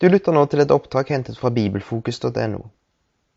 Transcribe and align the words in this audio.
Du 0.00 0.08
lytter 0.08 0.32
nå 0.32 0.46
til 0.48 0.62
et 0.62 0.70
opptak 0.72 1.10
hentet 1.12 1.36
fra 1.36 1.50
bibelfokus.no. 1.52 2.60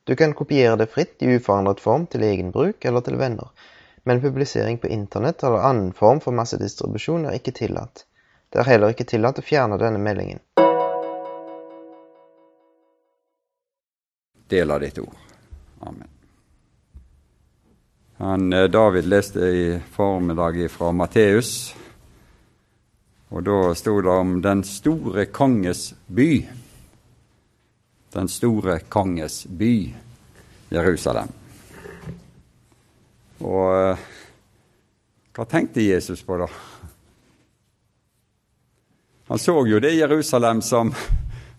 Du 0.08 0.14
kan 0.16 0.32
kopiere 0.32 0.78
det 0.80 0.86
fritt 0.94 1.20
i 1.20 1.34
uforandret 1.36 1.82
form 1.84 2.06
til 2.08 2.24
egen 2.24 2.54
bruk 2.56 2.86
eller 2.88 3.04
til 3.04 3.18
venner, 3.20 3.50
men 4.08 4.22
publisering 4.24 4.80
på 4.80 4.88
internett 4.88 5.44
eller 5.44 5.60
annen 5.68 5.90
form 5.92 6.22
for 6.24 6.32
massedistribusjon 6.32 7.28
er 7.28 7.36
ikke 7.36 7.52
tillatt. 7.60 8.06
Det 8.48 8.64
er 8.64 8.70
heller 8.70 8.96
ikke 8.96 9.10
tillatt 9.12 9.44
å 9.44 9.44
fjerne 9.44 9.76
denne 9.82 10.00
meldingen. 10.00 10.40
Del 14.48 14.72
av 14.72 14.80
ditt 14.88 15.04
ord. 15.04 15.20
Amen. 15.84 16.08
Han, 18.24 18.54
eh, 18.54 18.70
David 18.72 19.12
leste 19.12 19.52
i 19.52 19.80
formiddag 19.92 20.64
fra 20.72 20.96
Matteus 20.96 21.74
og 23.34 23.42
da 23.44 23.74
sto 23.74 23.96
det 24.02 24.10
om 24.10 24.36
den 24.42 24.62
store 24.64 25.26
konges 25.26 25.94
by. 26.06 26.46
Den 28.14 28.30
store 28.30 28.78
konges 28.80 29.46
by, 29.50 29.90
Jerusalem. 30.70 31.32
Og 33.42 33.72
eh, 33.74 34.04
hva 35.34 35.48
tenkte 35.50 35.82
Jesus 35.82 36.22
på 36.22 36.38
da? 36.44 36.48
Han 39.34 39.42
så 39.42 39.58
jo 39.66 39.82
det 39.82 39.96
Jerusalem 39.98 40.62
som 40.62 40.94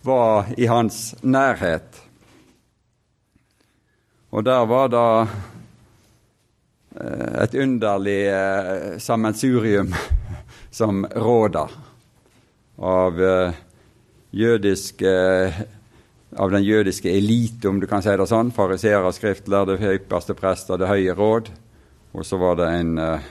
var 0.06 0.54
i 0.54 0.70
hans 0.70 1.16
nærhet. 1.26 2.02
Og 4.30 4.46
der 4.46 4.66
var 4.70 4.94
det 4.94 5.06
eh, 7.02 7.30
et 7.42 7.62
underlig 7.66 8.20
eh, 8.30 8.98
sammensurium 9.02 9.90
som 10.74 11.06
råder 11.06 11.70
av, 12.76 13.20
uh, 13.20 13.54
jødiske, 14.30 15.12
av 16.36 16.50
den 16.50 16.64
jødiske 16.64 17.10
elite, 17.10 17.68
om 17.68 17.78
du 17.80 17.86
kan 17.86 18.02
si 18.02 18.10
det 18.10 18.26
sånn. 18.26 18.50
Fariseere, 18.54 19.12
skriftlærde, 19.14 19.78
høyeste 19.78 20.34
prester, 20.34 20.78
Det 20.78 20.90
høye 20.90 21.14
råd. 21.14 21.52
Og 22.14 22.26
så 22.26 22.38
var 22.42 22.58
det 22.58 22.70
en 22.80 22.98
uh, 22.98 23.28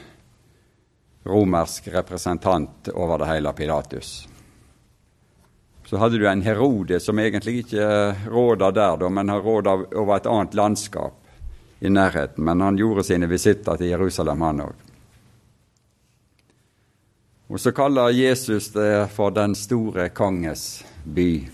romersk 1.27 1.88
representant 1.91 2.88
over 2.94 3.19
det 3.19 3.27
hele, 3.33 3.53
Pilatus. 3.53 4.13
Så 5.85 6.00
hadde 6.00 6.17
du 6.17 6.30
en 6.30 6.41
Herode 6.41 7.02
som 7.03 7.19
egentlig 7.19 7.66
ikke 7.66 8.16
råda 8.31 8.72
der, 8.72 8.95
da, 9.03 9.09
men 9.11 9.30
har 9.30 9.44
råda 9.44 9.75
over 9.91 10.16
et 10.16 10.31
annet 10.31 10.55
landskap 10.55 11.19
i 11.83 11.91
nærheten. 11.91 12.44
Men 12.44 12.63
han 12.63 12.80
gjorde 12.80 13.03
sine 13.03 13.28
visitter 13.28 13.75
til 13.75 13.91
Jerusalem, 13.91 14.47
han 14.47 14.66
òg. 14.69 14.92
Og 17.54 17.59
så 17.62 17.72
kaller 17.72 18.09
Jesus 18.09 18.72
det 18.73 19.12
for 19.14 19.30
den 19.32 19.54
store 19.56 20.08
konges 20.09 20.82
by. 21.04 21.50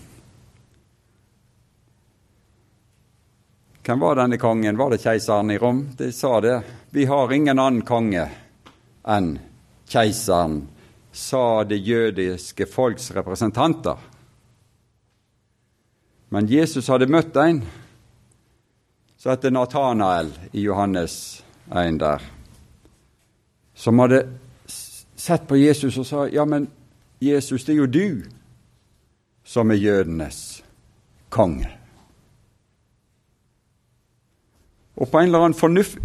Hvem 3.84 4.00
var 4.00 4.16
denne 4.16 4.38
kongen? 4.40 4.80
Var 4.80 4.94
det 4.94 5.02
keiseren 5.02 5.52
i 5.52 5.58
Rom? 5.60 5.82
De 5.98 6.08
sa 6.12 6.40
det. 6.40 6.62
Vi 6.90 7.04
har 7.04 7.32
ingen 7.36 7.58
annen 7.58 7.84
konge 7.84 8.24
enn 9.04 9.30
keiseren, 9.92 10.62
sa 11.12 11.64
det 11.68 11.82
jødiske 11.84 12.64
folks 12.66 13.10
representanter. 13.12 14.00
Men 16.32 16.48
Jesus 16.48 16.88
hadde 16.88 17.12
møtt 17.12 17.36
en 17.36 17.66
som 19.20 19.34
heter 19.34 19.52
Natanael 19.52 20.32
i 20.52 20.64
Johannes 20.64 21.42
1 21.68 22.00
der, 22.00 22.22
som 23.74 24.00
hadde 24.00 24.28
sett 25.20 25.46
på 25.48 25.58
Jesus 25.60 25.98
og 26.00 26.06
sa 26.08 26.26
ja, 26.32 26.46
men 26.48 26.68
Jesus, 27.20 27.64
det 27.64 27.74
er 27.74 27.82
jo 27.82 27.90
du 27.92 28.22
som 29.44 29.70
er 29.70 29.80
jødenes 29.80 30.62
konge. 31.28 31.68
Og 35.00 35.08
på 35.10 35.20
en 35.20 35.30
eller 35.30 35.46
annen 35.46 35.56
fornuft, 35.56 35.98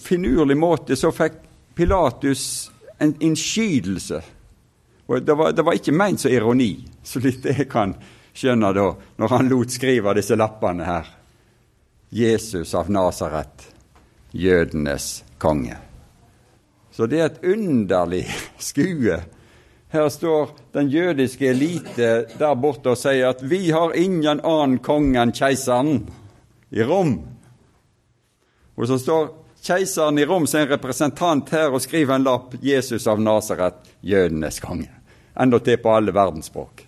finurlig 0.00 0.56
måte 0.56 0.96
så 0.96 1.10
fikk 1.12 1.40
Pilatus 1.76 2.70
en 3.02 3.14
innskytelse. 3.20 4.20
Og 5.06 5.22
det 5.22 5.36
var, 5.36 5.52
det 5.52 5.64
var 5.64 5.76
ikke 5.76 5.92
ment 5.92 6.22
som 6.22 6.32
ironi, 6.32 6.78
så 7.04 7.20
litt 7.20 7.44
jeg 7.44 7.68
kan 7.68 7.92
skjønne 8.34 8.72
da, 8.76 8.86
når 9.20 9.34
han 9.36 9.50
lot 9.52 9.72
skrive 9.72 10.14
disse 10.16 10.36
lappene 10.40 10.86
her. 10.88 11.10
Jesus 12.14 12.72
av 12.78 12.88
Nasaret, 12.92 13.66
jødenes 14.32 15.24
konge. 15.42 15.76
Så 16.94 17.06
det 17.10 17.20
er 17.20 17.26
et 17.26 17.44
underlig 17.44 18.24
skue. 18.70 19.18
Her 19.94 20.08
står 20.08 20.50
den 20.72 20.88
jødiske 20.90 21.48
elite 21.50 22.10
der 22.38 22.54
borte 22.58 22.94
og 22.94 22.98
sier 22.98 23.30
at 23.30 23.42
vi 23.46 23.68
har 23.70 23.94
ingen 23.98 24.40
annen 24.42 24.80
konge 24.82 25.20
enn 25.22 25.34
keiseren 25.34 26.04
i 26.74 26.82
Rom. 26.86 27.16
Og 28.74 28.88
så 28.90 28.98
står 28.98 29.28
keiseren 29.64 30.18
i 30.18 30.26
Rom 30.26 30.48
som 30.50 30.64
en 30.64 30.72
representant 30.72 31.50
her 31.54 31.70
og 31.70 31.82
skriver 31.82 32.16
en 32.16 32.26
lapp 32.26 32.58
'Jesus 32.58 33.06
av 33.06 33.22
Nasaret, 33.22 33.78
jødenes 34.00 34.60
konge'. 34.60 34.90
Endatil 35.34 35.78
på 35.78 35.94
alle 35.94 36.14
verdensspråk. 36.14 36.86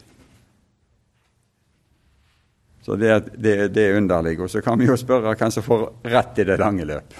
Så 2.83 2.97
det, 2.97 3.33
det, 3.35 3.69
det 3.75 3.83
er 3.83 3.97
underlig. 3.99 4.41
Og 4.41 4.51
så 4.51 4.63
kan 4.63 4.79
vi 4.79 4.87
jo 4.87 4.97
spørre 4.97 5.35
hvem 5.35 5.51
som 5.51 5.63
får 5.67 5.89
rett 6.07 6.39
i 6.39 6.45
det 6.47 6.59
lange 6.59 6.85
løp. 6.87 7.15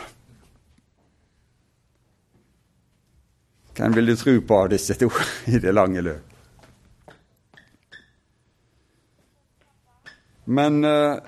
Hvem 3.77 3.93
vil 3.93 4.07
du 4.07 4.17
tro 4.17 4.41
på 4.41 4.57
av 4.57 4.69
disse 4.73 4.95
to 4.97 5.11
i 5.53 5.59
det 5.61 5.73
lange 5.77 6.01
løp? 6.01 6.33
Men 10.49 10.85
uh, 10.85 11.19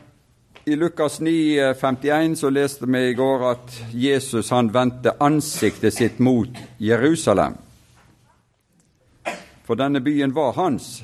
i 0.64 0.76
Lukas 0.76 1.20
9, 1.20 1.74
51 1.74 2.36
så 2.38 2.50
leste 2.50 2.86
vi 2.86 3.02
i 3.10 3.14
går 3.18 3.44
at 3.50 3.78
Jesus 3.92 4.50
han 4.54 4.70
vendte 4.72 5.16
ansiktet 5.20 5.94
sitt 5.94 6.18
mot 6.22 6.60
Jerusalem. 6.78 7.58
For 9.66 9.76
denne 9.76 10.00
byen 10.00 10.32
var 10.32 10.54
hans 10.56 11.02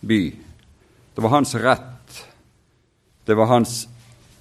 by. 0.00 0.22
Det 1.14 1.24
var 1.24 1.34
hans 1.34 1.54
rett. 1.54 2.24
Det 3.24 3.34
var 3.34 3.50
hans 3.50 3.88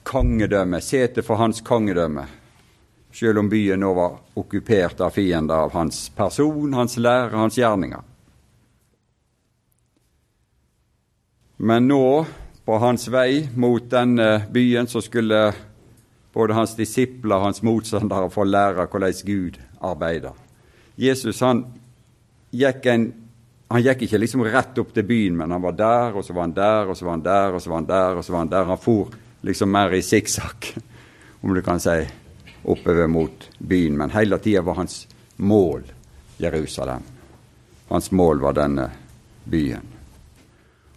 kongedømme, 0.04 0.80
sete 0.82 1.26
for 1.26 1.42
hans 1.42 1.60
kongedømme 1.66 2.28
selv 3.18 3.40
om 3.40 3.50
byen 3.50 3.82
nå 3.82 3.94
var 3.98 4.20
okkupert 4.38 5.00
av 5.02 5.16
fiender 5.16 5.56
av 5.56 5.74
hans 5.74 6.04
person, 6.14 6.74
hans 6.78 6.98
lære, 7.02 7.34
hans 7.34 7.58
gjerninger. 7.58 8.04
Men 11.58 11.88
nå, 11.90 12.26
på 12.66 12.78
hans 12.78 13.08
vei 13.10 13.48
mot 13.58 13.88
denne 13.90 14.44
byen, 14.54 14.86
så 14.86 15.02
skulle 15.02 15.40
både 16.36 16.54
hans 16.54 16.76
disipler 16.78 17.40
og 17.40 17.48
hans 17.48 17.64
motstandere 17.66 18.30
få 18.30 18.46
lære 18.46 18.86
hvordan 18.86 19.18
Gud 19.26 19.58
arbeider. 19.82 20.38
Jesus 20.98 21.42
han 21.42 21.64
gikk, 22.54 22.86
en, 22.94 23.08
han 23.74 23.82
gikk 23.82 24.06
ikke 24.06 24.22
liksom 24.22 24.46
rett 24.46 24.78
opp 24.78 24.94
til 24.94 25.08
byen, 25.10 25.42
men 25.42 25.58
han 25.58 25.66
var 25.66 25.74
der, 25.80 26.14
og 26.14 26.26
så 26.26 26.38
var 26.38 26.46
han 26.46 26.54
der, 26.54 26.86
og 26.86 26.98
så 26.98 27.10
var 27.10 27.18
han 27.18 27.26
der, 27.26 27.58
og 27.58 27.66
så 27.66 27.74
var 27.74 27.82
han 27.82 27.90
der, 27.90 28.22
og 28.22 28.24
så 28.26 28.36
var 28.36 28.46
han 28.46 28.54
der. 28.54 28.70
Han 28.70 28.86
for 28.86 29.18
liksom 29.48 29.74
mer 29.74 29.98
i 29.98 30.06
sikksakk, 30.06 30.72
om 31.42 31.58
du 31.58 31.66
kan 31.66 31.82
si 31.82 31.98
oppover 32.68 33.08
mot 33.08 33.50
byen, 33.60 33.98
men 33.98 34.12
hele 34.12 34.40
tida 34.44 34.62
var 34.62 34.82
hans 34.82 35.06
mål 35.38 35.84
Jerusalem. 36.38 37.04
Hans 37.88 38.12
mål 38.12 38.42
var 38.44 38.54
denne 38.58 38.90
byen. 39.44 39.94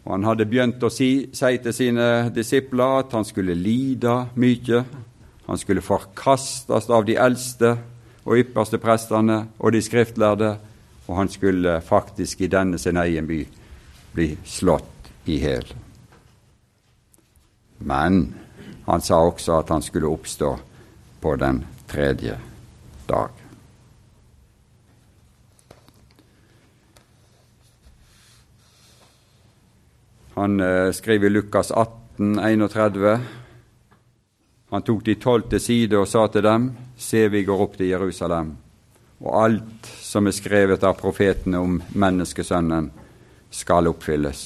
Og 0.04 0.12
Han 0.12 0.24
hadde 0.24 0.46
begynt 0.48 0.82
å 0.82 0.90
si, 0.90 1.28
si 1.32 1.58
til 1.62 1.74
sine 1.76 2.30
disipler 2.34 3.04
at 3.04 3.12
han 3.12 3.24
skulle 3.24 3.54
lide 3.54 4.14
mye. 4.34 4.84
Han 5.46 5.58
skulle 5.60 5.84
forkastes 5.84 6.88
av 6.90 7.04
de 7.06 7.18
eldste 7.20 7.76
og 8.24 8.40
ypperste 8.40 8.80
prestene 8.80 9.44
og 9.58 9.72
de 9.72 9.82
skriftlærde, 9.82 10.56
og 11.06 11.16
han 11.16 11.28
skulle 11.28 11.80
faktisk 11.84 12.40
i 12.40 12.50
denne 12.50 12.78
sin 12.78 12.96
egen 12.96 13.26
by 13.28 13.44
bli 14.14 14.28
slått 14.44 15.10
i 15.26 15.38
hjel. 15.42 15.66
Men 17.78 18.34
han 18.86 19.00
sa 19.00 19.20
også 19.24 19.60
at 19.60 19.70
han 19.70 19.82
skulle 19.82 20.10
oppstå 20.10 20.56
på 21.20 21.36
den 21.36 21.64
tredje 21.86 22.38
dag. 23.06 23.28
Han 30.34 30.60
eh, 30.60 30.92
skriver 30.92 31.26
i 31.26 31.30
Lukas 31.30 31.70
18, 31.70 32.38
31. 32.38 33.18
Han 34.70 34.82
tok 34.82 35.04
de 35.04 35.14
tolv 35.14 35.50
til 35.50 35.60
side 35.60 35.98
og 35.98 36.08
sa 36.08 36.26
til 36.30 36.46
dem, 36.46 36.70
Se, 36.96 37.26
vi 37.28 37.42
går 37.44 37.60
opp 37.64 37.76
til 37.76 37.90
Jerusalem, 37.90 38.54
og 39.20 39.36
alt 39.42 39.90
som 40.00 40.28
er 40.28 40.36
skrevet 40.36 40.84
av 40.84 40.96
profetene 41.00 41.58
om 41.58 41.80
menneskesønnen, 41.92 42.90
skal 43.50 43.90
oppfylles. 43.90 44.42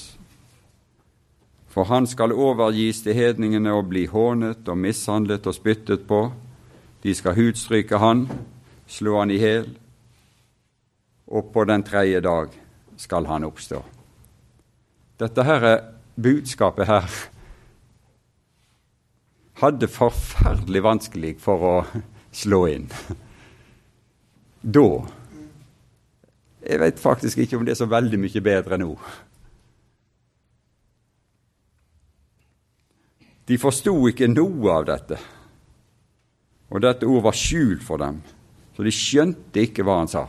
For 1.68 1.90
han 1.90 2.06
skal 2.06 2.32
overgis 2.32 3.02
til 3.04 3.18
hedningene 3.18 3.74
og 3.74 3.90
bli 3.90 4.06
hånet 4.06 4.68
og 4.70 4.78
mishandlet 4.80 5.46
og 5.50 5.56
spyttet 5.58 6.06
på, 6.08 6.28
de 7.04 7.14
skal 7.14 7.36
hudstryke 7.36 8.00
han, 8.00 8.26
slå 8.88 9.18
han 9.18 9.30
i 9.30 9.38
hjel, 9.38 9.68
og 11.26 11.52
på 11.52 11.64
den 11.68 11.84
tredje 11.84 12.20
dag 12.24 12.56
skal 12.96 13.28
han 13.28 13.44
oppstå. 13.44 13.82
Dette 15.20 15.44
her 15.44 15.68
er 15.68 15.84
budskapet 16.16 16.88
her 16.88 17.08
hadde 19.60 19.88
forferdelig 19.88 20.82
vanskelig 20.84 21.34
for 21.42 21.68
å 21.68 21.74
slå 22.34 22.64
inn. 22.72 22.88
Da 24.62 24.88
Jeg 26.64 26.80
vet 26.80 27.00
faktisk 27.00 27.42
ikke 27.44 27.58
om 27.58 27.66
det 27.66 27.74
er 27.74 27.76
så 27.76 27.86
veldig 27.92 28.16
mye 28.16 28.40
bedre 28.40 28.78
nå. 28.80 28.94
De 33.44 33.58
forsto 33.60 33.92
ikke 34.08 34.30
noe 34.32 34.70
av 34.72 34.86
dette, 34.88 35.18
og 36.74 36.82
dette 36.82 37.06
ord 37.06 37.22
var 37.28 37.36
skjult 37.38 37.84
for 37.86 38.02
dem, 38.02 38.18
så 38.74 38.82
de 38.82 38.90
skjønte 38.90 39.62
ikke 39.62 39.84
hva 39.86 40.00
han 40.00 40.10
sa. 40.10 40.24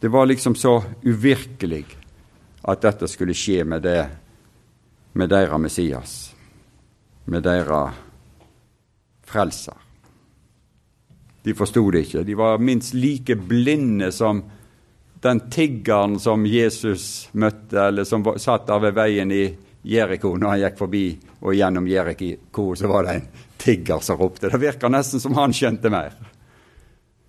Det 0.00 0.08
var 0.12 0.28
liksom 0.28 0.56
så 0.56 0.78
uvirkelig 1.04 1.84
at 2.66 2.80
dette 2.84 3.08
skulle 3.12 3.36
skje 3.36 3.64
med, 3.68 3.84
det, 3.84 4.00
med 5.12 5.28
deres 5.28 5.60
Messias, 5.60 6.14
med 7.28 7.44
deres 7.44 8.00
frelser. 9.28 9.76
De 11.44 11.54
forsto 11.54 11.84
det 11.92 12.06
ikke. 12.06 12.24
De 12.26 12.34
var 12.34 12.58
minst 12.58 12.96
like 12.96 13.36
blinde 13.36 14.08
som 14.12 14.40
den 15.22 15.44
tiggeren 15.50 16.16
som 16.20 16.46
Jesus 16.48 17.28
møtte, 17.32 17.88
eller 17.88 18.08
som 18.08 18.24
satt 18.40 18.66
der 18.66 18.82
ved 18.82 18.96
veien 18.96 19.32
i 19.32 19.44
Jeriko 19.86 20.32
når 20.34 20.54
han 20.54 20.62
gikk 20.64 20.80
forbi, 20.80 21.04
og 21.44 21.54
gjennom 21.54 21.86
Jeriko 21.86 22.72
så 22.78 22.90
var 22.90 23.06
det 23.06 23.14
en 23.14 23.28
tigger 23.66 24.00
som 24.04 24.20
ropte. 24.20 24.48
Det 24.48 24.62
virka 24.62 24.90
nesten 24.92 25.22
som 25.22 25.34
han 25.38 25.54
skjønte 25.54 25.90
mer 25.92 26.14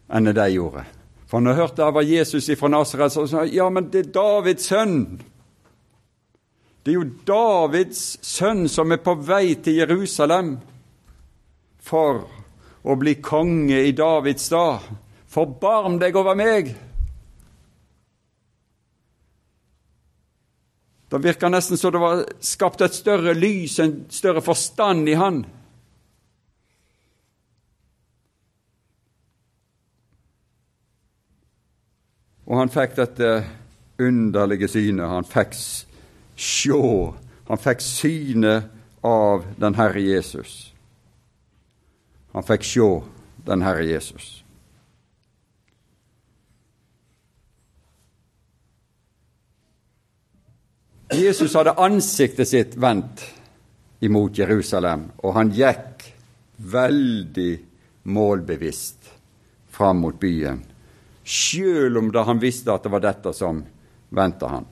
enn 0.07 0.29
det 0.29 0.37
de 0.37 0.45
gjorde. 0.53 0.85
For 1.27 1.43
når 1.43 1.51
han 1.51 1.59
hørte 1.59 1.81
det 1.81 1.95
var 1.97 2.07
Jesus 2.07 2.47
fra 2.59 2.69
Nasaret, 2.71 3.11
så 3.11 3.25
sa 3.27 3.43
ja, 3.51 3.67
men 3.69 3.89
det 3.91 4.05
er 4.05 4.13
Davids 4.15 4.69
sønn. 4.69 5.17
Det 6.83 6.93
er 6.93 7.01
jo 7.01 7.09
Davids 7.27 8.03
sønn 8.23 8.69
som 8.71 8.93
er 8.95 9.01
på 9.03 9.17
vei 9.27 9.57
til 9.59 9.81
Jerusalem 9.81 10.55
for 11.83 12.23
å 12.87 12.95
bli 12.95 13.17
konge 13.19 13.81
i 13.83 13.91
Davids 13.95 14.47
stad. 14.47 14.85
Forbarm 15.27 15.97
deg 15.99 16.15
over 16.15 16.37
meg! 16.39 16.71
Det 21.07 21.19
virka 21.23 21.47
nesten 21.51 21.79
som 21.79 21.91
det 21.91 21.99
var 22.03 22.23
skapt 22.43 22.81
et 22.83 22.95
større 22.95 23.35
lys, 23.35 23.77
en 23.79 23.93
større 24.11 24.43
forstand 24.43 25.07
i 25.07 25.15
han. 25.19 25.45
Og 32.47 32.61
han 32.61 32.71
fikk 32.71 32.95
dette 32.95 33.31
underlige 33.99 34.69
synet. 34.71 35.09
Han 35.11 35.27
fikk 35.27 35.55
sjå. 36.37 36.81
Han 37.47 37.61
fikk 37.61 37.83
synet 37.83 38.71
av 39.05 39.45
den 39.59 39.75
Herre 39.75 40.01
Jesus. 40.01 40.73
Han 42.31 42.45
fikk 42.47 42.63
sjå 42.67 42.89
den 43.47 43.63
Herre 43.65 43.85
Jesus. 43.87 44.43
Jesus 51.15 51.53
hadde 51.55 51.77
ansiktet 51.79 52.49
sitt 52.49 52.75
vendt 52.75 53.23
imot 54.03 54.37
Jerusalem, 54.37 55.07
og 55.23 55.37
han 55.37 55.53
gikk 55.55 56.03
veldig 56.57 57.53
målbevisst 58.11 59.07
fram 59.71 60.03
mot 60.03 60.19
byen, 60.19 60.59
sjøl 61.27 61.99
om 61.99 62.11
da 62.13 62.23
han 62.27 62.39
visste 62.39 62.71
at 62.71 62.85
det 62.85 62.93
var 62.93 63.03
dette 63.03 63.33
som 63.35 63.59
venta 64.15 64.47
han. 64.47 64.65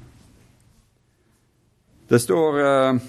Det 2.08 2.20
står 2.22 2.60
eh, 2.62 3.04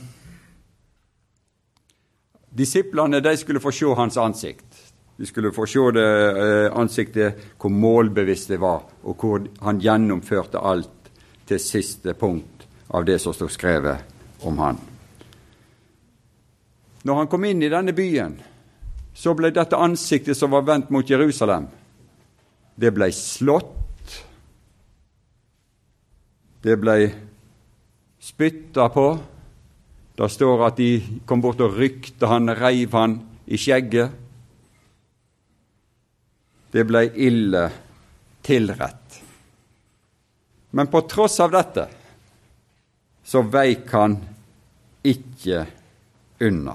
Disiplene 2.57 3.21
de 3.21 3.37
skulle 3.37 3.61
få 3.61 3.71
se 3.73 3.93
hans 3.95 4.17
ansikt. 4.17 4.79
De 5.17 5.27
skulle 5.27 5.53
få 5.53 5.67
se 5.69 5.91
det 5.93 6.09
eh, 6.41 6.79
ansiktet, 6.79 7.43
hvor 7.61 7.71
målbevisst 7.71 8.49
det 8.49 8.61
var, 8.61 8.83
og 9.05 9.21
hvor 9.21 9.45
han 9.61 9.81
gjennomførte 9.81 10.59
alt 10.59 11.11
til 11.47 11.61
siste 11.61 12.15
punkt 12.17 12.67
av 12.89 13.05
det 13.05 13.19
som 13.21 13.35
står 13.37 13.53
skrevet 13.53 14.45
om 14.49 14.59
han. 14.59 14.81
Når 17.05 17.21
han 17.21 17.29
kom 17.31 17.45
inn 17.45 17.63
i 17.63 17.71
denne 17.71 17.93
byen, 17.97 18.39
så 19.15 19.33
ble 19.37 19.53
dette 19.55 19.79
ansiktet 19.79 20.37
som 20.37 20.53
var 20.53 20.65
vendt 20.67 20.91
mot 20.91 21.09
Jerusalem, 21.09 21.69
det 22.76 22.93
blei 22.93 23.12
slått. 23.12 24.17
Det 26.62 26.76
blei 26.76 27.08
spytta 28.20 28.88
på. 28.93 29.06
Det 30.17 30.28
står 30.32 30.64
at 30.67 30.78
de 30.81 30.90
kom 31.28 31.40
bort 31.44 31.61
og 31.64 31.76
rykte 31.76 32.28
han, 32.28 32.52
reiv 32.52 32.93
han 32.96 33.19
i 33.49 33.58
skjegget. 33.61 34.12
Det 36.73 36.84
blei 36.84 37.06
ille 37.28 37.69
tilrett. 38.44 39.20
Men 40.76 40.90
på 40.93 41.00
tross 41.08 41.38
av 41.40 41.55
dette 41.55 41.87
så 43.26 43.40
veik 43.49 43.88
han 43.96 44.19
ikke 45.06 45.64
unna. 46.44 46.75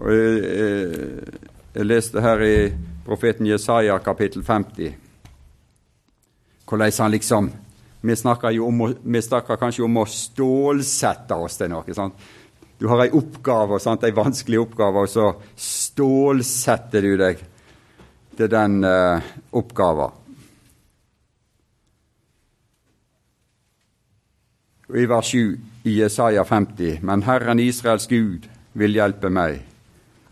Og 0.00 0.08
jeg, 0.10 0.38
jeg, 0.40 1.28
jeg 1.76 1.88
leste 1.90 2.24
her 2.24 2.44
i 2.46 2.56
profeten 3.04 3.46
Jesaja 3.46 3.98
kapittel 3.98 4.42
50 4.42 4.94
hvordan 6.64 6.92
han 6.98 7.10
liksom 7.10 7.50
vi 8.00 8.16
snakker, 8.16 8.60
om, 8.60 8.94
vi 9.02 9.22
snakker, 9.22 9.56
kanskje 9.56 9.84
om 9.84 9.96
å 9.96 10.04
stålsette 10.04 11.36
oss 11.40 11.56
til 11.56 11.70
noe. 11.72 11.94
Sant? 11.96 12.18
Du 12.76 12.84
har 12.90 13.00
ei 13.00 13.14
oppgave, 13.16 13.78
sant? 13.80 14.04
ei 14.04 14.12
vanskelig 14.12 14.60
oppgave, 14.60 15.06
og 15.06 15.08
så 15.08 15.30
stålsetter 15.56 17.06
du 17.06 17.14
deg 17.16 17.40
til 18.36 18.50
den 18.52 18.84
uh, 18.84 19.24
oppgaven. 19.56 20.20
I 24.94 25.08
vers 25.08 25.32
7 25.32 25.40
i 25.88 25.96
Jesaja 26.02 26.44
50.: 26.44 27.00
Men 27.00 27.24
Herren 27.24 27.58
Israels 27.58 28.04
Gud 28.06 28.44
vil 28.76 29.00
hjelpe 29.00 29.32
meg. 29.32 29.62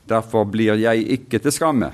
Derfor 0.04 0.44
blir 0.44 0.76
jeg 0.76 1.08
ikke 1.16 1.40
til 1.40 1.56
skamme. 1.56 1.88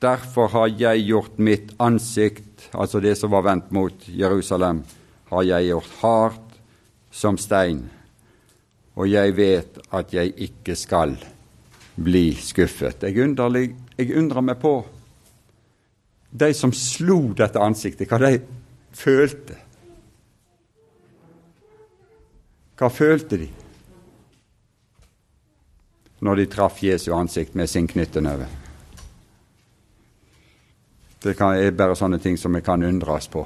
Derfor 0.00 0.48
har 0.48 0.70
jeg 0.80 1.02
gjort 1.10 1.38
mitt 1.38 1.74
ansikt, 1.76 2.70
altså 2.72 3.02
det 3.04 3.18
som 3.20 3.32
var 3.34 3.44
vendt 3.44 3.68
mot 3.76 4.06
Jerusalem, 4.08 4.80
har 5.28 5.42
jeg 5.44 5.66
gjort 5.68 5.98
hardt 6.00 6.54
som 7.12 7.36
stein, 7.38 7.82
og 8.96 9.10
jeg 9.10 9.34
vet 9.36 9.76
at 9.92 10.14
jeg 10.14 10.32
ikke 10.48 10.76
skal 10.78 11.18
bli 12.00 12.30
skuffet. 12.32 13.02
Jeg, 13.04 13.18
underlig, 13.20 13.74
jeg 13.98 14.16
undrer 14.16 14.46
meg 14.46 14.56
på 14.62 14.78
de 16.30 16.48
som 16.54 16.72
slo 16.72 17.34
dette 17.36 17.60
ansiktet, 17.60 18.08
hva 18.08 18.20
de 18.22 18.38
følte. 18.96 19.58
Hva 22.80 22.88
følte 22.88 23.42
de 23.42 23.50
når 26.24 26.40
de 26.40 26.48
traff 26.52 26.82
Jesu 26.84 27.10
ansikt 27.16 27.54
med 27.56 27.68
sin 27.68 27.88
knyttenøve? 27.88 28.48
Det 31.20 31.34
er 31.36 31.74
bare 31.76 31.96
sånne 31.96 32.18
ting 32.18 32.38
som 32.40 32.54
vi 32.56 32.62
kan 32.64 32.82
undres 32.82 33.28
på. 33.28 33.44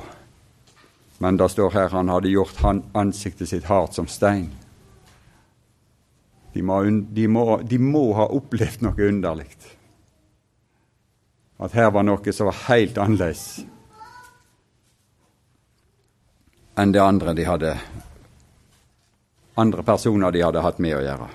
Men 1.18 1.36
det 1.36 1.48
står 1.50 1.70
her 1.74 1.88
han 1.88 2.08
hadde 2.08 2.30
gjort 2.30 2.60
han 2.62 2.84
ansiktet 2.94 3.48
sitt 3.50 3.66
hardt 3.66 3.94
som 3.94 4.06
stein. 4.06 4.52
De 6.54 6.62
må, 6.62 6.82
de, 6.84 7.26
må, 7.28 7.60
de 7.66 7.78
må, 7.82 8.12
ha 8.14 8.28
opplevd 8.30 8.84
noe 8.86 9.08
underlig. 9.08 9.48
At 11.58 11.74
her 11.74 11.90
var 11.90 12.06
noe 12.06 12.34
som 12.34 12.50
var 12.50 12.66
helt 12.68 12.98
annerledes 12.98 13.64
enn 16.74 16.90
det 16.90 16.98
andre 16.98 17.34
de 17.38 17.44
hadde 17.46 17.70
andre 19.54 19.82
personer 19.86 20.34
de 20.34 20.42
hadde 20.42 20.62
hatt 20.64 20.80
med 20.82 20.96
å 20.96 21.02
gjøre. 21.04 21.28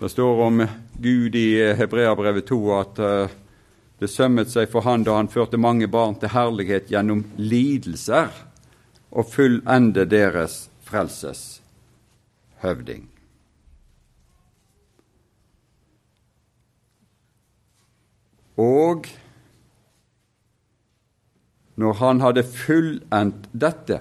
Det 0.00 0.10
står 0.10 0.40
om 0.48 0.64
Gud 0.98 1.38
i 1.38 1.48
Hebreabrevet 1.78 2.48
2 2.50 2.58
at 2.76 2.98
uh, 2.98 3.36
det 3.98 4.10
sømmet 4.12 4.50
seg 4.52 4.68
for 4.72 4.84
han 4.84 5.06
da 5.06 5.16
han 5.16 5.30
førte 5.32 5.60
mange 5.60 5.88
barn 5.88 6.18
til 6.20 6.34
herlighet 6.34 6.90
gjennom 6.92 7.24
lidelser, 7.40 8.32
og 9.16 9.30
fullende 9.32 10.04
deres 10.04 10.66
frelses 10.84 11.62
høvding. 12.60 13.06
Og 18.60 19.08
når 21.76 21.96
han 22.00 22.20
hadde 22.24 22.44
fullendt 22.48 23.48
dette, 23.52 24.00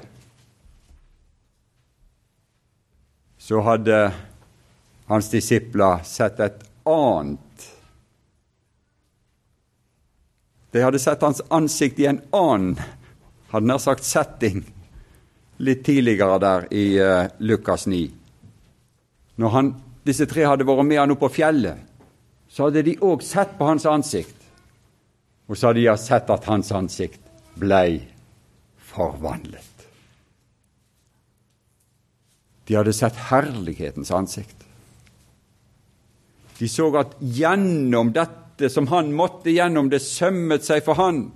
så 3.37 3.61
hadde 3.61 3.99
hans 5.11 5.27
disipler 5.29 6.03
sett 6.07 6.39
et 6.41 6.63
annet 6.89 7.67
De 10.75 10.81
hadde 10.83 10.99
sett 10.99 11.21
hans 11.23 11.39
ansikt 11.55 11.99
i 12.03 12.09
en 12.09 12.17
annen 12.35 12.73
hadde 13.47 13.69
nær 13.69 13.79
sagt 13.79 14.03
setting 14.03 14.65
litt 15.63 15.85
tidligere 15.87 16.35
der 16.43 16.65
i 16.75 16.83
uh, 16.99 17.29
Lukas 17.39 17.85
9. 17.87 18.09
Når 19.39 19.53
han, 19.53 19.69
disse 20.03 20.27
tre 20.27 20.43
hadde 20.43 20.67
vært 20.67 20.83
med 20.83 20.99
han 20.99 21.15
opp 21.15 21.23
på 21.23 21.31
fjellet, 21.37 21.79
så 22.51 22.67
hadde 22.67 22.83
de 22.89 22.97
òg 23.07 23.23
sett 23.23 23.55
på 23.55 23.69
hans 23.69 23.87
ansikt. 23.87 24.35
Og 25.47 25.55
så 25.55 25.71
hadde 25.71 25.85
de 25.85 25.95
sett 25.95 26.35
at 26.35 26.51
hans 26.51 26.75
ansikt 26.75 27.23
blei 27.55 28.01
forvandlet. 28.91 29.87
De 32.67 32.75
hadde 32.75 32.99
sett 32.99 33.15
herlighetens 33.31 34.11
ansikt. 34.11 34.67
De 36.59 36.67
så 36.67 36.91
at 36.99 37.15
gjennom 37.23 38.11
dette 38.11 38.44
som 38.69 38.87
han 38.87 39.13
måtte 39.13 39.51
gjennom, 39.51 39.89
det 39.89 40.01
sømmet 40.03 40.65
seg 40.67 40.83
for 40.85 40.99
han. 40.99 41.27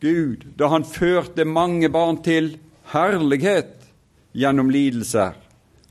Gud, 0.00 0.44
da 0.56 0.68
han 0.70 0.86
førte 0.86 1.46
mange 1.48 1.88
barn 1.90 2.20
til 2.22 2.52
herlighet 2.92 3.88
gjennom 4.36 4.70
lidelser 4.70 5.34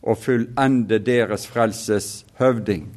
og 0.07 0.21
fullende 0.21 0.99
deres 1.03 1.47
frelses 1.49 2.23
høvding. 2.39 2.87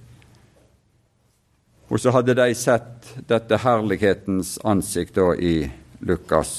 Og 1.91 1.99
så 1.99 2.13
hadde 2.15 2.37
de 2.39 2.53
sett 2.55 3.11
dette 3.27 3.59
herlighetens 3.65 4.59
ansikt 4.63 5.19
da 5.19 5.33
i 5.35 5.65
Lukas 6.07 6.53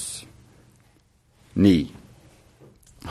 9. 1.54 1.76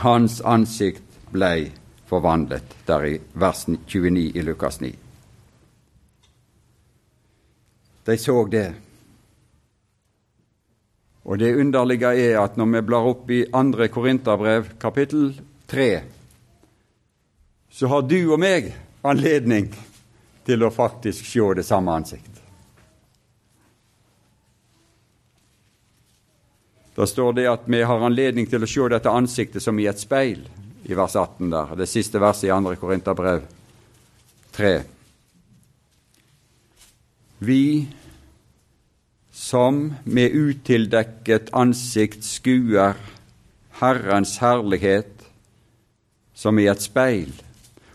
Hans 0.04 0.38
ansikt 0.46 1.18
blei 1.34 1.72
forvandlet, 2.06 2.76
der 2.86 3.06
i 3.08 3.16
vers 3.34 3.66
29 3.66 4.30
i 4.38 4.46
Lukas 4.46 4.78
9. 4.80 5.01
De 8.04 8.18
så 8.18 8.44
det. 8.50 8.72
Og 11.22 11.38
det 11.38 11.54
underlige 11.54 12.10
er 12.18 12.40
at 12.42 12.56
når 12.58 12.72
vi 12.72 12.82
blar 12.86 13.06
opp 13.06 13.30
i 13.30 13.44
andre 13.54 13.86
Korinterbrev, 13.88 14.72
kapittel 14.82 15.30
3, 15.70 16.02
så 17.70 17.88
har 17.88 18.02
du 18.02 18.18
og 18.34 18.40
meg 18.42 18.72
anledning 19.06 19.70
til 20.46 20.66
å 20.66 20.72
faktisk 20.74 21.26
se 21.26 21.46
det 21.56 21.64
samme 21.66 21.94
ansikt. 21.94 22.42
Da 26.94 27.06
står 27.08 27.32
det 27.38 27.46
at 27.48 27.70
vi 27.70 27.80
har 27.86 28.04
anledning 28.04 28.46
til 28.50 28.66
å 28.66 28.68
se 28.68 28.88
dette 28.92 29.10
ansiktet 29.10 29.64
som 29.64 29.78
i 29.80 29.86
et 29.88 30.02
speil, 30.02 30.42
i 30.84 30.98
vers 30.98 31.14
18 31.16 31.54
der. 31.54 31.76
Det 31.78 31.88
siste 31.88 32.20
verset 32.20 32.50
i 32.50 32.52
2. 32.52 32.74
Korinterbrev 32.82 33.46
3. 34.52 34.74
Vi 37.42 37.88
som 39.32 39.94
med 40.04 40.30
utildekket 40.30 41.48
ansikt 41.52 42.22
skuer 42.22 42.94
Herrens 43.80 44.36
herlighet 44.38 45.24
som 46.34 46.58
i 46.58 46.68
et 46.70 46.84
speil. 46.84 47.32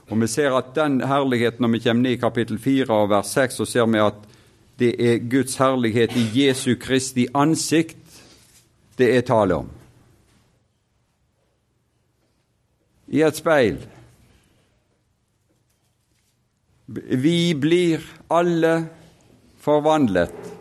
Og 0.10 0.20
vi 0.20 0.28
ser 0.28 0.56
at 0.58 0.74
den 0.76 1.00
herligheten, 1.00 1.64
når 1.64 1.72
vi 1.78 1.80
kommer 1.86 2.04
ned 2.04 2.18
i 2.18 2.20
kapittel 2.20 2.60
4 2.60 2.92
og 2.92 3.10
vers 3.10 3.32
6, 3.38 3.56
så 3.62 3.66
ser 3.66 3.88
vi 3.88 4.04
at 4.04 4.20
det 4.80 4.92
er 5.00 5.24
Guds 5.32 5.56
herlighet 5.56 6.16
i 6.20 6.28
Jesu 6.36 6.76
Kristi 6.76 7.28
ansikt 7.34 8.22
det 8.98 9.14
er 9.16 9.22
tale 9.22 9.62
om. 9.64 9.72
I 13.08 13.24
et 13.24 13.40
speil. 13.40 13.80
Vi 17.24 17.54
blir 17.56 18.04
alle 18.30 18.74
forvandlet. 19.68 20.54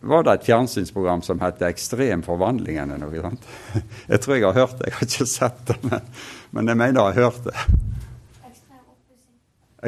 Var 0.00 0.24
det 0.24 0.32
et 0.32 0.46
fjernsynsprogram 0.48 1.20
som 1.22 1.42
het 1.44 1.60
Ekstrem 1.68 2.22
forvandling 2.24 2.78
eller 2.80 3.00
noe 3.02 3.20
sånt? 3.20 3.44
Jeg 4.12 4.22
tror 4.24 4.38
jeg 4.38 4.46
har 4.48 4.56
hørt 4.56 4.78
det, 4.80 4.88
jeg 4.88 4.96
har 4.96 5.08
ikke 5.08 5.26
sett 5.28 5.58
det, 5.68 5.76
men, 5.84 6.06
men 6.56 6.70
jeg 6.72 6.80
mener 6.80 7.00
jeg 7.00 7.18
har 7.18 7.28
hørt 7.28 7.44
det. 7.44 7.56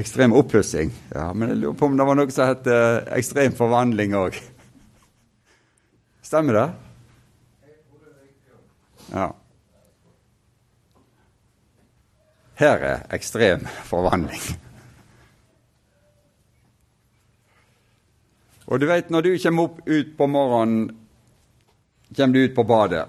Ekstrem 0.02 0.32
oppussing. 0.36 0.92
Ja, 1.12 1.32
men 1.32 1.50
jeg 1.52 1.58
lurer 1.60 1.76
på 1.76 1.88
om 1.88 1.96
det 1.98 2.06
var 2.08 2.16
noe 2.16 2.32
som 2.32 2.48
het 2.48 2.68
ekstrem 3.12 3.56
forvandling 3.56 4.14
òg. 4.16 4.38
Stemmer 6.24 6.56
det? 6.56 6.66
Ja. 9.12 9.26
Her 12.60 12.86
er 12.92 13.06
ekstrem 13.16 13.64
forvandling. 13.88 14.71
Og 18.72 18.80
du 18.80 18.86
vet, 18.88 19.10
når 19.12 19.22
du 19.26 19.32
kommer 19.36 19.68
opp 19.68 19.80
ut 19.84 20.14
på 20.16 20.26
morgenen, 20.32 20.86
kommer 22.16 22.32
du 22.32 22.44
ut 22.46 22.54
på 22.56 22.64
badet, 22.64 23.02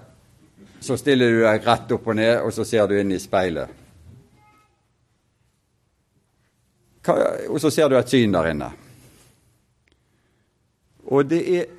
så 0.84 0.98
stiller 1.00 1.30
du 1.32 1.38
deg 1.40 1.64
rett 1.64 1.94
opp 1.96 2.10
og 2.12 2.18
ned, 2.18 2.34
og 2.44 2.52
så 2.52 2.66
ser 2.68 2.90
du 2.90 2.98
inn 3.00 3.14
i 3.16 3.20
speilet. 3.22 3.70
Og 7.48 7.56
så 7.60 7.70
ser 7.72 7.88
du 7.88 7.96
et 7.96 8.12
syn 8.12 8.36
der 8.36 8.50
inne. 8.52 8.68
Og 11.08 11.24
det 11.32 11.40
er 11.54 11.72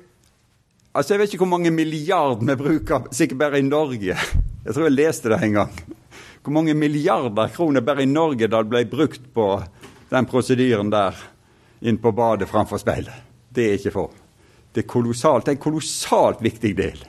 Altså, 0.96 1.12
Jeg 1.12 1.20
vet 1.20 1.34
ikke 1.34 1.44
hvor 1.44 1.58
mange 1.58 1.70
milliarder 1.70 2.40
vi 2.40 2.54
bruker 2.56 3.10
sikkert 3.12 3.38
bare 3.38 3.58
i 3.60 3.66
Norge. 3.66 4.14
Jeg 4.16 4.72
tror 4.72 4.86
jeg 4.86 4.94
leste 4.96 5.28
det 5.28 5.42
en 5.44 5.58
gang. 5.58 5.74
Hvor 6.40 6.54
mange 6.56 6.74
milliarder 6.74 7.52
kroner 7.52 7.84
bare 7.84 8.06
i 8.06 8.08
Norge 8.08 8.48
da 8.48 8.62
det 8.64 8.72
ble 8.72 8.84
brukt 8.88 9.26
på 9.34 9.50
den 10.08 10.24
prosedyren 10.30 10.88
der 10.88 11.20
inn 11.84 12.00
på 12.00 12.14
badet 12.16 12.48
framfor 12.48 12.80
speilet. 12.80 13.25
Det 13.56 13.64
er 13.64 13.78
ikke 13.78 13.94
få. 13.94 14.06
Det 14.72 14.82
er 14.84 14.88
kolossalt. 14.90 15.48
En 15.48 15.60
kolossalt 15.60 16.42
viktig 16.44 16.74
del 16.76 17.00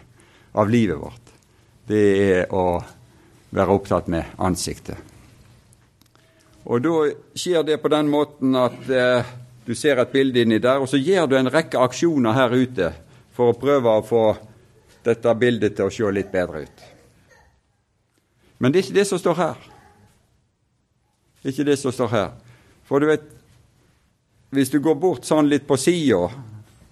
av 0.55 0.69
livet 0.71 0.99
vårt. 1.01 1.33
Det 1.87 2.05
er 2.23 2.53
å 2.55 2.79
være 3.51 3.75
opptatt 3.75 4.07
med 4.11 4.37
ansiktet. 4.43 4.95
Og 6.67 6.83
da 6.83 6.95
skjer 7.35 7.63
det 7.67 7.77
på 7.83 7.91
den 7.91 8.09
måten 8.11 8.55
at 8.59 8.89
eh, 8.91 9.27
du 9.67 9.75
ser 9.75 9.99
et 9.99 10.11
bilde 10.11 10.43
inni 10.43 10.59
der, 10.63 10.79
og 10.83 10.87
så 10.91 10.99
gjør 10.99 11.27
du 11.27 11.37
en 11.39 11.51
rekke 11.51 11.79
aksjoner 11.79 12.35
her 12.35 12.55
ute 12.55 12.91
for 13.35 13.51
å 13.51 13.59
prøve 13.59 13.91
å 13.91 14.03
få 14.03 14.23
dette 15.07 15.33
bildet 15.39 15.77
til 15.77 15.87
å 15.87 15.93
se 15.93 16.11
litt 16.11 16.31
bedre 16.31 16.63
ut. 16.63 16.83
Men 18.59 18.73
det 18.73 18.79
er 18.79 18.87
ikke 18.87 18.99
det 18.99 19.07
som 19.07 19.21
står 19.21 19.39
her. 19.39 19.67
Det 21.39 21.51
er 21.51 21.55
ikke 21.55 21.69
det 21.69 21.79
som 21.79 21.95
står 21.95 22.11
her. 22.11 22.31
For 22.87 23.03
du 23.03 23.07
vet, 23.11 23.27
hvis 24.49 24.71
du 24.71 24.79
går 24.79 24.95
bort 24.95 25.25
sånn 25.27 25.49
litt 25.49 25.67
på 25.67 25.77
sida, 25.79 26.27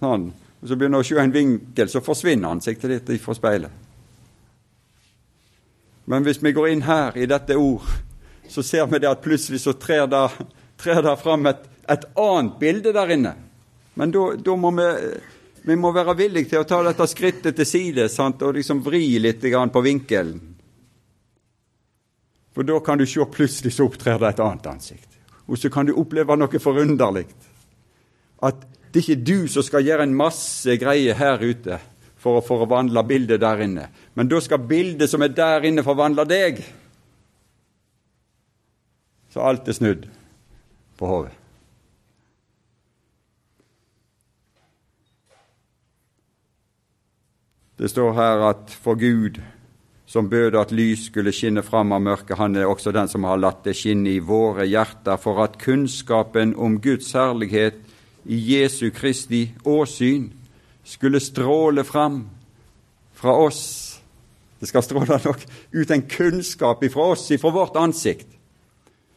sånn, 0.00 0.28
og 0.60 0.68
så 0.68 0.76
begynner 0.76 1.00
du 1.00 1.06
å 1.06 1.08
se 1.08 1.20
en 1.20 1.32
vinkel, 1.34 1.88
så 1.88 2.02
forsvinner 2.04 2.52
ansiktet 2.56 2.92
ditt 2.92 3.14
ifra 3.16 3.36
speilet. 3.36 3.84
Men 6.06 6.26
hvis 6.26 6.42
vi 6.42 6.52
går 6.54 6.68
inn 6.70 6.84
her 6.86 7.16
i 7.18 7.26
dette 7.26 7.56
ord, 7.58 7.86
så 8.48 8.62
ser 8.62 8.86
vi 8.86 9.00
det 9.02 9.10
at 9.10 9.24
plutselig 9.24 9.64
så 9.64 9.74
trer 9.74 10.06
det, 10.06 10.26
trer 10.78 11.02
det 11.02 11.16
fram 11.18 11.48
et, 11.50 11.64
et 11.90 12.04
annet 12.14 12.60
bilde 12.60 12.92
der 12.94 13.14
inne. 13.16 13.32
Men 13.98 14.12
da 14.12 14.54
må 14.60 14.70
vi 14.76 14.90
vi 15.66 15.74
må 15.74 15.90
være 15.90 16.12
villige 16.14 16.52
til 16.52 16.62
å 16.62 16.66
ta 16.68 16.78
dette 16.86 17.08
skrittet 17.10 17.56
til 17.58 17.66
side 17.66 18.04
sant? 18.12 18.42
og 18.46 18.54
liksom 18.54 18.84
vri 18.86 19.18
litt 19.18 19.42
på 19.42 19.80
vinkelen. 19.82 20.38
For 22.54 22.62
da 22.62 22.78
kan 22.80 22.98
du 22.98 23.06
se 23.06 23.24
plutselig 23.26 23.72
så 23.74 23.88
opptrer 23.88 24.20
det 24.22 24.28
et 24.28 24.40
annet 24.40 24.66
ansikt. 24.70 25.10
Og 25.50 25.58
så 25.58 25.70
kan 25.70 25.86
du 25.86 25.92
oppleve 25.98 26.36
noe 26.38 26.60
forunderlig. 26.62 27.26
At 28.42 28.66
det 28.92 29.02
er 29.02 29.04
ikke 29.04 29.24
du 29.28 29.48
som 29.52 29.64
skal 29.64 29.84
gjøre 29.84 30.06
en 30.08 30.16
masse 30.16 30.76
greier 30.80 31.16
her 31.18 31.42
ute 31.42 31.78
for 32.16 32.40
å 32.40 32.44
forvandle 32.44 33.02
bildet 33.06 33.42
der 33.42 33.62
inne. 33.64 33.88
Men 34.16 34.28
da 34.30 34.40
skal 34.42 34.64
bildet 34.66 35.10
som 35.12 35.22
er 35.22 35.34
der 35.36 35.66
inne, 35.68 35.84
forvandle 35.86 36.24
deg. 36.28 36.62
Så 39.30 39.44
alt 39.44 39.68
er 39.68 39.76
snudd 39.76 40.06
på 40.96 41.10
hodet. 41.10 41.34
Det 47.76 47.90
står 47.92 48.14
her 48.16 48.42
at 48.48 48.72
for 48.72 48.96
Gud, 48.96 49.36
som 50.08 50.30
bød 50.32 50.54
at 50.56 50.72
lys 50.72 51.10
skulle 51.10 51.34
skinne 51.36 51.60
fram 51.60 51.92
av 51.92 52.00
mørket, 52.00 52.38
han 52.40 52.56
er 52.56 52.64
også 52.64 52.94
den 52.96 53.10
som 53.12 53.26
har 53.28 53.36
latt 53.36 53.66
det 53.66 53.74
skinne 53.76 54.14
i 54.14 54.22
våre 54.24 54.64
hjerter, 54.64 55.20
for 55.20 55.42
at 55.44 55.58
kunnskapen 55.60 56.54
om 56.56 56.78
Guds 56.80 57.12
herlighet 57.12 57.85
i 58.26 58.36
Jesu 58.36 58.90
Kristi 58.90 59.54
åsyn 59.64 60.32
skulle 60.84 61.20
stråle 61.20 61.84
fram 61.84 62.28
fra 63.12 63.36
oss. 63.36 64.00
Det 64.58 64.66
skal 64.66 64.82
stråle 64.82 65.20
nok 65.24 65.46
ut 65.70 65.90
en 65.90 66.02
kunnskap 66.02 66.82
ifra 66.82 67.02
oss, 67.02 67.30
ifra 67.30 67.50
vårt 67.50 67.76
ansikt. 67.76 68.26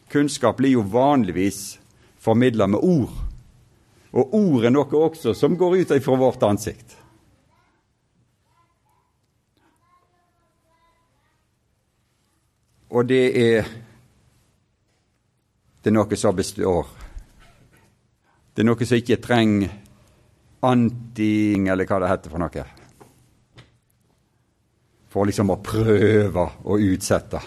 Kunnskap 0.09 0.57
blir 0.57 0.69
jo 0.69 0.81
vanligvis 0.81 1.79
formidla 2.19 2.67
med 2.67 2.79
ord, 2.79 3.13
og 4.11 4.33
ord 4.33 4.65
er 4.65 4.73
noe 4.73 5.03
også 5.05 5.33
som 5.37 5.57
går 5.57 5.77
ut 5.81 5.91
ifra 5.97 6.17
vårt 6.17 6.43
ansikt. 6.43 6.97
Og 12.89 13.05
det 13.05 13.25
er 13.37 13.69
det 15.83 15.93
er 15.93 15.95
noe 15.95 16.17
som 16.19 16.35
består. 16.35 16.89
Det 18.59 18.65
er 18.65 18.67
noe 18.67 18.83
som 18.83 18.99
ikke 18.99 19.15
trenger 19.23 19.69
anti 20.67 21.55
eller 21.71 21.87
hva 21.87 22.01
det 22.03 22.09
heter 22.11 22.33
for 22.33 22.43
noe. 22.43 22.63
For 25.07 25.29
liksom 25.29 25.53
å 25.55 25.61
prøve 25.63 26.43
å 26.67 26.75
utsette 26.89 27.39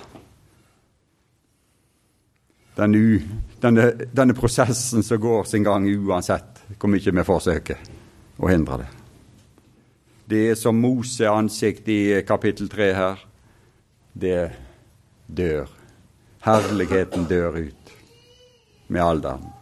den 2.81 2.97
u, 2.97 3.21
denne, 3.61 3.90
denne, 4.09 4.38
prosessen 4.40 5.04
som 5.04 5.21
går 5.21 5.45
sin 5.52 5.69
gang 5.69 5.85
uansett 5.85 6.64
hvor 6.78 6.88
mye 6.97 7.16
vi 7.21 7.28
forsøker 7.28 7.87
å 8.40 8.49
hindre 8.49 8.81
det. 8.81 8.90
Det 10.33 10.45
som 10.64 10.81
Mose 10.81 11.28
ansikt 11.28 11.92
i 11.92 12.02
kapittel 12.25 12.73
tre 12.73 12.92
her. 12.97 13.26
Det 14.16 14.47
dør. 15.28 15.69
Herligheten 16.49 17.28
dør 17.28 17.66
ut 17.66 17.99
med 18.88 19.11
alderen. 19.12 19.52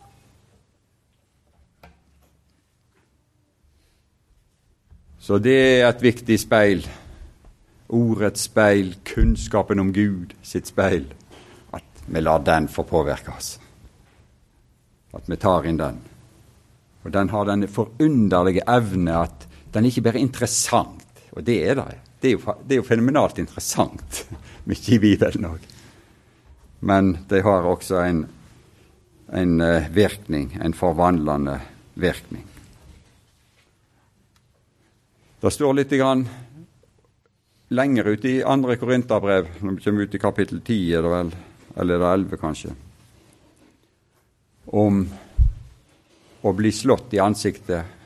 Så 5.30 5.36
det 5.38 5.52
er 5.54 5.84
et 5.86 6.00
viktig 6.02 6.34
speil. 6.42 6.80
Ordets 7.94 8.48
speil, 8.48 8.96
kunnskapen 9.06 9.78
om 9.78 9.92
Gud 9.94 10.32
sitt 10.42 10.66
speil. 10.66 11.04
At 11.70 12.00
vi 12.10 12.22
lar 12.24 12.42
den 12.42 12.66
få 12.66 12.82
påvirke 12.82 13.30
oss. 13.36 13.52
At 15.14 15.30
vi 15.30 15.38
tar 15.38 15.70
inn 15.70 15.78
den. 15.78 16.02
Og 17.04 17.14
den 17.14 17.30
har 17.30 17.46
den 17.46 17.62
forunderlige 17.70 18.66
evne 18.66 19.20
at 19.20 19.46
den 19.70 19.86
ikke 19.86 20.02
bare 20.08 20.18
er 20.18 20.26
interessant, 20.26 21.22
og 21.30 21.46
det 21.46 21.60
er 21.62 21.78
det. 21.78 21.88
Det 22.18 22.32
er 22.32 22.34
jo, 22.34 22.58
det 22.66 22.74
er 22.74 22.82
jo 22.82 22.90
fenomenalt 22.90 23.38
interessant, 23.38 24.24
mye 24.66 24.96
i 24.98 24.98
Bibelen 24.98 25.52
òg. 25.52 25.72
Men 26.82 27.20
det 27.30 27.44
har 27.46 27.70
også 27.70 28.02
en, 28.02 28.24
en 29.30 29.60
eh, 29.62 29.92
virkning, 29.94 30.56
en 30.58 30.74
forvandlende 30.74 31.60
virkning. 31.94 32.49
Det 35.40 35.50
står 35.50 35.74
litt 35.74 35.90
grann 35.90 36.26
lenger 37.72 38.04
ute 38.04 38.28
i 38.28 38.42
andre 38.44 38.74
Korinterbrev, 38.76 39.46
når 39.60 39.78
vi 39.78 39.84
kommer 39.84 40.02
ut 40.02 40.14
i 40.14 40.20
kapittel 40.20 40.60
10, 40.60 40.74
er 40.98 41.06
det 41.06 41.12
vel, 41.14 41.30
eller 41.80 41.96
er 41.96 42.02
det 42.02 42.10
11 42.18 42.40
kanskje, 42.42 42.72
om 44.66 44.98
å 46.44 46.52
bli 46.58 46.74
slått 46.76 47.16
i 47.16 47.22
ansiktet. 47.24 47.96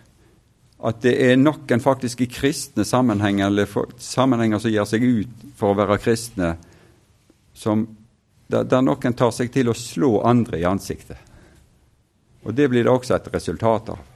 At 0.79 1.03
det 1.03 1.17
er 1.27 1.35
noen 1.41 1.83
faktisk 1.83 2.23
i 2.23 2.31
kristne 2.31 2.87
sammenhenger, 2.87 3.51
eller 3.51 3.99
sammenhenger 3.99 4.63
som 4.63 4.71
gir 4.71 4.87
seg 4.87 5.03
ut 5.03 5.45
for 5.59 5.75
å 5.75 5.81
være 5.83 5.99
kristne, 6.07 6.55
som, 7.51 7.83
der, 8.47 8.63
der 8.63 8.87
noen 8.87 9.19
tar 9.19 9.35
seg 9.35 9.51
til 9.51 9.75
å 9.75 9.79
slå 9.79 10.21
andre 10.23 10.63
i 10.63 10.69
ansiktet. 10.71 11.19
Og 12.47 12.55
Det 12.55 12.71
blir 12.71 12.87
det 12.87 12.95
også 12.95 13.19
et 13.19 13.33
resultat 13.35 13.97
av. 13.97 14.14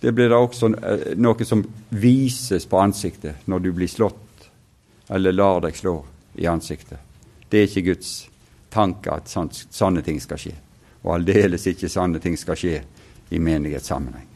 Det 0.00 0.12
blir 0.12 0.30
da 0.30 0.38
også 0.38 0.70
eh, 0.76 1.04
noe 1.18 1.44
som 1.44 1.64
vises 1.90 2.66
på 2.70 2.78
ansiktet 2.78 3.48
når 3.50 3.64
du 3.64 3.72
blir 3.74 3.90
slått 3.90 4.48
eller 5.08 5.32
lar 5.32 5.62
deg 5.64 5.76
slå 5.76 5.96
i 6.38 6.46
ansiktet. 6.46 6.98
Det 7.48 7.62
er 7.62 7.68
ikke 7.68 7.86
Guds 7.92 8.12
tanke 8.70 9.10
at 9.10 9.30
sanne 9.30 10.04
ting 10.04 10.20
skal 10.20 10.40
skje. 10.40 10.54
Og 11.02 11.14
aldeles 11.16 11.66
ikke 11.70 11.88
sanne 11.90 12.20
ting 12.22 12.36
skal 12.38 12.58
skje 12.58 12.80
i 13.32 13.40
menighetssammenheng. 13.40 14.26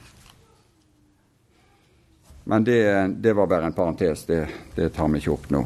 Men 2.45 2.65
det, 2.65 2.81
det, 3.23 3.33
var 3.33 3.47
bare 3.47 3.69
en 3.69 3.77
parentes. 3.77 4.25
Det, 4.27 4.47
det 4.75 4.89
tar 4.97 5.09
vi 5.13 5.21
ikke 5.21 5.35
opp 5.37 5.51
nå. 5.55 5.63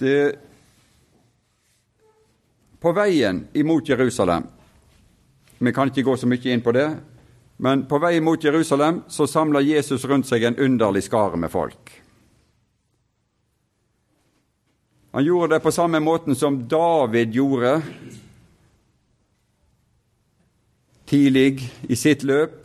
Det 0.00 0.16
på 2.82 2.92
veien 2.92 3.44
imot 3.52 3.88
Jerusalem 3.88 4.48
Vi 5.58 5.72
kan 5.72 5.88
ikke 5.88 6.02
gå 6.02 6.16
så 6.18 6.26
mye 6.26 6.50
inn 6.50 6.62
på 6.62 6.72
det, 6.74 6.88
men 7.62 7.84
på 7.86 7.98
vei 8.02 8.16
mot 8.20 8.44
Jerusalem 8.44 9.04
så 9.06 9.28
samler 9.30 9.62
Jesus 9.62 10.02
rundt 10.10 10.26
seg 10.26 10.42
en 10.42 10.58
underlig 10.58 11.04
skare 11.06 11.38
med 11.38 11.52
folk. 11.52 11.92
Han 15.12 15.22
gjorde 15.24 15.54
det 15.54 15.62
på 15.62 15.70
samme 15.70 16.00
måten 16.02 16.34
som 16.34 16.56
David 16.66 17.30
gjorde 17.38 17.76
tidlig 21.06 21.70
i 21.86 21.96
sitt 21.96 22.26
løp, 22.26 22.58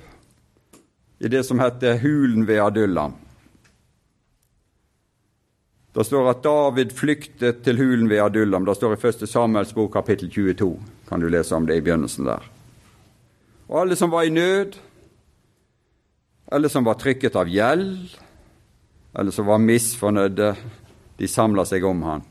i 1.20 1.30
det 1.30 1.44
som 1.46 1.62
heter 1.62 2.02
Hulen 2.02 2.48
ved 2.48 2.64
Adullam. 2.64 3.14
Det 5.98 6.04
står 6.06 6.28
at 6.30 6.44
David 6.46 6.92
flyktet 6.94 7.64
til 7.66 7.80
hulen 7.82 8.06
ved 8.06 8.22
Adullam. 8.22 8.66
Det 8.68 8.76
står 8.78 8.94
i 8.94 9.00
1. 9.10 9.24
Samuels 9.26 9.72
bok 9.74 9.96
kapittel 9.96 10.30
22. 10.30 10.68
Kan 11.10 11.24
du 11.24 11.26
lese 11.26 11.56
om 11.58 11.66
det 11.66 11.80
i 11.80 11.82
begynnelsen 11.82 12.28
der. 12.28 12.44
Og 13.66 13.80
alle 13.82 13.98
som 13.98 14.14
var 14.14 14.28
i 14.28 14.30
nød, 14.30 14.78
alle 16.54 16.70
som 16.70 16.86
var 16.86 17.00
trykket 17.02 17.36
av 17.36 17.50
gjeld, 17.50 18.14
alle 19.18 19.34
som 19.34 19.50
var 19.50 19.58
misfornøyde, 19.58 20.52
de 21.18 21.28
samla 21.28 21.66
seg 21.66 21.90
om 21.90 22.06
han. 22.06 22.22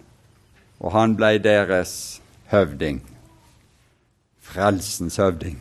Og 0.79 0.95
han 0.95 1.17
blei 1.19 1.35
deres 1.43 2.21
høvding. 2.55 3.03
Frelsens 4.47 5.19
høvding. 5.19 5.59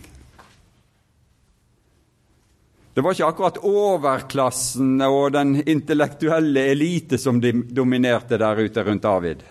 Det 2.96 3.02
var 3.02 3.12
ikke 3.12 3.28
akkurat 3.28 3.58
overklassen 3.68 5.02
og 5.04 5.34
den 5.36 5.58
intellektuelle 5.68 6.62
elite 6.72 7.18
som 7.20 7.42
dominerte 7.44 8.38
der 8.40 8.62
ute 8.64 8.84
rundt 8.88 9.04
David. 9.04 9.42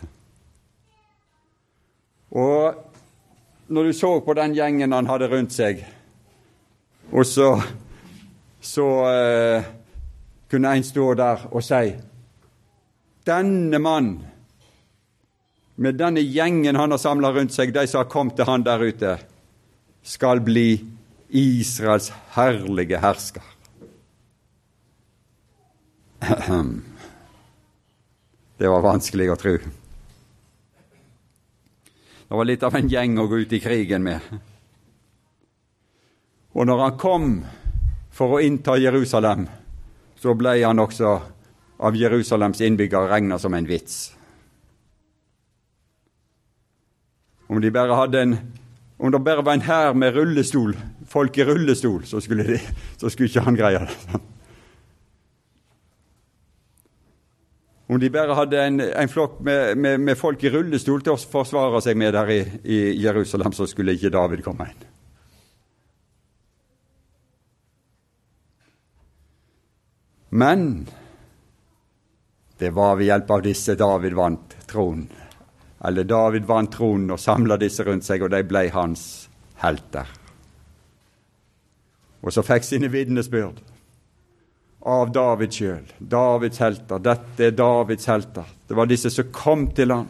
Og 2.33 2.79
når 3.69 3.85
du 3.85 3.93
så 3.93 4.15
på 4.25 4.37
den 4.39 4.57
gjengen 4.57 4.97
han 4.97 5.11
hadde 5.13 5.29
rundt 5.29 5.53
seg, 5.53 5.85
og 7.13 7.29
så, 7.29 7.51
så 8.65 8.89
eh, 9.13 9.69
kunne 10.49 10.73
en 10.73 10.89
stå 10.89 11.13
der 11.21 11.45
og 11.53 11.61
si 11.69 11.93
Denne 13.29 13.77
mann, 13.81 14.11
med 15.77 16.01
denne 16.01 16.25
gjengen 16.25 16.81
han 16.81 16.97
har 16.97 17.01
samla 17.01 17.37
rundt 17.37 17.53
seg, 17.53 17.77
de 17.77 17.85
som 17.89 18.07
har 18.07 18.09
kommet 18.09 18.41
til 18.41 18.49
han 18.49 18.65
der 18.65 18.89
ute, 18.89 19.19
skal 20.01 20.41
bli 20.45 20.94
Israels 21.35 22.13
herlige 22.31 22.99
hersker. 23.03 23.43
Det 28.59 28.69
var 28.71 28.85
vanskelig 28.87 29.33
å 29.33 29.37
tro. 29.37 29.57
Det 32.25 32.39
var 32.39 32.47
litt 32.47 32.63
av 32.63 32.77
en 32.79 32.89
gjeng 32.89 33.19
å 33.19 33.27
gå 33.27 33.43
ut 33.43 33.53
i 33.53 33.61
krigen 33.61 34.07
med. 34.07 34.21
Og 36.55 36.67
når 36.71 36.79
han 36.85 36.99
kom 37.03 37.27
for 38.15 38.37
å 38.37 38.41
innta 38.41 38.79
Jerusalem, 38.79 39.49
så 40.15 40.39
ble 40.39 40.63
han 40.63 40.79
også 40.79 41.17
av 41.83 41.99
Jerusalems 41.99 42.63
innbyggere 42.63 43.11
regna 43.11 43.43
som 43.43 43.59
en 43.59 43.67
vits. 43.67 44.15
Om 47.51 47.59
de 47.61 47.75
bare 47.75 47.99
hadde 47.99 48.23
en 48.23 48.39
om 48.99 49.11
det 49.11 49.21
bare 49.21 49.43
var 49.43 49.59
en 49.59 49.67
hær 49.67 49.93
med 49.93 50.15
rullestol, 50.15 50.77
folk 51.15 51.39
i 51.39 51.45
rullestol, 51.47 52.03
så 52.11 52.21
skulle, 52.23 52.47
de, 52.49 52.61
så 52.99 53.11
skulle 53.13 53.31
ikke 53.31 53.45
han 53.47 53.59
greie 53.59 53.83
det. 53.87 54.21
Om 57.87 58.01
de 58.01 58.09
bare 58.11 58.35
hadde 58.35 58.63
en, 58.65 58.81
en 58.81 59.13
flokk 59.13 59.39
med, 59.45 59.79
med, 59.79 60.01
med, 60.01 60.19
folk 60.19 60.43
i 60.43 60.51
rullestol 60.51 61.05
til 61.05 61.15
å 61.15 61.21
forsvare 61.21 61.83
seg 61.85 61.99
med 62.01 62.15
der 62.17 62.33
i, 62.33 62.41
i 62.65 62.79
Jerusalem, 63.05 63.53
så 63.53 63.69
skulle 63.71 63.95
ikke 63.95 64.13
David 64.15 64.43
komme 64.47 64.67
inn. 64.73 64.91
Men 70.35 70.65
det 72.59 72.73
var 72.75 72.97
ved 72.99 73.13
hjelp 73.13 73.31
av 73.37 73.45
disse 73.45 73.77
David 73.79 74.17
vant 74.19 74.57
tronen 74.67 75.07
eller 75.85 76.07
David 76.09 76.47
vant 76.49 76.73
tronen 76.73 77.13
og 77.13 77.21
samla 77.21 77.59
disse 77.61 77.85
rundt 77.85 78.07
seg, 78.07 78.23
og 78.25 78.31
de 78.33 78.41
ble 78.49 78.63
hans 78.73 79.03
helter. 79.61 80.09
Og 82.25 82.33
så 82.33 82.45
fikk 82.45 82.65
sine 82.65 82.89
vitnesbyrd 82.89 83.61
av 84.85 85.13
David 85.13 85.53
sjøl. 85.53 85.85
Davids 85.99 86.61
helter. 86.61 87.01
Dette 87.01 87.49
er 87.49 87.57
Davids 87.57 88.09
helter. 88.09 88.49
Det 88.69 88.77
var 88.77 88.89
disse 88.89 89.13
som 89.13 89.29
kom 89.33 89.69
til 89.77 89.93
han, 89.93 90.09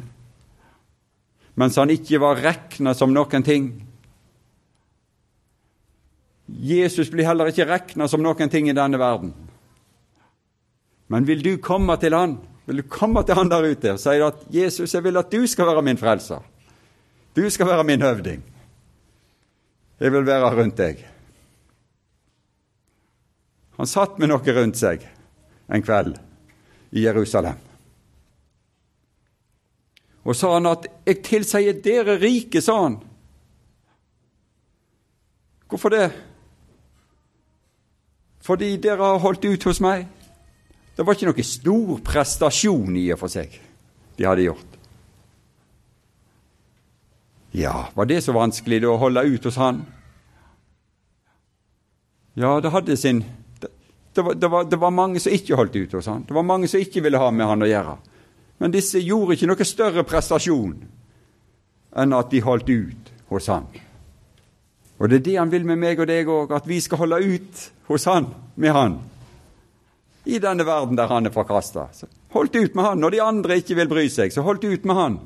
mens 1.55 1.77
han 1.79 1.91
ikke 1.91 2.19
var 2.23 2.41
regna 2.43 2.95
som 2.99 3.13
noen 3.15 3.45
ting. 3.47 3.69
Jesus 6.47 7.11
blir 7.11 7.27
heller 7.29 7.51
ikke 7.51 7.67
regna 7.69 8.09
som 8.11 8.23
noen 8.23 8.51
ting 8.51 8.67
i 8.69 8.75
denne 8.77 8.99
verden. 8.99 9.31
Men 11.07 11.27
vil 11.29 11.43
du 11.45 11.53
komme 11.63 11.95
til 12.03 12.17
han, 12.17 12.39
vil 12.67 12.83
du 12.83 12.89
komme 12.91 13.23
til 13.23 13.39
han 13.39 13.51
der 13.53 13.71
ute 13.71 13.95
og 13.95 14.01
si 14.01 14.19
at 14.19 14.43
'Jesus, 14.51 14.95
jeg 14.95 15.05
vil 15.05 15.17
at 15.17 15.31
du 15.31 15.47
skal 15.47 15.67
være 15.67 15.83
min 15.83 15.99
frelser'. 15.99 16.43
Du 17.37 17.51
skal 17.51 17.67
være 17.67 17.85
min 17.85 18.03
høvding. 18.03 18.43
Jeg 20.01 20.13
vil 20.13 20.27
være 20.27 20.55
rundt 20.55 20.79
deg. 20.79 21.14
Han 23.77 23.91
satt 23.91 24.19
med 24.19 24.31
noe 24.31 24.55
rundt 24.57 24.79
seg 24.79 25.03
en 25.67 25.83
kveld 25.83 26.19
i 26.95 27.03
Jerusalem. 27.05 27.59
Og 30.25 30.37
sa 30.37 30.55
han 30.55 30.67
at 30.67 30.87
'jeg 31.07 31.23
tilsier 31.23 31.83
dere 31.83 32.19
rike', 32.19 32.61
sa 32.61 32.83
han. 32.83 33.03
Hvorfor 35.69 35.89
det? 35.89 36.13
Fordi 38.41 38.77
dere 38.77 39.03
har 39.03 39.19
holdt 39.19 39.45
ut 39.45 39.65
hos 39.65 39.81
meg. 39.81 40.07
Det 40.97 41.07
var 41.07 41.15
ikke 41.15 41.27
noe 41.27 41.43
stor 41.43 42.01
prestasjon 42.05 42.97
i 42.97 43.13
og 43.13 43.19
for 43.19 43.29
seg 43.29 43.61
de 44.19 44.25
hadde 44.25 44.47
gjort. 44.47 44.79
Ja, 47.51 47.89
var 47.95 48.05
det 48.07 48.21
så 48.25 48.33
vanskelig 48.33 48.81
da 48.83 48.93
å 48.93 48.99
holde 48.99 49.23
ut 49.23 49.45
hos 49.45 49.57
han? 49.57 49.85
Ja, 52.35 52.61
det 52.61 52.71
hadde 52.75 52.97
sin 52.97 53.25
det, 54.15 54.23
var, 54.23 54.35
det, 54.35 54.49
var, 54.49 54.65
det, 54.65 54.77
var, 54.77 54.91
mange 54.91 55.21
som 55.21 55.33
ikke 55.35 55.57
holdt 55.59 55.77
ut 55.77 55.93
hos 55.99 56.07
han. 56.07 56.25
Det 56.29 56.35
var 56.35 56.47
mange 56.47 56.69
som 56.71 56.81
ikke 56.81 57.03
ville 57.03 57.19
ha 57.19 57.31
med 57.35 57.47
han 57.51 57.65
å 57.67 57.71
gjøre. 57.71 57.97
Men 58.63 58.75
disse 58.75 59.03
gjorde 59.03 59.35
ikke 59.35 59.49
noe 59.51 59.67
større 59.67 60.05
prestasjon 60.07 60.77
enn 61.95 62.15
at 62.15 62.31
de 62.31 62.43
holdt 62.43 62.71
ut 62.71 63.11
hos 63.31 63.49
han. 63.51 63.67
Og 64.99 65.11
det 65.11 65.19
er 65.19 65.27
det 65.27 65.37
han 65.41 65.51
vil 65.51 65.67
med 65.67 65.81
meg 65.83 66.01
og 66.01 66.09
deg 66.11 66.31
òg, 66.31 66.55
at 66.55 66.67
vi 66.71 66.79
skal 66.83 67.03
holde 67.03 67.19
ut 67.23 67.65
hos 67.91 68.07
han, 68.11 68.31
med 68.55 68.75
han. 68.75 68.99
I 70.25 70.39
denne 70.41 70.65
verden 70.65 70.97
der 70.97 71.11
han 71.11 71.27
er 71.27 71.35
forkasta. 71.35 71.89
Holdt 72.33 72.57
ut 72.57 72.75
med 72.75 72.85
han. 72.87 73.03
Når 73.03 73.13
de 73.13 73.23
andre 73.23 73.59
ikke 73.61 73.77
vil 73.77 73.91
bry 73.91 74.07
seg, 74.09 74.33
så 74.33 74.47
holdt 74.47 74.65
ut 74.65 74.87
med 74.89 74.97
han. 74.97 75.19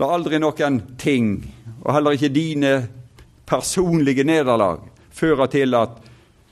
La 0.00 0.08
aldri 0.14 0.38
noen 0.40 0.78
ting, 0.96 1.34
og 1.82 1.92
heller 1.92 2.16
ikke 2.16 2.32
dine 2.32 2.72
personlige 3.50 4.24
nederlag, 4.24 4.84
fører 5.10 5.50
til 5.50 5.74
at 5.74 5.98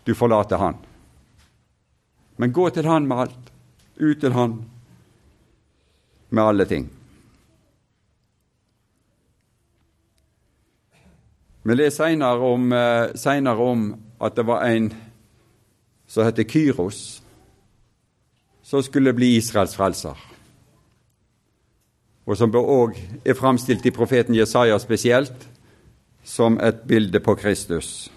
du 0.07 0.15
forlater 0.19 0.59
Han. 0.59 0.77
Men 2.37 2.53
gå 2.53 2.69
til 2.71 2.87
Han 2.87 3.07
med 3.07 3.25
alt. 3.27 3.53
Ut 4.01 4.21
til 4.21 4.33
Han 4.33 4.63
med 6.31 6.43
alle 6.43 6.65
ting. 6.65 6.89
Vi 11.63 11.75
leser 11.75 12.07
senere 12.09 12.39
om, 12.39 12.73
eh, 12.73 13.61
om, 13.61 13.95
at 14.21 14.37
det 14.37 14.47
var 14.47 14.65
en 14.65 14.95
som 16.07 16.25
heter 16.25 16.45
Kyros, 16.45 17.23
som 18.63 18.83
skulle 18.83 19.13
bli 19.13 19.37
Israels 19.37 19.77
frelser. 19.77 20.17
Og 22.27 22.37
som 22.37 22.53
òg 22.53 22.97
er 23.25 23.35
framstilt 23.35 23.87
i 23.87 23.91
profeten 23.91 24.35
Jesaja 24.35 24.79
spesielt, 24.79 25.49
som 26.29 26.61
et 26.61 26.85
bilde 26.85 27.21
på 27.21 27.35
Kristus. 27.35 28.11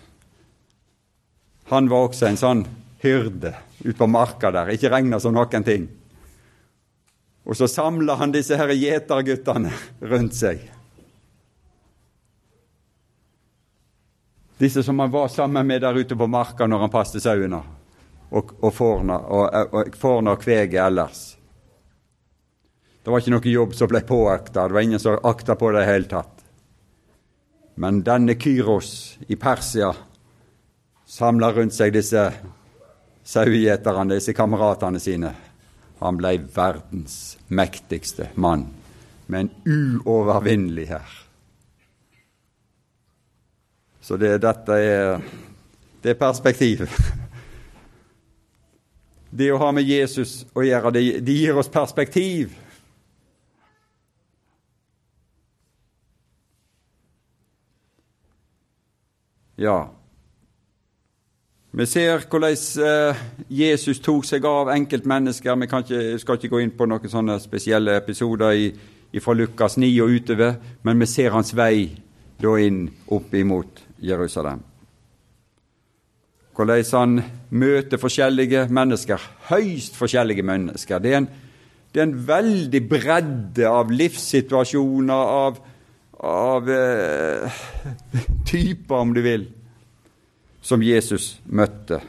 Han 1.63 1.88
var 1.89 2.10
også 2.10 2.28
en 2.28 2.38
sånn 2.39 2.65
hyrde 3.00 3.54
ute 3.80 3.95
på 3.97 4.08
marka 4.12 4.52
der, 4.52 4.74
ikke 4.76 4.91
regna 4.91 5.19
som 5.24 5.32
noen 5.34 5.63
ting. 5.63 5.88
Og 7.47 7.56
så 7.58 7.69
samla 7.71 8.17
han 8.19 8.34
disse 8.36 8.58
her 8.60 8.74
gjeterguttene 8.76 9.71
rundt 10.12 10.36
seg. 10.36 10.60
Disse 14.60 14.84
som 14.84 15.00
han 15.00 15.15
var 15.15 15.32
sammen 15.32 15.71
med 15.71 15.82
der 15.82 15.95
ute 15.95 16.19
på 16.19 16.28
marka 16.28 16.67
når 16.67 16.84
han 16.84 16.93
passet 16.93 17.24
sauene 17.24 17.63
og, 18.30 18.52
og 18.60 18.76
fårna 18.76 19.21
og, 19.24 19.71
og, 19.71 19.95
og 20.19 20.43
kveget 20.43 20.84
ellers. 20.84 21.24
Det 23.02 23.10
var 23.10 23.24
ikke 23.24 23.34
noe 23.34 23.56
jobb 23.56 23.74
som 23.74 23.89
ble 23.89 24.04
påakta, 24.06 24.67
det 24.67 24.76
var 24.76 24.86
ingen 24.86 25.02
som 25.02 25.17
akta 25.24 25.56
på 25.56 25.71
det 25.71 25.88
i 25.88 25.89
hele 25.93 26.12
tatt. 26.12 26.40
Men 27.81 28.03
denne 28.05 28.35
Kyros 28.37 29.17
i 29.27 29.35
Persia 29.35 29.89
samla 31.09 31.47
rundt 31.55 31.73
seg 31.73 31.95
disse 31.95 32.27
sauegjeterne, 33.25 34.19
disse 34.19 34.35
kameratene 34.37 35.01
sine. 35.01 35.31
Han 36.01 36.19
ble 36.19 36.35
verdens 36.53 37.39
mektigste 37.49 38.29
mann, 38.37 38.67
men 39.25 39.49
uovervinnelig 39.65 40.87
her. 40.91 41.17
Så 44.01 44.17
det, 44.21 44.35
dette 44.45 44.77
er, 44.77 45.25
det 46.05 46.13
er 46.13 46.21
perspektiv. 46.21 46.85
Det 49.31 49.47
å 49.47 49.61
ha 49.61 49.69
med 49.71 49.87
Jesus 49.87 50.41
å 50.51 50.59
gjøre, 50.59 50.89
det, 50.91 51.31
gir 51.31 51.55
oss 51.55 51.69
perspektiv. 51.71 52.51
Ja, 59.62 59.91
vi 61.71 61.86
ser 61.88 62.24
hvordan 62.28 62.56
eh, 62.84 63.19
Jesus 63.47 64.02
tok 64.04 64.26
seg 64.28 64.43
av 64.50 64.71
enkeltmennesker. 64.74 65.56
Vi 65.56 65.67
ikke, 65.69 66.00
skal 66.19 66.39
ikke 66.39 66.50
gå 66.52 66.60
inn 66.63 66.74
på 66.76 66.88
noen 66.89 67.12
sånne 67.12 67.38
spesielle 67.39 67.93
episoder 67.95 68.58
fra 69.24 69.36
Lukas 69.38 69.78
9 69.80 69.91
og 70.04 70.17
utover, 70.17 70.58
men 70.84 71.00
vi 71.00 71.08
ser 71.08 71.32
hans 71.32 71.54
vei 71.56 71.86
da 72.41 72.58
inn 72.60 72.84
opp 73.15 73.32
imot 73.38 73.86
Jerusalem. 74.04 74.65
Hvordan 76.58 76.84
han 76.91 77.17
møter 77.56 78.02
forskjellige 78.02 78.65
mennesker, 78.67 79.24
høyst 79.54 79.95
forskjellige 79.95 80.43
mennesker. 80.43 81.00
Det 81.00 81.13
er 81.13 81.21
en, 81.21 81.30
det 81.93 82.02
er 82.02 82.10
en 82.10 82.17
veldig 82.28 82.82
bredde 82.89 83.69
av 83.69 83.95
livssituasjoner, 83.95 85.32
av, 85.45 85.63
av 86.21 86.69
eh, 86.69 87.51
typer, 88.45 88.95
om 88.95 89.13
du 89.13 89.21
vil, 89.25 89.47
som 90.62 90.84
Jesus 90.86 91.39
møtte. 91.49 92.01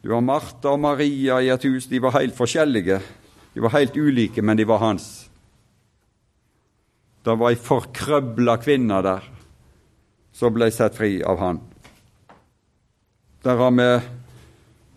Du 0.00 0.14
har 0.14 0.24
Martha 0.24 0.72
og 0.72 0.80
Maria 0.80 1.42
i 1.44 1.50
et 1.52 1.64
hus. 1.68 1.90
De 1.90 2.00
var 2.00 2.16
helt 2.16 2.36
forskjellige. 2.36 3.00
De 3.52 3.60
var 3.60 3.74
helt 3.74 3.96
ulike, 4.00 4.40
men 4.42 4.56
de 4.56 4.64
var 4.64 4.80
hans. 4.80 5.08
Det 7.20 7.34
var 7.36 7.52
ei 7.52 7.58
forkrøbla 7.60 8.56
kvinne 8.62 9.02
der 9.04 9.26
som 10.32 10.54
ble 10.54 10.70
satt 10.72 10.96
fri 10.96 11.18
av 11.20 11.36
han. 11.42 11.58
Der 13.44 13.60
har 13.60 13.74
vi 13.76 13.88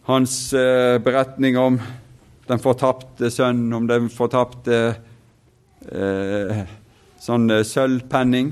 hans 0.08 0.38
eh, 0.56 1.02
beretning 1.04 1.58
om 1.60 1.82
den 2.48 2.64
fortapte 2.64 3.32
sønnen, 3.32 3.74
om 3.76 3.88
den 3.88 4.08
fortapte 4.12 4.80
eh, 5.92 6.64
sånn 7.24 7.48
eh, 7.54 7.64
sølvpenning, 7.68 8.52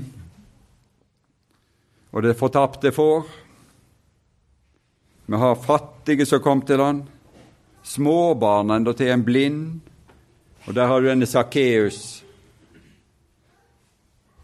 og 2.12 2.24
det 2.24 2.36
fortapte 2.40 2.92
får. 2.92 3.24
Vi 5.28 5.40
har 5.40 5.60
fattige 5.60 6.26
som 6.28 6.42
kom 6.44 6.64
til 6.68 6.80
han, 6.80 7.04
småbarn 7.84 8.72
enda 8.72 8.94
til 8.96 9.12
en 9.12 9.24
blind, 9.24 9.64
og 10.66 10.76
der 10.76 10.88
har 10.88 11.00
du 11.00 11.08
denne 11.08 11.28
Sakkeus 11.28 12.22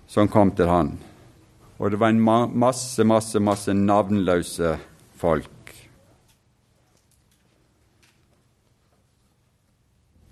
som 0.09 0.29
kom 0.33 0.51
til 0.57 0.69
han. 0.69 0.97
Og 1.79 1.93
det 1.93 2.01
var 2.01 2.11
en 2.11 2.23
masse, 2.25 3.05
masse, 3.07 3.39
masse 3.39 3.75
navnløse 3.77 4.73
folk 5.21 5.75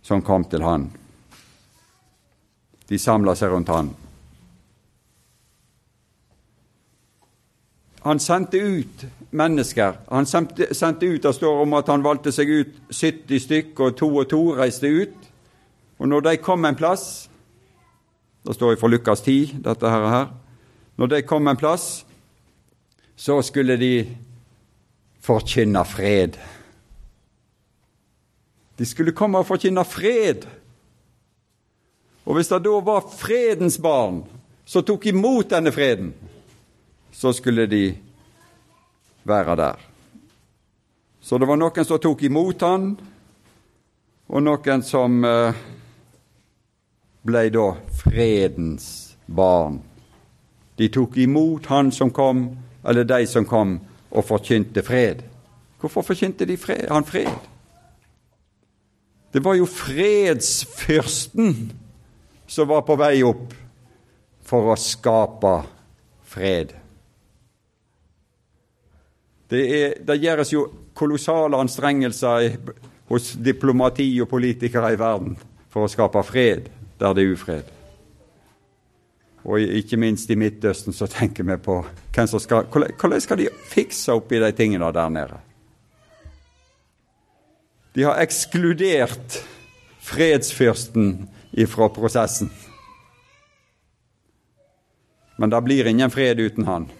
som 0.02 0.24
kom 0.26 0.44
til 0.50 0.64
han. 0.66 0.88
De 2.88 2.98
samla 2.98 3.34
seg 3.34 3.50
rundt 3.50 3.68
han. 3.68 3.90
Han 8.06 8.20
sendte 8.22 8.58
ut 8.58 9.06
mennesker. 9.30 9.96
Han 10.08 10.26
sendte, 10.26 10.74
sendte 10.74 11.06
ut, 11.06 11.22
Det 11.22 11.34
står 11.34 11.62
om 11.62 11.72
at 11.74 11.88
han 11.90 12.04
valgte 12.04 12.30
seg 12.32 12.50
ut 12.50 12.74
70 12.90 13.40
stykk, 13.42 13.80
og 13.80 13.96
to 13.98 14.10
og 14.16 14.28
to 14.30 14.42
reiste 14.54 14.86
ut. 14.86 15.16
Og 15.98 16.08
når 16.08 16.20
de 16.20 16.36
kom 16.36 16.64
en 16.64 16.76
plass 16.76 17.28
Det 18.46 18.54
står 18.54 18.76
fra 18.78 18.88
Lukas 18.88 19.20
10, 19.20 19.56
dette 19.64 19.90
her. 19.90 20.28
Når 20.96 21.06
de 21.06 21.22
kom 21.22 21.48
en 21.48 21.56
plass, 21.56 22.06
så 23.16 23.42
skulle 23.42 23.76
de 23.76 24.06
forkynne 25.20 25.82
fred. 25.84 26.38
De 28.78 28.86
skulle 28.86 29.12
komme 29.12 29.38
og 29.38 29.48
forkynne 29.48 29.84
fred. 29.84 30.46
Og 32.26 32.34
hvis 32.34 32.50
det 32.50 32.64
da 32.66 32.78
var 32.82 33.06
fredens 33.06 33.78
barn 33.78 34.24
som 34.66 34.82
tok 34.82 35.06
imot 35.06 35.50
denne 35.52 35.70
freden, 35.72 36.10
så 37.14 37.32
skulle 37.32 37.68
de 37.70 37.84
være 39.26 39.56
der. 39.56 39.78
Så 41.22 41.38
det 41.38 41.46
var 41.48 41.58
noen 41.58 41.86
som 41.86 41.98
tok 42.02 42.22
imot 42.26 42.60
han, 42.66 42.96
og 44.26 44.42
noen 44.42 44.82
som 44.82 45.24
eh, 45.24 45.54
ble 47.26 47.44
da 47.54 47.68
fredens 48.02 49.16
barn. 49.26 49.80
De 50.76 50.90
tok 50.92 51.16
imot 51.22 51.66
han 51.70 51.92
som 51.94 52.10
kom, 52.10 52.50
eller 52.86 53.06
de 53.06 53.26
som 53.26 53.46
kom 53.46 53.78
og 54.10 54.26
forkynte 54.26 54.82
fred. 54.86 55.22
Hvorfor 55.80 56.02
forkynte 56.02 56.46
de 56.46 56.56
fred, 56.58 56.88
han 56.90 57.04
fred? 57.06 57.30
Det 59.32 59.44
var 59.44 59.54
jo 59.58 59.66
fredsfyrsten 59.66 61.54
som 62.46 62.68
var 62.68 62.82
på 62.86 62.96
vei 62.98 63.20
opp 63.26 63.54
for 64.46 64.72
å 64.72 64.76
skape 64.78 65.54
fred. 66.26 66.74
Det, 69.46 69.62
er, 69.62 69.94
det 70.02 70.18
gjøres 70.22 70.52
jo 70.54 70.66
kolossale 70.96 71.58
anstrengelser 71.60 72.56
hos 73.10 73.32
diplomati 73.38 74.08
og 74.22 74.30
politikere 74.30 74.94
i 74.94 74.98
verden 74.98 75.36
for 75.70 75.86
å 75.86 75.90
skape 75.90 76.22
fred 76.26 76.70
der 76.98 77.14
det 77.14 77.26
er 77.26 77.34
ufred. 77.34 77.72
Og 79.46 79.62
ikke 79.62 79.98
minst 80.00 80.30
i 80.30 80.38
Midtøsten 80.38 80.94
så 80.96 81.06
tenker 81.10 81.46
vi 81.46 81.54
på 81.62 81.78
skal, 82.16 82.66
hvordan 82.66 83.22
skal 83.22 83.38
de 83.38 83.50
fikse 83.70 84.14
opp 84.16 84.32
i 84.34 84.40
de 84.42 84.50
tingene 84.56 84.88
der 84.94 85.12
nede. 85.12 85.38
De 87.94 88.04
har 88.04 88.18
ekskludert 88.20 89.38
fredsfyrsten 90.04 91.28
ifra 91.56 91.88
prosessen. 91.88 92.50
Men 95.36 95.50
det 95.50 95.62
blir 95.62 95.86
ingen 95.86 96.10
fred 96.10 96.40
uten 96.40 96.64
han, 96.64 96.90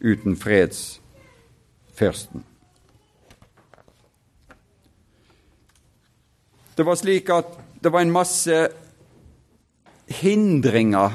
uten 0.00 0.36
fredsfyrsten. 0.36 2.44
Det 6.76 6.84
var 6.84 6.98
slik 7.00 7.30
at 7.32 7.54
det 7.80 7.92
var 7.92 8.04
en 8.04 8.12
masse 8.12 8.56
hindringer 10.06 11.14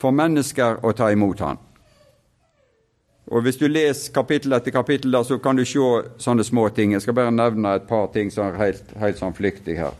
for 0.00 0.12
mennesker 0.12 0.84
å 0.84 0.92
ta 0.92 1.08
imot 1.12 1.40
han. 1.40 1.60
Og 3.32 3.42
Hvis 3.42 3.56
du 3.56 3.68
leser 3.68 4.12
kapittel 4.12 4.52
etter 4.52 4.70
kapittel, 4.70 5.16
så 5.24 5.38
kan 5.40 5.56
du 5.56 5.64
se 5.64 5.80
sånne 6.20 6.44
små 6.44 6.68
ting. 6.68 6.92
Jeg 6.92 7.02
skal 7.02 7.16
bare 7.16 7.32
nevne 7.32 7.72
et 7.74 7.88
par 7.88 8.10
ting 8.12 8.30
som 8.30 8.50
er 8.50 8.60
helt, 8.60 8.92
helt 9.00 9.18
sånn 9.18 9.32
flyktig 9.32 9.78
her, 9.80 9.96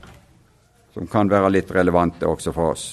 som 0.94 1.06
kan 1.10 1.30
være 1.30 1.50
litt 1.56 1.70
relevante 1.74 2.26
også 2.28 2.52
for 2.54 2.74
oss. 2.74 2.84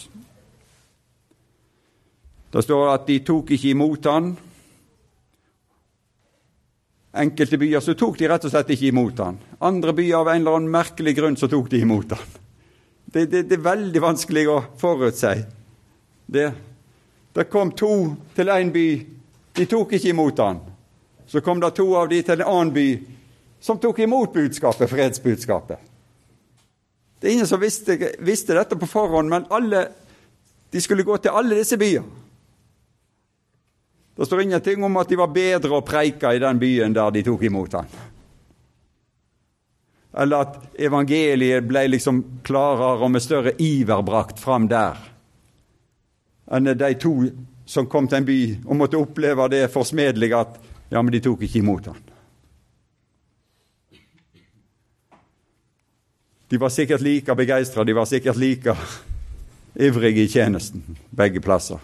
Det 2.51 2.63
står 2.65 2.87
at 2.95 3.05
de 3.07 3.19
tok 3.23 3.53
ikke 3.55 3.75
imot 3.75 4.07
han. 4.09 4.31
Enkelte 7.21 7.59
byer 7.61 7.83
så 7.83 7.93
tok 7.99 8.17
de 8.19 8.27
rett 8.31 8.47
og 8.47 8.51
slett 8.53 8.73
ikke 8.73 8.89
imot 8.89 9.21
han. 9.21 9.37
Andre 9.63 9.93
byer 9.95 10.17
av 10.17 10.31
en 10.31 10.41
eller 10.41 10.57
annen 10.57 10.73
merkelig 10.73 11.13
grunn 11.19 11.37
så 11.39 11.47
tok 11.51 11.69
de 11.71 11.83
imot 11.85 12.15
han. 12.15 12.33
Det, 13.05 13.25
det, 13.27 13.45
det 13.51 13.57
er 13.59 13.69
veldig 13.69 14.01
vanskelig 14.03 14.45
å 14.49 14.57
forutse 14.79 15.35
det. 16.31 16.49
Det 17.31 17.47
kom 17.51 17.71
to 17.75 17.93
til 18.35 18.51
én 18.51 18.71
by, 18.73 18.87
de 19.55 19.67
tok 19.67 19.95
ikke 19.95 20.11
imot 20.11 20.39
han. 20.43 20.59
Så 21.27 21.43
kom 21.43 21.61
det 21.61 21.73
to 21.77 21.85
av 21.95 22.09
de 22.11 22.19
til 22.23 22.41
en 22.41 22.49
annen 22.49 22.73
by 22.75 22.87
som 23.63 23.79
tok 23.79 24.01
imot 24.03 24.33
budskapet, 24.33 24.89
fredsbudskapet. 24.89 25.90
Det 27.21 27.29
er 27.29 27.35
ingen 27.37 27.47
som 27.47 27.61
visste, 27.61 27.97
visste 28.19 28.57
dette 28.57 28.75
på 28.81 28.89
forhånd, 28.89 29.29
men 29.29 29.45
alle, 29.53 29.85
de 30.73 30.81
skulle 30.81 31.05
gå 31.05 31.19
til 31.21 31.37
alle 31.37 31.59
disse 31.59 31.77
byene. 31.77 32.17
Det 34.17 34.25
står 34.25 34.41
ingenting 34.41 34.83
om 34.83 34.97
at 34.99 35.09
de 35.09 35.17
var 35.17 35.29
bedre 35.33 35.77
å 35.77 35.85
preike 35.85 36.33
i 36.35 36.41
den 36.41 36.59
byen 36.61 36.93
der 36.93 37.13
de 37.13 37.23
tok 37.25 37.45
imot 37.47 37.77
han. 37.77 37.87
Eller 40.17 40.43
at 40.43 40.81
evangeliet 40.81 41.65
ble 41.65 41.85
liksom 41.93 42.19
klarere 42.45 43.05
og 43.05 43.13
med 43.13 43.23
større 43.23 43.55
iver 43.61 44.03
brakt 44.05 44.41
fram 44.41 44.67
der 44.69 44.99
enn 46.51 46.67
de 46.75 46.93
to 46.99 47.13
som 47.65 47.87
kom 47.87 48.07
til 48.11 48.19
en 48.19 48.27
by 48.27 48.39
og 48.65 48.75
måtte 48.75 48.99
oppleve 48.99 49.47
det 49.53 49.69
forsmedelige 49.71 50.39
at 50.39 50.57
ja, 50.91 50.99
men 50.99 51.13
de 51.13 51.21
tok 51.23 51.45
ikke 51.47 51.61
imot 51.61 51.87
han. 51.87 52.10
De 56.51 56.57
var 56.57 56.69
sikkert 56.69 57.01
like 57.01 57.35
begeistra, 57.35 57.83
de 57.83 57.93
var 57.93 58.05
sikkert 58.05 58.35
like 58.35 58.73
ivrige 59.79 60.21
i 60.21 60.27
tjenesten, 60.27 60.97
begge 61.09 61.39
plasser. 61.39 61.79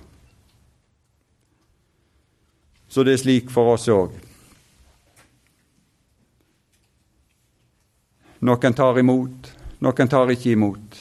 Så 2.88 3.04
det 3.04 3.14
er 3.14 3.22
slik 3.22 3.48
for 3.48 3.78
oss 3.78 3.88
òg. 3.88 4.12
Noen 8.44 8.76
tar 8.76 9.00
imot, 9.00 9.50
noen 9.80 10.12
tar 10.12 10.36
ikke 10.36 10.52
imot. 10.58 11.00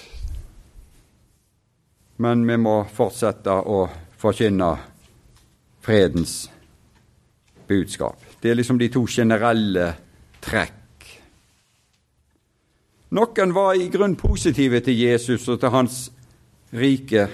Men 2.22 2.46
vi 2.46 2.62
må 2.62 2.79
fortsette 2.87 3.50
å 3.50 3.83
forkynne 4.14 4.72
fredens 5.83 6.38
budskap. 7.66 8.22
Det 8.38 8.55
er 8.55 8.62
liksom 8.62 8.79
de 8.79 8.94
to 8.94 9.09
generelle 9.11 9.90
trekk. 10.38 10.86
Noen 13.14 13.53
var 13.55 13.77
i 13.79 13.87
grunn 13.87 14.16
positive 14.19 14.81
til 14.83 14.99
Jesus 14.99 15.45
og 15.49 15.61
til 15.62 15.71
hans 15.71 15.99
rike. 16.75 17.29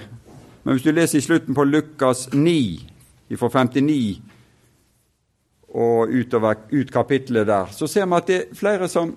Men 0.63 0.75
hvis 0.75 0.85
du 0.85 0.91
leser 0.93 1.17
i 1.17 1.25
slutten 1.25 1.57
på 1.57 1.65
Lukas 1.65 2.27
9, 2.33 2.89
fra 3.33 3.49
59 3.49 4.21
og 5.73 6.11
utover 6.13 6.67
ut 6.69 6.91
kapittelet 6.93 7.47
der, 7.49 7.71
så 7.73 7.87
ser 7.89 8.05
vi 8.05 8.19
at 8.19 8.29
det 8.29 8.37
er 8.37 8.55
flere 8.57 8.89
som 8.91 9.15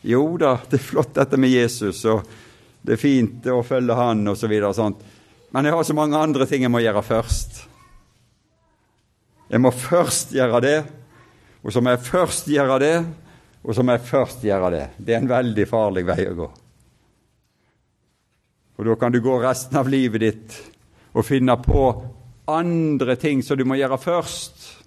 Jo 0.00 0.22
da, 0.40 0.54
det 0.64 0.78
er 0.78 0.86
flott 0.86 1.12
dette 1.12 1.36
med 1.36 1.52
Jesus, 1.52 1.98
og 2.08 2.24
det 2.80 2.94
er 2.94 3.02
fint 3.02 3.44
å 3.52 3.58
følge 3.60 3.92
han 3.98 4.22
og 4.32 4.38
så 4.40 4.48
videre 4.48 4.70
og 4.70 4.78
sånt, 4.78 5.02
men 5.52 5.66
jeg 5.68 5.74
har 5.76 5.84
så 5.84 5.96
mange 5.98 6.16
andre 6.16 6.46
ting 6.48 6.64
jeg 6.64 6.72
må 6.72 6.80
gjøre 6.80 7.02
først. 7.04 7.58
Jeg 9.52 9.60
må 9.60 9.74
først 9.76 10.32
gjøre 10.32 10.62
det, 10.64 10.78
og 11.60 11.74
så 11.74 11.82
må 11.84 11.92
jeg 11.92 12.06
først 12.06 12.48
gjøre 12.48 12.78
det, 12.80 12.94
og 13.62 13.76
så 13.76 13.84
må 13.84 13.96
jeg 13.96 14.08
først 14.08 14.44
gjøre 14.44 14.70
det. 14.74 14.84
Det 14.96 15.14
er 15.14 15.22
en 15.22 15.30
veldig 15.30 15.66
farlig 15.68 16.06
vei 16.08 16.20
å 16.30 16.36
gå. 16.38 16.50
Og 18.80 18.86
da 18.88 18.96
kan 18.96 19.12
du 19.12 19.20
gå 19.20 19.36
resten 19.42 19.76
av 19.76 19.90
livet 19.92 20.24
ditt 20.24 20.60
og 21.12 21.26
finne 21.26 21.56
på 21.60 21.82
andre 22.48 23.16
ting 23.20 23.42
som 23.44 23.58
du 23.58 23.66
må 23.68 23.76
gjøre 23.76 24.00
først. 24.00 24.80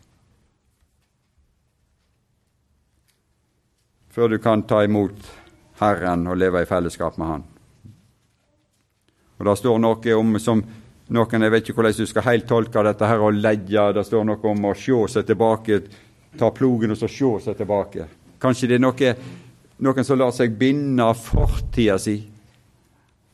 før 4.13 4.29
du 4.29 4.37
kan 4.37 4.61
ta 4.69 4.83
imot 4.85 5.25
Herren 5.79 6.27
og 6.29 6.37
leve 6.37 6.61
i 6.61 6.69
fellesskap 6.69 7.17
med 7.17 7.27
Han. 7.27 7.43
Og 9.39 9.45
Det 9.45 9.55
står 9.57 9.79
noe 9.81 10.15
om 10.15 10.39
som 10.39 10.63
noen, 11.09 11.41
Jeg 11.41 11.51
vet 11.51 11.63
ikke 11.63 11.73
hvordan 11.73 11.97
du 11.97 12.05
skal 12.05 12.23
helt 12.23 12.47
tolke 12.47 12.83
dette 12.83 13.05
her 13.05 13.19
å 13.19 13.31
legge. 13.31 13.93
Det 13.93 14.05
står 14.05 14.23
noe 14.23 14.51
om 14.51 14.65
å 14.65 14.75
se 14.75 15.07
seg 15.13 15.25
tilbake, 15.25 15.81
ta 16.37 16.51
plogen 16.51 16.91
og 16.91 16.97
så 16.97 17.07
se 17.07 17.31
seg 17.45 17.57
tilbake. 17.57 18.07
Kanskje 18.43 18.67
det 18.67 18.77
er 18.77 18.83
noe, 18.83 19.15
noen 19.83 20.05
som 20.07 20.19
lar 20.19 20.33
seg 20.35 20.55
binde 20.59 21.03
av 21.03 21.15
fortida 21.15 21.95
si, 22.01 22.17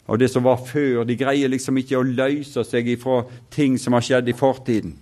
av 0.06 0.20
det 0.22 0.30
som 0.30 0.46
var 0.46 0.62
før. 0.62 1.02
De 1.10 1.18
greier 1.18 1.50
liksom 1.50 1.80
ikke 1.82 1.98
å 1.98 2.06
løse 2.06 2.64
seg 2.68 2.92
ifra 2.94 3.24
ting 3.54 3.78
som 3.82 3.98
har 3.98 4.06
skjedd 4.06 4.30
i 4.30 4.38
fortiden, 4.38 4.94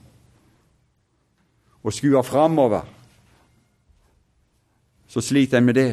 og 1.83 1.95
skue 1.95 2.23
framover 2.23 2.87
så 5.07 5.23
sliter 5.23 5.59
en 5.59 5.67
med 5.67 5.75
det. 5.75 5.91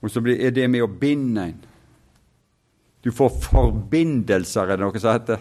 Og 0.00 0.12
så 0.12 0.20
er 0.32 0.52
det 0.56 0.68
med 0.72 0.84
å 0.84 0.88
binde 0.88 1.42
en. 1.50 1.58
Du 3.04 3.10
får 3.12 3.36
forbindelser, 3.44 4.64
er 4.68 4.78
det 4.78 4.84
noe 4.84 5.00
som 5.00 5.12
heter. 5.12 5.40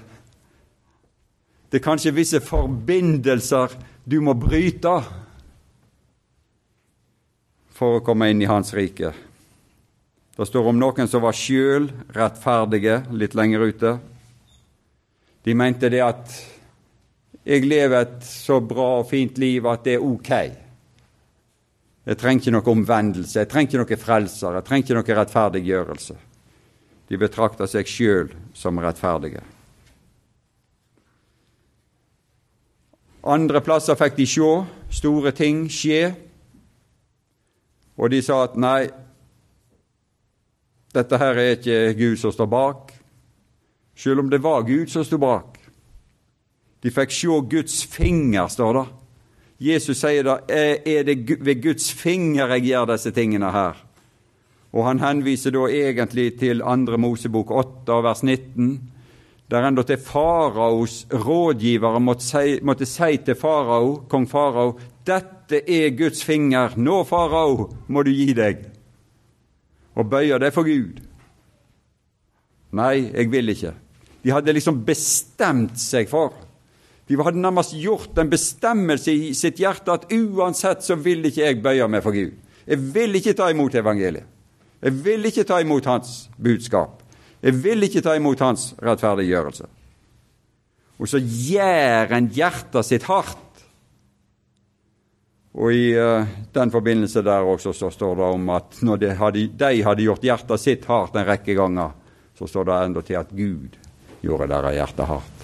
Det 1.72 1.80
er 1.80 1.86
kanskje 1.88 2.16
visse 2.16 2.44
forbindelser 2.44 3.72
du 4.04 4.20
må 4.24 4.36
bryte 4.36 4.98
for 7.84 8.00
å 8.00 8.04
komme 8.06 8.30
inn 8.32 8.42
i 8.42 8.48
Hans 8.48 8.72
rike. 8.76 9.12
Det 10.34 10.48
står 10.48 10.72
om 10.72 10.80
noen 10.80 11.10
som 11.10 11.22
var 11.26 11.36
sjøl 11.36 11.90
rettferdige, 12.16 13.04
litt 13.12 13.36
lenger 13.38 13.68
ute. 13.68 13.94
De 15.44 15.56
mente 15.58 15.92
det 15.92 16.02
at 16.02 16.38
jeg 17.44 17.68
lever 17.68 18.06
et 18.06 18.24
så 18.24 18.62
bra 18.64 19.02
og 19.02 19.10
fint 19.10 19.38
liv 19.42 19.68
at 19.68 19.84
det 19.84 19.98
er 19.98 20.06
ok. 20.08 20.32
Jeg 22.08 22.20
trenger 22.20 22.42
ikke 22.42 22.56
noe 22.56 22.74
omvendelse, 22.74 23.42
jeg 23.42 23.52
trenger 23.52 23.70
ikke 23.70 23.82
noe 23.84 24.00
frelser, 24.00 24.58
jeg 24.58 24.68
trenger 24.68 24.88
ikke 24.88 25.00
noe 25.00 25.18
rettferdiggjørelse. 25.20 26.16
De 27.12 27.20
betrakter 27.20 27.70
seg 27.70 27.92
sjøl 27.92 28.32
som 28.56 28.80
rettferdige. 28.80 29.44
Andre 33.24 33.62
plasser 33.64 34.00
fikk 34.00 34.18
de 34.18 34.28
se 34.28 34.54
store 35.04 35.32
ting 35.36 35.66
skje, 35.72 36.14
og 37.98 38.10
de 38.10 38.22
sa 38.26 38.44
at 38.48 38.58
nei, 38.58 38.88
dette 40.94 41.18
her 41.18 41.40
er 41.42 41.56
ikke 41.58 41.80
Gud 41.98 42.20
som 42.22 42.34
står 42.34 42.50
bak, 42.50 42.94
selv 43.98 44.24
om 44.24 44.30
det 44.30 44.42
var 44.42 44.66
Gud 44.68 44.90
som 44.90 45.06
sto 45.06 45.20
bak. 45.22 45.58
De 46.84 46.92
fikk 46.92 47.14
se 47.16 47.40
Guds 47.50 47.84
finger, 47.88 48.50
står 48.52 48.78
det. 48.80 48.86
Jesus 49.64 50.02
sier 50.02 50.26
da 50.28 50.40
er 50.52 51.06
det 51.08 51.38
ved 51.40 51.62
Guds 51.64 51.92
finger 51.96 52.52
jeg 52.58 52.68
gjør 52.74 52.90
disse 52.92 53.14
tingene 53.16 53.52
her. 53.54 53.78
Og 54.74 54.88
han 54.90 55.00
henviser 55.00 55.54
da 55.54 55.68
egentlig 55.70 56.34
til 56.42 56.64
2. 56.66 56.98
Mosebok 56.98 57.52
8, 57.54 58.00
vers 58.04 58.24
19, 58.26 58.74
der 59.52 59.68
endatil 59.68 60.02
faraos 60.02 61.04
rådgivere 61.14 62.02
måtte 62.02 62.26
si, 62.26 62.58
måtte 62.66 62.88
si 62.90 63.20
til 63.22 63.38
farao, 63.38 64.00
kong 64.10 64.26
farao, 64.30 64.74
dette 65.06 65.43
er 65.62 65.94
Guds 65.98 66.24
finger, 66.26 66.74
nå, 66.78 67.04
farao, 67.08 67.70
må 67.88 68.04
du 68.04 68.12
gi 68.14 68.32
deg, 68.38 68.66
og 69.94 70.10
bøye 70.10 70.40
deg 70.42 70.54
for 70.56 70.66
Gud. 70.66 71.04
Nei, 72.74 72.96
jeg 73.14 73.30
vil 73.30 73.54
ikke. 73.54 73.76
De 74.24 74.32
hadde 74.34 74.56
liksom 74.56 74.82
bestemt 74.88 75.78
seg 75.78 76.10
for 76.10 76.34
de 77.10 77.20
hadde 77.20 77.42
nærmest 77.44 77.76
gjort 77.76 78.18
en 78.20 78.30
bestemmelse 78.32 79.12
i 79.12 79.34
sitt 79.36 79.60
hjerte 79.60 79.92
at 79.92 80.08
uansett 80.16 80.86
så 80.86 80.96
vil 80.96 81.26
ikke 81.28 81.44
jeg 81.44 81.62
bøye 81.64 81.88
meg 81.92 82.04
for 82.06 82.16
Gud. 82.16 82.32
Jeg 82.64 82.80
vil 82.96 83.20
ikke 83.20 83.36
ta 83.36 83.50
imot 83.52 83.76
evangeliet. 83.76 84.30
Jeg 84.84 85.00
vil 85.04 85.28
ikke 85.28 85.46
ta 85.48 85.60
imot 85.64 85.86
hans 85.88 86.30
budskap. 86.40 87.02
Jeg 87.44 87.56
vil 87.64 87.84
ikke 87.84 88.02
ta 88.04 88.16
imot 88.16 88.40
hans 88.44 88.72
rettferdiggjørelse. 88.84 89.68
Og 91.00 91.10
så 91.12 91.20
gjør 91.20 92.16
en 92.16 92.30
hjertet 92.32 92.88
sitt 92.88 93.08
hardt. 93.08 93.40
Og 95.54 95.74
i 95.74 95.92
uh, 95.94 96.26
den 96.54 96.72
forbindelse 96.74 97.22
der 97.22 97.46
også 97.46 97.74
så 97.78 97.92
står 97.94 98.16
det 98.18 98.26
om 98.26 98.50
at 98.50 98.80
når 98.82 99.02
de 99.02 99.12
hadde, 99.14 99.48
de 99.60 99.84
hadde 99.86 100.06
gjort 100.06 100.26
hjertet 100.26 100.62
sitt 100.62 100.86
hardt 100.90 101.16
en 101.16 101.28
rekke 101.28 101.54
ganger, 101.58 101.94
så 102.38 102.50
står 102.50 102.70
det 102.70 102.78
enda 102.82 103.04
til 103.06 103.20
at 103.20 103.30
Gud 103.30 103.78
gjorde 104.24 104.50
deres 104.50 104.78
hjerte 104.80 105.06
hardt. 105.06 105.44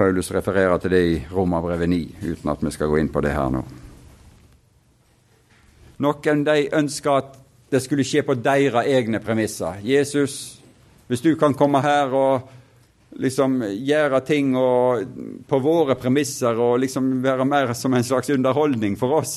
Paulus 0.00 0.30
refererer 0.32 0.78
til 0.80 0.90
det 0.90 1.00
i 1.04 1.16
Romerbrevet 1.28 1.88
9, 1.88 2.16
uten 2.32 2.50
at 2.50 2.62
vi 2.64 2.70
skal 2.72 2.88
gå 2.88 2.98
inn 2.98 3.10
på 3.12 3.20
det 3.20 3.34
her 3.36 3.50
nå. 3.52 3.60
Noen 6.00 6.44
de 6.46 6.70
ønsker 6.72 7.18
at 7.18 7.34
det 7.70 7.82
skulle 7.84 8.06
skje 8.08 8.22
på 8.24 8.34
deres 8.40 8.88
egne 8.88 9.20
premisser. 9.20 9.76
Jesus, 9.84 10.62
hvis 11.06 11.20
du 11.20 11.34
kan 11.36 11.54
komme 11.54 11.82
her 11.84 12.16
og 12.16 12.48
liksom 13.18 13.62
gjøre 13.66 14.20
ting 14.26 14.52
på 15.48 15.58
våre 15.62 15.96
premisser 15.98 16.58
og 16.60 16.78
liksom 16.84 17.16
være 17.24 17.46
mer 17.48 17.72
som 17.74 17.94
en 17.94 18.06
slags 18.06 18.30
underholdning 18.30 18.96
for 19.00 19.18
oss, 19.18 19.34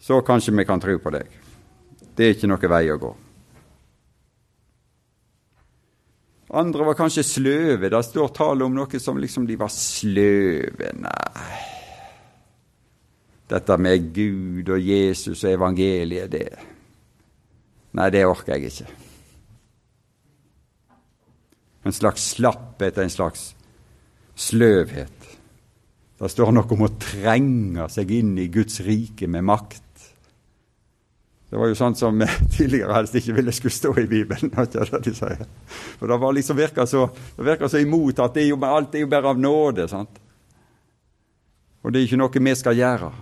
så 0.00 0.20
kanskje 0.24 0.54
vi 0.56 0.64
kan 0.68 0.80
tro 0.80 0.96
på 1.00 1.12
deg. 1.12 1.28
Det 2.14 2.26
er 2.26 2.34
ikke 2.36 2.50
noe 2.50 2.70
vei 2.70 2.86
å 2.92 2.98
gå. 3.02 3.12
Andre 6.54 6.84
var 6.86 6.94
kanskje 6.94 7.24
sløve. 7.26 7.90
Det 7.90 8.02
står 8.06 8.34
tale 8.36 8.66
om 8.66 8.74
noe 8.76 9.00
som 9.02 9.18
liksom 9.18 9.46
de 9.48 9.56
var 9.58 9.72
sløve. 9.74 10.92
Nei 11.02 11.62
Dette 13.50 13.76
med 13.76 14.06
Gud 14.14 14.70
og 14.72 14.80
Jesus 14.80 15.42
og 15.44 15.50
evangeliet, 15.52 16.30
det 16.32 16.46
Nei, 17.94 18.08
det 18.10 18.24
orker 18.26 18.56
jeg 18.56 18.72
ikke. 18.72 19.03
En 21.84 21.92
slags 21.92 22.30
slapphet, 22.34 22.98
en 22.98 23.12
slags 23.12 23.52
sløvhet. 24.34 25.30
Det 26.18 26.30
står 26.30 26.52
noe 26.54 26.70
om 26.72 26.86
å 26.86 26.92
trenge 27.00 27.88
seg 27.92 28.12
inn 28.16 28.36
i 28.40 28.48
Guds 28.52 28.80
rike 28.86 29.28
med 29.28 29.44
makt. 29.44 29.82
Det 31.50 31.60
var 31.60 31.68
jo 31.70 31.76
sånn 31.78 31.94
som 31.98 32.22
tidligere 32.56 32.96
helst 32.96 33.14
ikke 33.18 33.36
ville 33.36 33.52
skulle 33.54 33.76
stå 33.76 33.92
i 34.00 34.08
Bibelen. 34.10 34.50
ikke 34.50 34.86
det 34.90 35.02
de 35.04 35.14
sier. 35.14 35.44
For 36.00 36.10
Det 36.10 36.18
var 36.22 36.34
liksom 36.34 36.58
virka 36.58 36.86
så, 36.88 37.04
så, 37.36 37.78
imot 37.78 38.22
at 38.24 38.40
er 38.40 38.48
jo, 38.48 38.58
alt 38.66 38.94
er 38.94 39.04
jo 39.04 39.10
bare 39.12 39.34
av 39.34 39.38
nåde. 39.38 39.88
sant? 39.88 40.18
Og 41.84 41.92
det 41.92 42.00
er 42.00 42.08
ikke 42.08 42.18
noe 42.22 42.44
vi 42.48 42.56
skal 42.56 42.80
gjøre. 42.80 43.12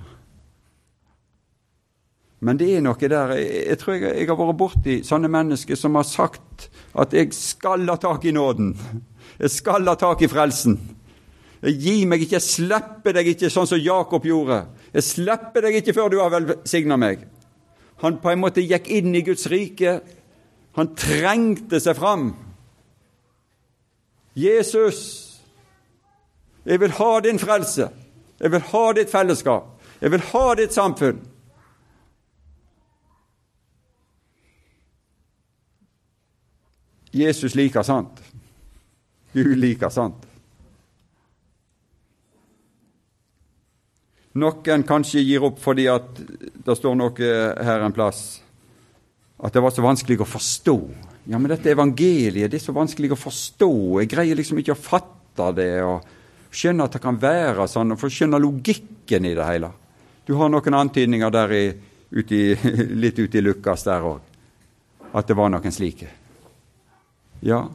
Men 2.43 2.59
det 2.59 2.73
er 2.75 2.83
noe 2.83 2.99
der 2.99 3.37
Jeg, 3.39 3.67
jeg 3.69 3.79
tror 3.79 3.95
jeg, 3.95 4.15
jeg 4.19 4.29
har 4.29 4.39
vært 4.39 4.59
borti 4.59 4.97
sånne 5.07 5.31
mennesker 5.31 5.79
som 5.79 5.95
har 5.99 6.07
sagt 6.09 6.69
at 6.99 7.15
jeg 7.15 7.31
skal 7.37 7.87
ha 7.89 7.97
tak 8.01 8.25
i 8.27 8.35
nåden. 8.35 8.75
Jeg 9.39 9.51
skal 9.55 9.87
ha 9.87 9.95
tak 9.99 10.23
i 10.23 10.31
frelsen. 10.31 10.77
Jeg 11.63 11.79
gir 11.79 12.07
meg 12.11 12.25
ikke, 12.25 12.41
jeg 12.41 12.49
slipper 12.49 13.15
deg 13.15 13.29
ikke 13.33 13.51
sånn 13.53 13.69
som 13.71 13.79
Jakob 13.79 14.27
gjorde. 14.27 14.65
Jeg 14.91 15.07
slipper 15.07 15.69
deg 15.69 15.79
ikke 15.79 15.95
før 15.95 16.11
du 16.11 16.19
har 16.19 16.35
velsigna 16.35 16.99
meg. 16.99 17.23
Han 18.03 18.19
på 18.19 18.33
en 18.33 18.43
måte 18.43 18.65
gikk 18.67 18.91
inn 18.91 19.15
i 19.15 19.23
Guds 19.23 19.47
rike. 19.51 20.01
Han 20.75 20.91
trengte 20.99 21.79
seg 21.81 21.95
fram. 21.95 22.33
Jesus, 24.35 24.99
jeg 26.67 26.81
vil 26.83 26.97
ha 26.99 27.13
din 27.23 27.39
frelse. 27.39 27.87
Jeg 28.43 28.51
vil 28.51 28.67
ha 28.73 28.85
ditt 28.99 29.13
fellesskap. 29.13 29.77
Jeg 30.03 30.11
vil 30.11 30.25
ha 30.33 30.47
ditt 30.59 30.75
samfunn. 30.75 31.23
Jesus 37.13 37.55
liker 37.55 37.85
sant. 37.85 38.21
Gud 39.33 39.57
liker 39.61 39.93
sant. 39.93 40.29
Noen 44.33 44.85
kanskje 44.89 45.21
gir 45.21 45.45
opp 45.45 45.59
fordi 45.61 45.85
at 45.93 46.23
det 46.65 46.77
står 46.79 46.97
noe 46.97 47.33
her 47.61 47.85
en 47.85 47.93
plass 47.93 48.41
at 49.43 49.53
det 49.53 49.61
var 49.61 49.75
så 49.75 49.83
vanskelig 49.83 50.21
å 50.23 50.29
forstå. 50.29 50.77
Ja, 51.27 51.39
men 51.39 51.51
dette 51.51 51.73
evangeliet 51.73 52.51
det 52.51 52.61
er 52.61 52.63
så 52.63 52.75
vanskelig 52.77 53.13
å 53.13 53.19
forstå. 53.19 53.73
Jeg 54.01 54.11
greier 54.13 54.39
liksom 54.39 54.61
ikke 54.63 54.77
å 54.77 54.79
fatte 54.79 55.49
det 55.57 55.73
og 55.83 56.07
skjønne 56.53 56.87
at 56.87 56.97
det 56.97 57.03
kan 57.03 57.19
være 57.19 57.67
sånn, 57.71 57.95
og 57.95 58.01
få 58.01 58.11
skjønne 58.13 58.41
logikken 58.43 59.27
i 59.27 59.35
det 59.35 59.49
hele. 59.49 59.73
Du 60.29 60.37
har 60.39 60.53
noen 60.53 60.79
antydninger 60.79 61.35
der 61.35 61.55
i, 61.59 61.65
ut 62.15 62.33
i, 62.33 62.43
litt 63.03 63.19
ute 63.19 63.41
i 63.41 63.45
Lukas 63.45 63.87
der 63.89 64.07
òg, 64.07 64.21
at 65.11 65.27
det 65.27 65.39
var 65.39 65.51
noen 65.51 65.75
slike. 65.75 66.22
Ja, 67.43 67.67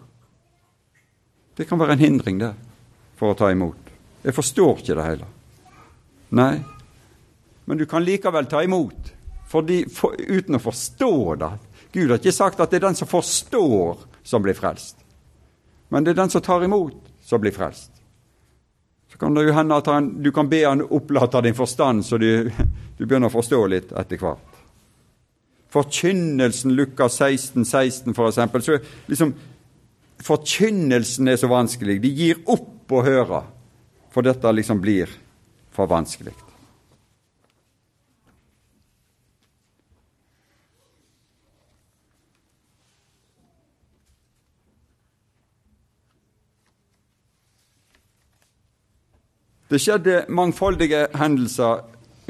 det 1.58 1.66
kan 1.66 1.80
være 1.80 1.98
en 1.98 2.04
hindring, 2.06 2.40
det, 2.40 2.54
for 3.18 3.34
å 3.34 3.38
ta 3.38 3.50
imot. 3.52 3.92
Jeg 4.24 4.36
forstår 4.36 4.82
ikke 4.82 4.96
det 4.98 5.06
hele. 5.08 5.28
Nei, 6.38 6.54
men 7.66 7.80
du 7.80 7.86
kan 7.90 8.06
likevel 8.06 8.48
ta 8.48 8.62
imot 8.64 9.14
fordi, 9.48 9.86
for, 9.92 10.16
uten 10.20 10.58
å 10.58 10.62
forstå 10.62 11.14
det. 11.40 11.50
Gud 11.96 12.12
har 12.12 12.20
ikke 12.20 12.36
sagt 12.36 12.60
at 12.60 12.72
det 12.72 12.82
er 12.82 12.90
den 12.90 12.98
som 13.00 13.08
forstår, 13.08 14.02
som 14.28 14.44
blir 14.44 14.58
frelst. 14.58 15.00
Men 15.88 16.04
det 16.04 16.12
er 16.14 16.20
den 16.20 16.34
som 16.34 16.44
tar 16.44 16.66
imot, 16.68 16.98
som 17.24 17.40
blir 17.42 17.56
frelst. 17.56 17.94
Så 19.12 19.18
kan 19.18 19.34
det 19.34 19.48
jo 19.48 19.56
hende 19.56 19.78
at 19.80 19.88
han, 19.88 20.12
du 20.24 20.34
kan 20.36 20.50
be 20.52 20.66
han 20.66 20.84
opplate 20.84 21.42
din 21.48 21.56
forstand, 21.56 22.06
så 22.06 22.20
du, 22.20 22.52
du 23.00 23.06
begynner 23.06 23.32
å 23.32 23.38
forstå 23.38 23.62
litt 23.72 23.96
etter 23.96 24.20
hvert. 24.20 24.60
Forkynnelsen, 25.72 26.76
Lukas 26.76 27.18
16, 27.24 27.64
16 27.66 28.16
for 28.16 28.28
eksempel, 28.28 28.64
så 28.64 28.78
liksom 29.08 29.34
Forkynnelsen 30.24 31.28
er 31.28 31.38
så 31.38 31.50
vanskelig. 31.52 32.00
De 32.02 32.10
gir 32.10 32.42
opp 32.50 32.92
å 32.92 33.04
høre, 33.06 33.44
for 34.12 34.26
dette 34.26 34.52
liksom 34.56 34.82
blir 34.82 35.12
for 35.76 35.90
vanskelig. 35.90 36.34
Det 49.68 49.82
skjedde 49.84 50.22
mangfoldige 50.32 51.10
hendelser 51.20 51.82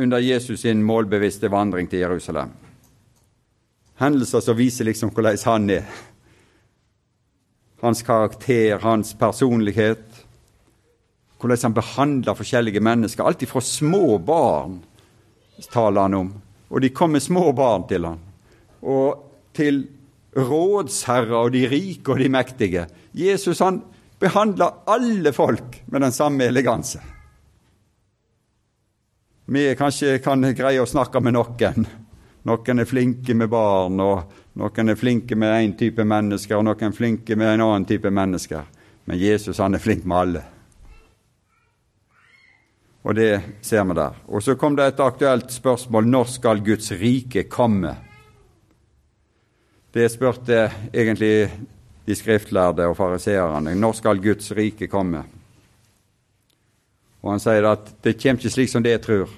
under 0.02 0.20
Jesus 0.20 0.62
sin 0.62 0.82
målbevisste 0.84 1.52
vandring 1.54 1.86
til 1.90 2.02
Jerusalem. 2.02 2.50
Hendelser 4.02 4.42
som 4.42 4.58
viser 4.58 4.90
liksom 4.90 5.12
hvordan 5.14 5.38
han 5.46 5.70
er. 5.70 5.86
Hans 7.82 8.02
karakter, 8.02 8.80
hans 8.82 9.14
personlighet 9.14 10.24
hvordan 11.38 11.64
han 11.64 11.74
behandler 11.74 12.38
forskjellige 12.38 12.82
mennesker. 12.82 13.24
Alt 13.24 13.46
fra 13.50 13.62
små 13.62 14.18
barn 14.18 14.80
taler 15.72 16.08
han 16.08 16.18
om. 16.18 16.32
Og 16.70 16.82
de 16.82 16.90
kom 16.90 17.14
med 17.14 17.24
små 17.24 17.52
barn 17.56 17.86
til 17.90 18.08
han. 18.08 18.24
Og 18.82 19.24
til 19.54 19.86
rådsherrer 20.38 21.38
og 21.38 21.54
de 21.54 21.68
rike 21.70 22.14
og 22.14 22.20
de 22.22 22.30
mektige. 22.30 22.88
Jesus 23.14 23.62
han 23.64 23.82
behandler 24.20 24.82
alle 24.90 25.34
folk 25.34 25.82
med 25.88 26.02
den 26.02 26.12
samme 26.12 26.50
eleganse. 26.50 27.02
Vi 29.48 29.70
kanskje 29.80 30.18
kan 30.20 30.44
greie 30.58 30.82
å 30.82 30.90
snakke 30.90 31.22
med 31.24 31.38
noen. 31.38 31.88
Noen 32.48 32.82
er 32.82 32.90
flinke 32.90 33.34
med 33.36 33.50
barn, 33.52 34.00
og 34.00 34.37
noen 34.58 34.90
er 34.90 34.98
flinke 34.98 35.38
med 35.38 35.54
én 35.54 35.74
type 35.78 36.04
mennesker, 36.04 36.58
og 36.58 36.66
noen 36.66 36.90
er 36.90 36.96
flinke 36.96 37.36
med 37.38 37.54
en 37.54 37.66
annen 37.68 37.86
type 37.86 38.10
mennesker. 38.10 38.66
Men 39.06 39.20
Jesus 39.22 39.62
han 39.62 39.78
er 39.78 39.84
flink 39.84 40.06
med 40.06 40.18
alle. 40.18 40.44
Og 43.08 43.16
det 43.16 43.30
ser 43.64 43.86
vi 43.88 43.96
der. 43.96 44.18
Og 44.28 44.44
så 44.44 44.58
kom 44.60 44.76
det 44.76 44.90
et 44.90 45.00
aktuelt 45.00 45.54
spørsmål 45.54 46.10
når 46.10 46.30
skal 46.34 46.64
Guds 46.66 46.92
rike 47.00 47.46
komme? 47.48 47.94
Det 49.94 50.10
spurte 50.12 50.66
egentlig 50.92 51.48
de 52.08 52.16
skriftlærde 52.16 52.88
og 52.88 52.98
fariseerne. 52.98 53.76
Når 53.76 53.94
skal 54.02 54.20
Guds 54.24 54.52
rike 54.58 54.90
komme? 54.92 55.24
Og 57.24 57.32
han 57.32 57.42
sier 57.44 57.70
at 57.70 57.94
det 58.04 58.18
kommer 58.20 58.44
ikke 58.44 58.54
slik 58.58 58.72
som 58.72 58.84
det 58.84 59.00
tror. 59.06 59.32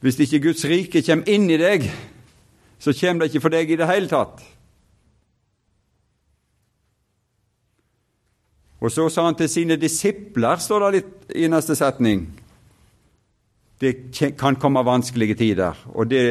Hvis 0.00 0.18
ikke 0.24 0.42
Guds 0.48 0.64
rike 0.64 1.04
kommer 1.06 1.30
inn 1.30 1.46
i 1.50 1.58
deg, 1.60 1.86
så 2.80 2.94
kommer 2.96 3.24
det 3.24 3.30
ikke 3.30 3.44
for 3.44 3.54
deg 3.54 3.70
i 3.70 3.78
det 3.78 3.88
hele 3.90 4.08
tatt. 4.10 4.40
Og 8.80 8.88
så 8.88 9.10
sa 9.12 9.26
han 9.26 9.36
til 9.36 9.50
sine 9.52 9.76
disipler, 9.76 10.56
står 10.56 10.86
det 10.86 10.92
litt 10.96 11.34
i 11.36 11.50
neste 11.52 11.76
setning 11.76 12.24
det 13.80 14.12
kan 14.36 14.58
komme 14.60 14.82
vanskelige 14.84 15.38
tider, 15.40 15.76
og 15.94 16.10
det 16.10 16.22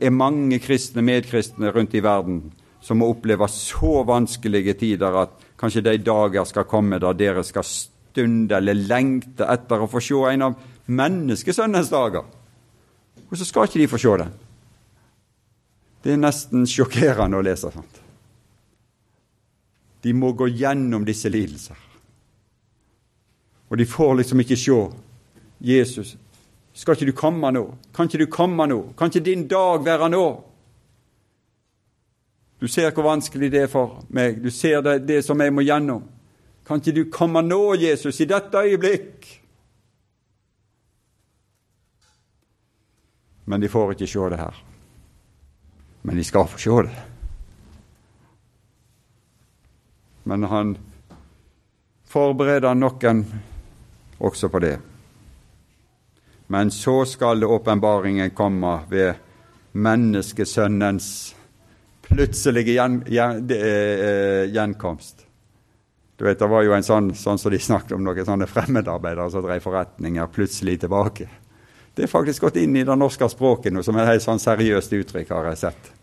er 0.00 0.10
mange 0.10 0.58
kristne 0.58 1.04
medkristne 1.06 1.70
rundt 1.70 1.94
i 1.94 2.02
verden 2.02 2.40
som 2.82 2.98
må 2.98 3.10
oppleve 3.12 3.46
så 3.50 4.02
vanskelige 4.06 4.74
tider 4.80 5.14
at 5.22 5.36
kanskje 5.58 5.84
de 5.86 5.96
dager 6.02 6.44
skal 6.44 6.66
komme 6.66 6.98
da 7.02 7.12
dere 7.14 7.44
skal 7.46 7.66
stunde 7.66 8.58
eller 8.58 8.74
lengte 8.74 9.46
etter 9.46 9.82
å 9.82 9.88
få 9.90 10.02
se 10.02 10.18
en 10.32 10.48
av 10.48 10.58
menneskesønnens 10.86 11.90
dager. 11.90 12.26
Og 13.26 13.38
så 13.38 13.46
skal 13.46 13.66
ikke 13.66 13.80
de 13.82 13.88
få 13.90 14.02
se 14.02 14.18
den. 14.22 14.34
Det 16.06 16.12
er 16.14 16.20
nesten 16.22 16.62
sjokkerende 16.70 17.34
å 17.34 17.42
lese 17.42 17.66
sånt. 17.74 17.96
De 20.06 20.12
må 20.14 20.28
gå 20.38 20.46
gjennom 20.54 21.02
disse 21.02 21.26
lidelser. 21.26 21.80
Og 23.66 23.80
de 23.80 23.86
får 23.90 24.12
liksom 24.20 24.42
ikke 24.44 24.58
se 24.62 24.76
Jesus. 25.66 26.12
Skal 26.78 26.94
ikke 26.94 27.08
du 27.08 27.16
komme 27.18 27.50
nå? 27.50 27.64
Kan 27.90 28.06
ikke 28.06 28.20
du 28.22 28.30
komme 28.30 28.68
nå? 28.70 28.76
Kan 28.94 29.10
ikke 29.10 29.24
din 29.26 29.42
dag 29.50 29.82
være 29.82 30.12
nå? 30.14 30.28
Du 32.62 32.68
ser 32.70 32.94
hvor 32.94 33.08
vanskelig 33.08 33.50
det 33.50 33.64
er 33.64 33.74
for 33.74 33.98
meg. 34.06 34.38
Du 34.38 34.52
ser 34.54 34.86
det, 34.86 35.00
det 35.10 35.18
som 35.26 35.42
jeg 35.42 35.56
må 35.58 35.66
gjennom. 35.66 36.06
Kan 36.70 36.84
ikke 36.84 36.94
du 37.00 37.02
komme 37.10 37.42
nå, 37.42 37.74
Jesus, 37.82 38.22
i 38.22 38.30
dette 38.30 38.62
øyeblikk? 38.62 39.26
Men 43.50 43.58
de 43.58 43.74
får 43.74 43.96
ikke 43.98 44.12
se 44.14 44.30
det 44.30 44.42
her. 44.44 44.66
Men 46.06 46.16
de 46.16 46.24
skal 46.24 46.46
få 46.46 46.58
se 46.58 46.82
det. 46.86 46.98
Men 50.22 50.42
han 50.46 50.76
forbereder 52.06 52.76
noen 52.78 53.24
også 54.22 54.48
på 54.48 54.60
det. 54.62 54.76
Men 56.46 56.70
så 56.70 57.00
skal 57.10 57.42
åpenbaringen 57.44 58.30
komme 58.38 58.76
ved 58.90 59.18
menneskesønnens 59.74 61.08
plutselige 62.06 62.76
gjen, 62.76 63.00
gjen, 63.10 63.42
eh, 63.50 64.46
gjenkomst. 64.54 65.26
Du 66.16 66.24
vet, 66.24 66.38
Det 66.38 66.46
var 66.46 66.62
jo 66.62 66.72
en 66.72 66.86
sånn 66.86 67.10
sånn 67.14 67.38
som 67.38 67.50
de 67.50 67.58
snakket 67.58 67.92
om 67.92 68.04
noen 68.04 68.24
sånne 68.24 68.46
fremmedarbeidere 68.46 69.30
som 69.30 69.42
drev 69.42 69.60
forretninger 69.60 70.26
plutselig 70.26 70.80
tilbake. 70.80 71.28
Det 71.96 72.04
er 72.04 72.06
faktisk 72.06 72.42
gått 72.42 72.56
inn 72.56 72.76
i 72.76 72.84
det 72.84 72.96
norske 72.96 73.28
språket 73.28 73.72
nå 73.72 73.82
som 73.82 73.96
et 73.96 74.06
helt 74.06 74.22
sånn 74.22 74.38
seriøst 74.38 74.92
uttrykk, 74.92 75.28
har 75.28 75.44
jeg 75.50 75.56
sett. 75.56 75.95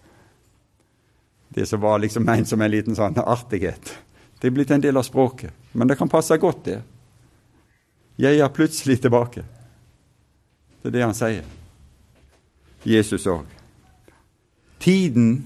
Det 1.53 1.65
som 1.69 1.81
var 1.81 1.99
liksom 1.99 2.25
ment 2.25 2.49
som 2.49 2.61
en 2.61 2.71
liten 2.71 2.95
sånn 2.97 3.17
artighet. 3.21 3.93
Det 4.39 4.49
er 4.49 4.55
blitt 4.55 4.71
en 4.73 4.81
del 4.81 4.97
av 4.97 5.05
språket. 5.07 5.53
Men 5.71 5.87
det 5.87 5.97
kan 5.99 6.09
passe 6.09 6.37
godt, 6.37 6.65
det. 6.65 6.79
Jeg 8.17 8.39
er 8.41 8.53
plutselig 8.53 8.99
tilbake. 9.01 9.43
Det 10.81 10.89
er 10.89 10.95
det 10.97 11.03
han 11.05 11.17
sier. 11.17 11.45
Jesus 12.83 13.27
òg. 13.31 13.45
Tiden 14.83 15.43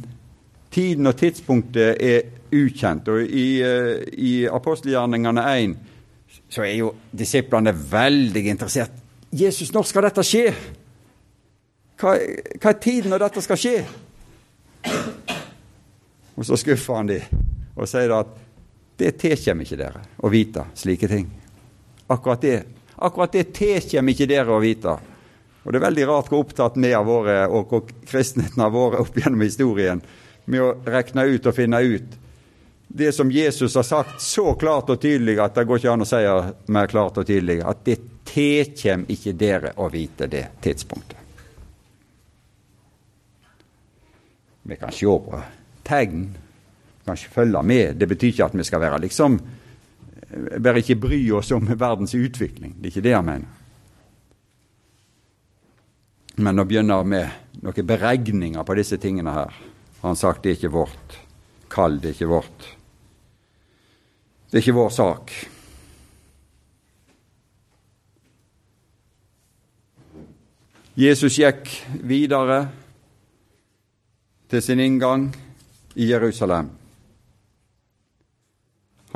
Tiden 0.78 1.08
og 1.08 1.16
tidspunktet 1.18 1.98
er 2.04 2.22
ukjent. 2.54 3.08
og 3.08 3.22
I, 3.22 3.64
uh, 3.64 4.04
i 4.14 4.46
apostelgjerningene 4.46 5.46
1 5.58 5.76
så 6.50 6.62
er 6.62 6.74
jo 6.78 6.92
disiplene 7.12 7.74
veldig 7.92 8.44
interessert. 8.48 8.92
Jesus, 9.32 9.74
når 9.74 9.88
skal 9.90 10.06
dette 10.06 10.24
skje? 10.24 10.44
Hva, 11.98 12.14
hva 12.62 12.70
er 12.70 12.78
tiden 12.84 13.10
når 13.12 13.26
dette 13.26 13.42
skal 13.42 13.60
skje? 13.60 13.78
Og 16.38 16.46
så 16.46 16.58
skuffer 16.60 17.00
han 17.00 17.10
de 17.10 17.22
og 17.78 17.90
sier 17.90 18.14
at 18.16 18.34
det 18.98 19.18
tilkommer 19.22 19.66
ikke 19.66 19.78
dere 19.78 20.02
å 20.26 20.32
vite 20.34 20.64
slike 20.78 21.10
ting. 21.10 21.28
Akkurat 22.14 22.42
det 22.42 22.58
akkurat 22.96 23.34
det 23.34 23.52
tilkommer 23.58 24.14
ikke 24.14 24.30
dere 24.30 24.54
å 24.54 24.62
vite. 24.62 24.96
Og 25.64 25.74
Det 25.74 25.82
er 25.82 25.88
veldig 25.90 26.06
rart 26.08 26.30
hvor 26.32 26.46
opptatt 26.46 26.78
vi 26.80 26.94
har 26.94 27.04
vært, 27.06 27.52
og 27.52 27.68
hvor 27.70 27.84
kristenheten 28.08 28.64
har 28.64 28.72
vært 28.74 29.02
opp 29.04 29.20
gjennom 29.20 29.44
historien 29.44 30.02
med 30.46 30.64
å 30.64 30.72
regne 30.88 31.28
ut 31.28 31.50
og 31.50 31.58
finne 31.58 31.82
ut 31.84 32.16
det 32.88 33.12
som 33.12 33.32
Jesus 33.32 33.76
har 33.76 33.84
sagt 33.84 34.22
så 34.22 34.54
klart 34.56 34.90
og 34.90 35.02
tydelig 35.02 35.36
at 35.44 35.58
det 35.58 35.66
går 35.68 35.82
ikke 35.82 35.92
an 35.92 36.06
å 36.06 36.08
si 36.08 36.22
mer 36.72 36.88
klart 36.88 37.20
og 37.20 37.28
tydelig, 37.28 37.60
at 37.60 37.84
det 37.84 37.98
tilkommer 38.28 39.12
ikke 39.12 39.34
dere 39.36 39.74
å 39.76 39.90
vite 39.92 40.30
det 40.32 40.46
tidspunktet. 40.64 41.18
Vi 44.68 44.76
kan 44.76 44.92
se 44.92 45.06
på 45.06 45.42
tegn, 45.88 46.28
kanskje 47.08 47.32
følge 47.34 47.64
med. 47.64 47.96
Det 47.96 48.10
betyr 48.12 48.34
ikke 48.34 48.50
at 48.50 48.58
vi 48.58 48.68
skal 48.68 48.84
være 48.84 49.02
liksom 49.06 49.40
Bare 50.28 50.82
ikke 50.82 50.98
bry 51.00 51.22
oss 51.32 51.54
om 51.56 51.70
verdens 51.80 52.12
utvikling. 52.18 52.74
Det 52.76 52.90
er 52.90 52.92
ikke 52.92 53.04
det 53.06 53.14
jeg 53.14 53.24
mener. 53.24 53.54
Men 56.44 56.60
å 56.60 56.66
begynne 56.68 56.98
med 57.08 57.62
noen 57.64 57.88
beregninger 57.88 58.66
på 58.68 58.76
disse 58.78 59.00
tingene 59.02 59.32
her 59.34 59.56
han 60.04 60.20
sagt 60.20 60.44
det 60.44 60.52
er 60.52 60.60
ikke 60.60 60.74
vårt 60.76 61.16
kall, 61.72 61.98
det 62.02 62.12
er 62.12 62.18
ikke 62.18 62.30
vårt 62.30 62.68
Det 64.52 64.60
er 64.60 64.64
ikke 64.64 64.78
vår 64.78 64.92
sak. 64.96 65.32
Jesus 70.98 71.36
gikk 71.38 71.68
videre 72.08 72.62
til 74.50 74.64
sin 74.64 74.80
inngang 74.80 75.28
i 75.98 76.10
Jerusalem. 76.12 76.70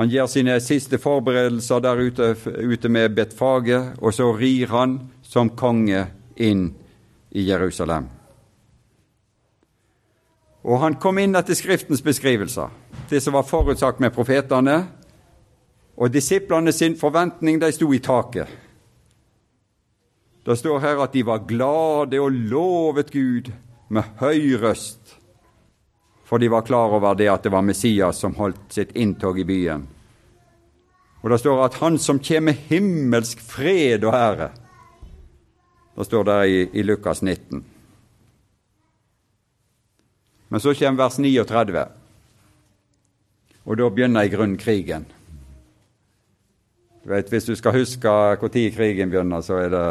Han 0.00 0.10
gjør 0.10 0.26
sine 0.26 0.56
siste 0.60 0.98
forberedelser 0.98 1.82
der 1.84 2.00
ute, 2.00 2.32
ute 2.58 2.88
med 2.88 3.14
Betfage, 3.14 3.78
og 4.00 4.14
så 4.14 4.32
rir 4.34 4.72
han 4.72 4.96
som 5.22 5.52
konge 5.54 6.06
inn 6.36 6.72
i 7.30 7.44
Jerusalem. 7.46 8.08
Og 10.62 10.80
han 10.82 10.98
kom 11.02 11.18
inn 11.18 11.38
etter 11.38 11.58
Skriftens 11.58 12.02
beskrivelser, 12.02 12.70
det 13.10 13.22
som 13.22 13.34
var 13.38 13.46
forutsagt 13.46 14.02
med 14.02 14.14
profetene. 14.14 14.82
Og 15.96 16.10
disiplene 16.10 16.72
sin 16.72 16.96
forventning 16.98 17.60
de 17.60 17.70
sto 17.74 17.90
i 17.92 18.00
taket. 18.02 18.48
Det 20.42 20.58
står 20.58 20.80
her 20.82 21.02
at 21.04 21.12
de 21.14 21.22
var 21.26 21.44
glade 21.46 22.18
og 22.18 22.32
lovet 22.32 23.12
Gud 23.12 23.52
med 23.92 24.16
høy 24.18 24.56
røst, 24.58 25.21
for 26.32 26.38
de 26.38 26.48
var 26.48 26.62
klar 26.62 26.94
over 26.96 27.12
det 27.14 27.26
at 27.28 27.42
det 27.44 27.50
var 27.52 27.60
Messias 27.60 28.16
som 28.16 28.32
holdt 28.38 28.70
sitt 28.72 28.94
inntog 28.96 29.36
i 29.36 29.44
byen. 29.44 29.82
Og 31.20 31.28
det 31.28 31.36
står 31.42 31.58
at 31.60 31.74
Han 31.82 31.98
som 32.00 32.20
kommer 32.24 32.54
med 32.54 32.62
himmelsk 32.70 33.42
fred 33.44 34.06
og 34.08 34.16
ære. 34.16 34.46
Det 35.92 36.06
står 36.08 36.24
der 36.24 36.44
i, 36.48 36.62
i 36.72 36.82
Lukas 36.82 37.20
19. 37.22 37.60
Men 40.48 40.60
så 40.60 40.72
kommer 40.72 41.02
vers 41.02 41.18
39, 41.18 41.84
og 43.64 43.76
da 43.76 43.90
begynner 43.90 44.24
i 44.24 44.32
grunnen 44.32 44.56
krigen. 44.56 45.04
Du 47.04 47.12
vet, 47.12 47.28
Hvis 47.28 47.44
du 47.44 47.54
skal 47.60 47.76
huske 47.76 48.08
når 48.08 48.72
krigen 48.72 49.10
begynner, 49.10 49.44
så 49.44 49.60
er 49.60 49.68
det 49.68 49.84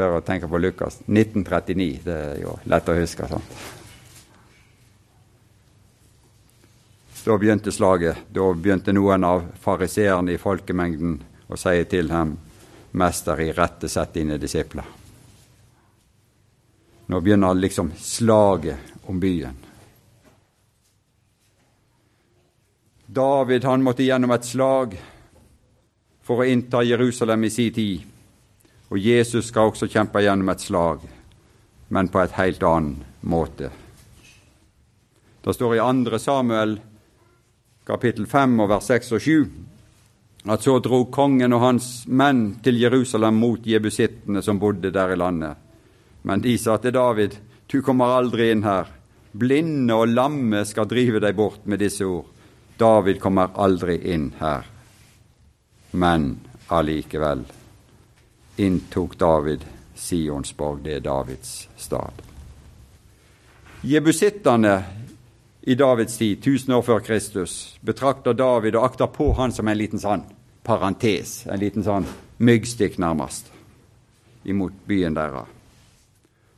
bare 0.00 0.24
å 0.24 0.24
tenke 0.24 0.48
på 0.48 0.56
Lukas. 0.56 1.02
1939. 1.04 2.00
Det 2.04 2.16
er 2.16 2.44
jo 2.46 2.56
lett 2.64 2.88
å 2.88 2.96
huske. 2.96 3.28
sånt. 3.28 3.81
Da 7.24 7.38
begynte 7.38 7.72
slaget. 7.72 8.16
Da 8.28 8.52
begynte 8.52 8.92
noen 8.92 9.24
av 9.24 9.44
fariseerne 9.60 10.34
i 10.34 10.40
folkemengden 10.42 11.20
å 11.46 11.58
si 11.60 11.84
til 11.90 12.10
ham, 12.10 12.34
Mester, 12.92 13.40
irettesett 13.40 14.12
dine 14.14 14.36
disipler. 14.42 14.84
Nå 17.06 17.20
begynner 17.20 17.54
liksom 17.54 17.92
slaget 17.96 19.06
om 19.06 19.20
byen. 19.20 19.56
David 23.06 23.64
han 23.64 23.82
måtte 23.82 24.02
gjennom 24.02 24.30
et 24.34 24.44
slag 24.44 24.98
for 26.22 26.42
å 26.42 26.48
innta 26.48 26.82
Jerusalem 26.82 27.44
i 27.44 27.50
sin 27.50 27.72
tid. 27.72 28.06
Og 28.88 28.98
Jesus 28.98 29.48
skal 29.48 29.70
også 29.70 29.88
kjempe 29.88 30.20
gjennom 30.20 30.48
et 30.52 30.60
slag, 30.60 31.02
men 31.88 32.08
på 32.08 32.20
et 32.20 32.36
helt 32.36 32.62
annen 32.62 33.04
måte. 33.20 33.70
Det 35.42 35.54
står 35.54 35.76
i 35.76 35.84
2. 36.10 36.18
Samuel 36.18 36.80
kapittel 37.86 38.26
5 38.26 38.60
og 38.60 38.68
vers 38.70 38.90
6 38.90 39.12
og 39.12 39.20
7 39.20 39.50
at 40.44 40.62
så 40.62 40.78
dro 40.82 41.04
kongen 41.10 41.54
og 41.54 41.62
hans 41.62 41.86
menn 42.06 42.56
til 42.62 42.80
Jerusalem 42.80 43.38
mot 43.38 43.66
jebusittene 43.66 44.42
som 44.42 44.58
bodde 44.58 44.90
der 44.90 45.14
i 45.14 45.18
landet. 45.18 45.56
Men 46.22 46.42
de 46.42 46.56
sa 46.58 46.76
til 46.82 46.94
David, 46.94 47.36
du 47.66 47.82
kommer 47.82 48.16
aldri 48.18 48.50
inn 48.50 48.64
her. 48.66 48.90
Blinde 49.32 49.94
og 49.94 50.10
lamme 50.10 50.64
skal 50.66 50.90
drive 50.90 51.22
deg 51.22 51.36
bort 51.38 51.66
med 51.66 51.78
disse 51.78 52.04
ord. 52.04 52.26
David 52.78 53.20
kommer 53.22 53.54
aldri 53.54 54.00
inn 54.12 54.32
her. 54.40 54.66
Men 55.92 56.40
allikevel 56.68 57.44
inntok 58.56 59.14
David 59.18 59.64
Sionsborg, 59.94 60.82
det 60.82 60.98
er 60.98 61.06
Davids 61.06 61.68
stad. 61.78 62.18
Jebusittene 63.82 64.74
i 65.62 65.74
Davids 65.74 66.16
tid, 66.16 66.38
1000 66.38 66.74
år 66.74 66.82
før 66.82 67.00
Kristus, 67.00 67.78
betrakter 67.80 68.34
David 68.34 68.76
og 68.76 68.84
akter 68.84 69.06
på 69.06 69.32
han 69.38 69.52
som 69.54 69.68
en 69.68 69.78
liten 69.78 70.02
sånn 70.02 70.24
parentes, 70.66 71.44
en 71.46 71.60
liten 71.62 71.86
sånn 71.86 72.06
myggstikk, 72.42 72.98
nærmest, 72.98 73.52
imot 74.42 74.74
byen 74.90 75.14
deres. 75.14 75.46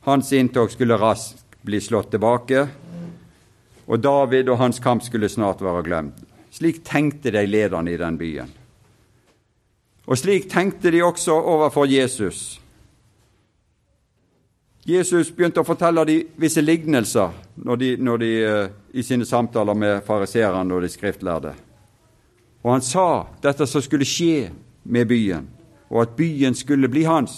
Hans 0.05 0.31
inntog 0.33 0.71
skulle 0.73 0.97
raskt 1.01 1.57
bli 1.65 1.81
slått 1.81 2.11
tilbake, 2.13 2.67
og 3.85 4.01
David 4.01 4.49
og 4.49 4.59
hans 4.61 4.81
kamp 4.81 5.05
skulle 5.05 5.29
snart 5.29 5.61
være 5.61 5.85
glemt. 5.85 6.21
Slik 6.53 6.81
tenkte 6.87 7.33
de 7.33 7.45
lederne 7.45 7.93
i 7.93 7.97
den 8.01 8.17
byen. 8.17 8.51
Og 10.05 10.17
slik 10.17 10.47
tenkte 10.49 10.93
de 10.93 11.01
også 11.03 11.33
overfor 11.33 11.89
Jesus. 11.89 12.59
Jesus 14.85 15.31
begynte 15.33 15.63
å 15.63 15.65
fortelle 15.65 16.03
dem 16.05 16.35
visse 16.37 16.61
lignelser 16.61 17.31
når 17.65 17.79
de, 17.81 17.87
når 17.97 18.19
de, 18.21 18.27
eh, 18.45 18.67
i 18.93 19.03
sine 19.03 19.25
samtaler 19.25 19.73
med 19.73 20.03
fariseerne 20.05 20.75
og 20.75 20.83
de 20.85 20.89
skriftlærde. 20.93 21.55
Og 22.61 22.71
han 22.71 22.85
sa 22.85 23.25
dette 23.41 23.65
som 23.65 23.81
skulle 23.81 24.05
skje 24.05 24.51
med 24.83 25.07
byen, 25.09 25.47
og 25.89 26.01
at 26.03 26.15
byen 26.17 26.53
skulle 26.53 26.89
bli 26.89 27.03
hans. 27.03 27.33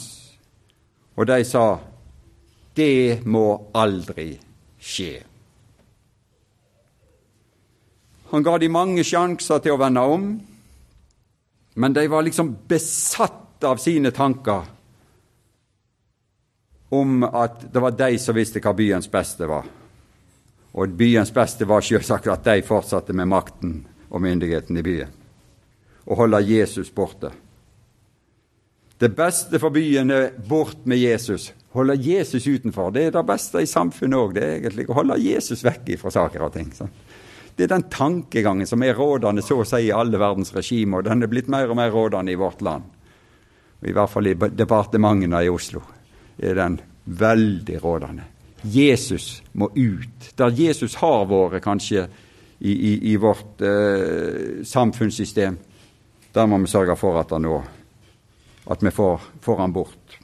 Og 1.16 1.28
de 1.28 1.40
sa, 1.48 1.80
det 2.76 3.26
må 3.26 3.72
aldri 3.74 4.34
skje. 4.80 5.24
Han 8.32 8.44
ga 8.44 8.58
de 8.60 8.68
mange 8.68 9.04
sjanser 9.08 9.64
til 9.64 9.72
å 9.72 9.80
vende 9.80 10.04
om, 10.04 10.32
men 11.76 11.94
de 11.96 12.10
var 12.12 12.28
liksom 12.28 12.58
besatt 12.68 13.64
av 13.64 13.80
sine 13.80 14.12
tanker 14.12 14.68
om 16.90 17.24
at 17.24 17.74
det 17.74 17.80
var 17.80 17.92
de 17.92 18.18
som 18.20 18.36
visste 18.36 18.62
hva 18.64 18.74
byens 18.76 19.10
beste 19.12 19.48
var. 19.50 19.66
Og 20.78 20.94
byens 20.98 21.34
beste 21.34 21.68
var 21.68 21.84
selvsagt 21.84 22.30
at 22.32 22.46
de 22.46 22.64
fortsatte 22.66 23.16
med 23.16 23.30
makten 23.32 23.80
og 24.10 24.24
myndigheten 24.24 24.78
i 24.78 24.86
byen, 24.86 25.12
og 26.08 26.24
holde 26.24 26.44
Jesus 26.48 26.92
borte. 26.94 27.32
Det 28.98 29.12
beste 29.14 29.60
for 29.62 29.74
byen 29.74 30.12
er 30.12 30.32
bort 30.50 30.86
med 30.90 30.98
Jesus. 30.98 31.52
Holde 31.76 31.94
Jesus 32.02 32.48
utenfor. 32.48 32.90
Det 32.92 33.04
er 33.06 33.12
det 33.14 33.26
beste 33.28 33.62
i 33.62 33.70
samfunnet 33.70 34.18
òg, 34.18 34.40
egentlig 34.42 34.88
å 34.90 34.96
holde 34.98 35.20
Jesus 35.22 35.62
vekk 35.66 35.92
fra 36.02 36.14
saker 36.16 36.48
og 36.48 36.56
ting. 36.56 36.72
Sånn. 36.74 36.94
Det 37.58 37.66
er 37.66 37.74
den 37.76 37.86
tankegangen 37.94 38.70
som 38.70 38.82
er 38.86 38.98
rådende 38.98 39.44
så 39.46 39.60
å 39.62 39.66
si 39.66 39.84
i 39.90 39.94
alle 39.94 40.18
verdens 40.22 40.54
regimer, 40.56 41.02
og 41.02 41.10
den 41.10 41.26
er 41.26 41.30
blitt 41.30 41.50
mer 41.50 41.70
og 41.70 41.78
mer 41.78 41.94
rådende 41.94 42.34
i 42.34 42.40
vårt 42.40 42.64
land. 42.66 42.86
I 43.86 43.94
hvert 43.94 44.10
fall 44.10 44.32
i 44.32 44.34
departementene 44.34 45.44
i 45.46 45.54
Oslo 45.54 45.84
er 46.38 46.58
den 46.58 46.80
veldig 47.06 47.84
rådende. 47.84 48.24
Jesus 48.64 49.44
må 49.54 49.70
ut. 49.76 50.32
Der 50.38 50.52
Jesus 50.52 50.98
har 51.02 51.26
vært, 51.30 51.62
kanskje, 51.64 52.08
i, 52.60 52.72
i, 52.72 52.94
i 53.12 53.16
vårt 53.22 53.62
eh, 53.62 54.64
samfunnssystem, 54.66 55.58
der 56.34 56.48
må 56.50 56.58
vi 56.58 56.70
sørge 56.72 56.96
for 56.98 57.20
at, 57.22 57.32
han 57.32 57.46
nå, 57.46 57.60
at 58.66 58.84
vi 58.84 58.92
får, 58.92 59.28
får 59.42 59.62
han 59.62 59.74
bort. 59.74 60.18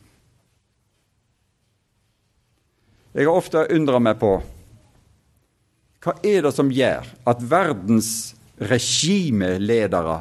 Jeg 3.13 3.29
har 3.29 3.37
ofte 3.37 3.67
undra 3.69 4.01
meg 4.01 4.17
på 4.21 4.33
hva 6.03 6.15
er 6.25 6.41
det 6.43 6.51
som 6.51 6.71
gjør 6.73 7.05
at 7.29 7.43
verdens 7.47 8.33
regimeledere, 8.59 10.17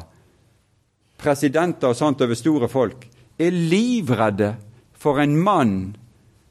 presidenter 1.19 1.91
og 1.91 1.97
sånt 1.97 2.21
over 2.23 2.37
store 2.37 2.69
folk, 2.71 3.07
er 3.41 3.51
livredde 3.51 4.53
for 5.03 5.19
en 5.19 5.35
mann 5.43 5.97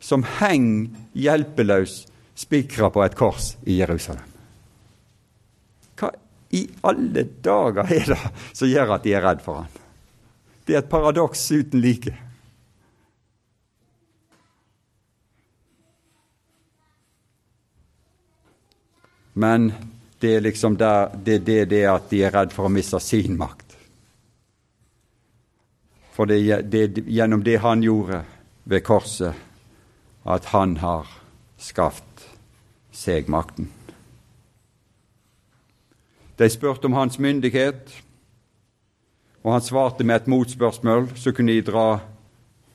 som 0.02 0.26
henger 0.38 0.90
hjelpeløs 1.16 2.02
spikra 2.36 2.90
på 2.92 3.00
et 3.04 3.14
kors 3.16 3.54
i 3.64 3.78
Jerusalem. 3.78 4.28
Hva 5.96 6.10
i 6.52 6.66
alle 6.84 7.24
dager 7.44 7.88
er 7.96 8.10
det 8.12 8.18
som 8.52 8.68
gjør 8.68 8.98
at 8.98 9.06
de 9.06 9.14
er 9.16 9.24
redd 9.24 9.40
for 9.44 9.62
han? 9.62 9.78
Det 10.66 10.76
er 10.76 10.82
et 10.82 10.90
paradoks 10.90 11.46
uten 11.48 11.80
like. 11.80 12.12
Men 19.32 19.72
det 20.20 20.36
er 20.36 20.44
liksom 20.44 20.76
der, 20.76 21.08
det, 21.24 21.38
det, 21.46 21.64
det 21.72 21.86
at 21.88 22.10
de 22.12 22.20
er 22.26 22.36
redd 22.36 22.52
for 22.52 22.68
å 22.68 22.74
miste 22.74 23.00
sin 23.00 23.40
makt. 23.40 23.72
For 26.12 26.28
det 26.28 26.42
er 26.44 27.00
gjennom 27.08 27.40
det 27.42 27.56
han 27.64 27.80
gjorde, 27.82 28.20
ved 28.64 28.84
korset 28.86 29.34
at 30.24 30.44
han 30.54 30.76
har 30.82 31.08
skaffet 31.58 32.26
seg 32.94 33.30
makten. 33.32 33.70
De 36.38 36.48
spurte 36.50 36.88
om 36.88 36.96
hans 36.96 37.18
myndighet, 37.18 37.90
og 39.42 39.56
han 39.56 39.64
svarte 39.64 40.04
med 40.06 40.22
et 40.22 40.30
motspørsmål, 40.30 41.10
så 41.18 41.32
kunne 41.34 41.54
de 41.54 41.66
dra 41.66 41.86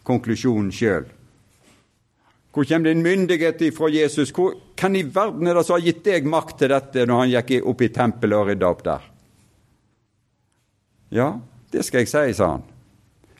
konklusjonen 0.08 0.72
sjøl. 0.72 1.08
Hvor 2.54 2.66
kommer 2.66 2.90
din 2.90 3.04
myndighet 3.06 3.62
ifra, 3.62 3.90
Jesus? 3.94 4.32
Hvor, 4.34 4.56
kan 4.76 4.96
i 4.96 5.04
verden 5.04 5.48
er 5.48 5.54
det 5.54 5.66
som 5.68 5.76
har 5.78 5.84
gitt 5.86 6.00
deg 6.06 6.26
makt 6.26 6.58
til 6.60 6.72
dette 6.74 7.04
når 7.06 7.20
han 7.22 7.34
gikk 7.36 7.68
opp 7.70 7.84
i 7.86 7.92
tempelet 7.94 8.38
og 8.38 8.50
rydda 8.50 8.72
opp 8.72 8.82
der? 8.88 9.04
Ja, 11.14 11.28
det 11.72 11.86
skal 11.86 12.04
jeg 12.04 12.10
si, 12.12 12.40
sa 12.40 12.56
han. 12.56 12.66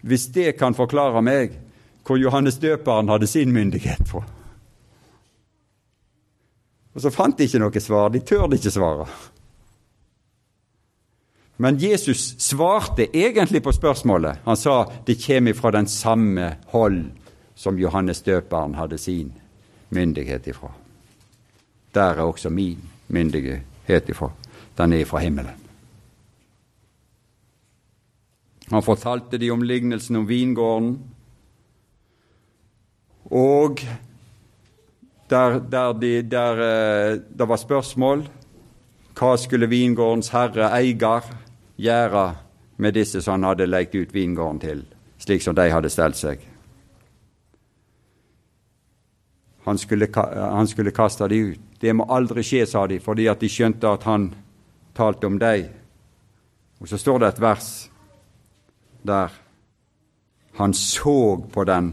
Hvis 0.06 0.28
det 0.36 0.54
kan 0.60 0.78
forklare 0.78 1.24
meg 1.26 1.58
hvor 2.08 2.18
Johannes 2.18 2.58
døperen 2.58 3.10
hadde 3.10 3.28
sin 3.28 3.52
myndighet 3.52 4.06
på. 4.08 4.24
Og 6.96 7.02
så 7.02 7.12
fant 7.14 7.38
de 7.38 7.46
ikke 7.46 7.60
noe 7.62 7.82
svar. 7.84 8.10
De 8.10 8.24
tørde 8.26 8.58
ikke 8.58 8.74
svare. 8.74 9.06
Men 11.58 11.78
Jesus 11.82 12.36
svarte 12.42 13.10
egentlig 13.14 13.62
på 13.64 13.74
spørsmålet. 13.74 14.40
Han 14.46 14.58
sa 14.58 14.86
det 15.06 15.20
kommer 15.22 15.54
fra 15.54 15.72
den 15.72 15.88
samme 15.88 16.56
hold 16.74 17.04
som 17.56 17.78
Johannes 17.78 18.22
døperen 18.22 18.76
hadde 18.78 18.98
sin 18.98 19.32
myndighet 19.90 20.48
ifra. 20.48 20.72
Der 21.94 22.18
er 22.18 22.22
også 22.22 22.50
min 22.50 22.82
myndighet 23.08 24.10
ifra. 24.10 24.32
Den 24.78 24.94
er 24.94 25.06
fra 25.06 25.20
himmelen. 25.20 25.64
Han 28.72 28.84
fortalte 28.84 29.38
de 29.38 29.50
om 29.52 29.62
lignelsen 29.62 30.16
om 30.16 30.28
vingården 30.28 30.98
og 33.32 33.82
der, 35.30 35.60
der, 35.60 35.94
de, 35.94 36.22
der 36.22 36.62
eh, 36.64 37.20
det 37.40 37.48
var 37.48 37.60
spørsmål 37.60 38.28
hva 39.18 39.34
skulle 39.38 39.68
vingårdens 39.68 40.30
herre, 40.30 40.70
eier, 40.78 41.26
gjøre 41.78 42.26
med 42.78 42.94
disse 42.94 43.22
som 43.22 43.40
han 43.40 43.50
hadde 43.50 43.66
lekt 43.66 43.96
ut 43.96 44.14
vingården 44.14 44.60
til, 44.62 44.84
slik 45.18 45.42
som 45.42 45.56
de 45.58 45.66
hadde 45.74 45.90
stelt 45.90 46.20
seg? 46.20 46.44
Han 49.66 49.78
skulle, 49.78 50.08
han 50.14 50.68
skulle 50.68 50.94
kaste 50.96 51.28
de 51.28 51.42
ut. 51.52 51.64
Det 51.82 51.92
må 51.94 52.06
aldri 52.14 52.46
skje, 52.46 52.64
sa 52.66 52.86
de, 52.88 53.02
fordi 53.04 53.26
at 53.28 53.42
de 53.42 53.50
skjønte 53.52 53.90
at 53.90 54.06
han 54.08 54.30
talte 54.96 55.28
om 55.28 55.36
dem. 55.42 55.66
Og 56.80 56.88
så 56.88 56.98
står 57.02 57.20
det 57.20 57.34
et 57.34 57.42
vers 57.42 57.72
der 59.08 59.34
han 60.58 60.74
så 60.74 61.38
på 61.54 61.64
den 61.68 61.92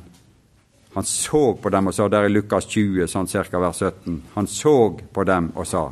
han 0.95 1.05
så 1.05 1.55
på 1.55 1.71
dem 1.75 1.91
og 1.91 1.95
sa, 1.95 2.07
der 2.09 2.29
i 2.29 2.31
Lukas 2.31 2.69
20, 2.71 3.09
sånn 3.11 3.27
ca. 3.27 3.59
vers 3.59 3.81
17 3.83 4.21
Han 4.37 4.47
så 4.47 4.75
på 5.13 5.25
dem 5.27 5.51
og 5.55 5.67
sa 5.67 5.89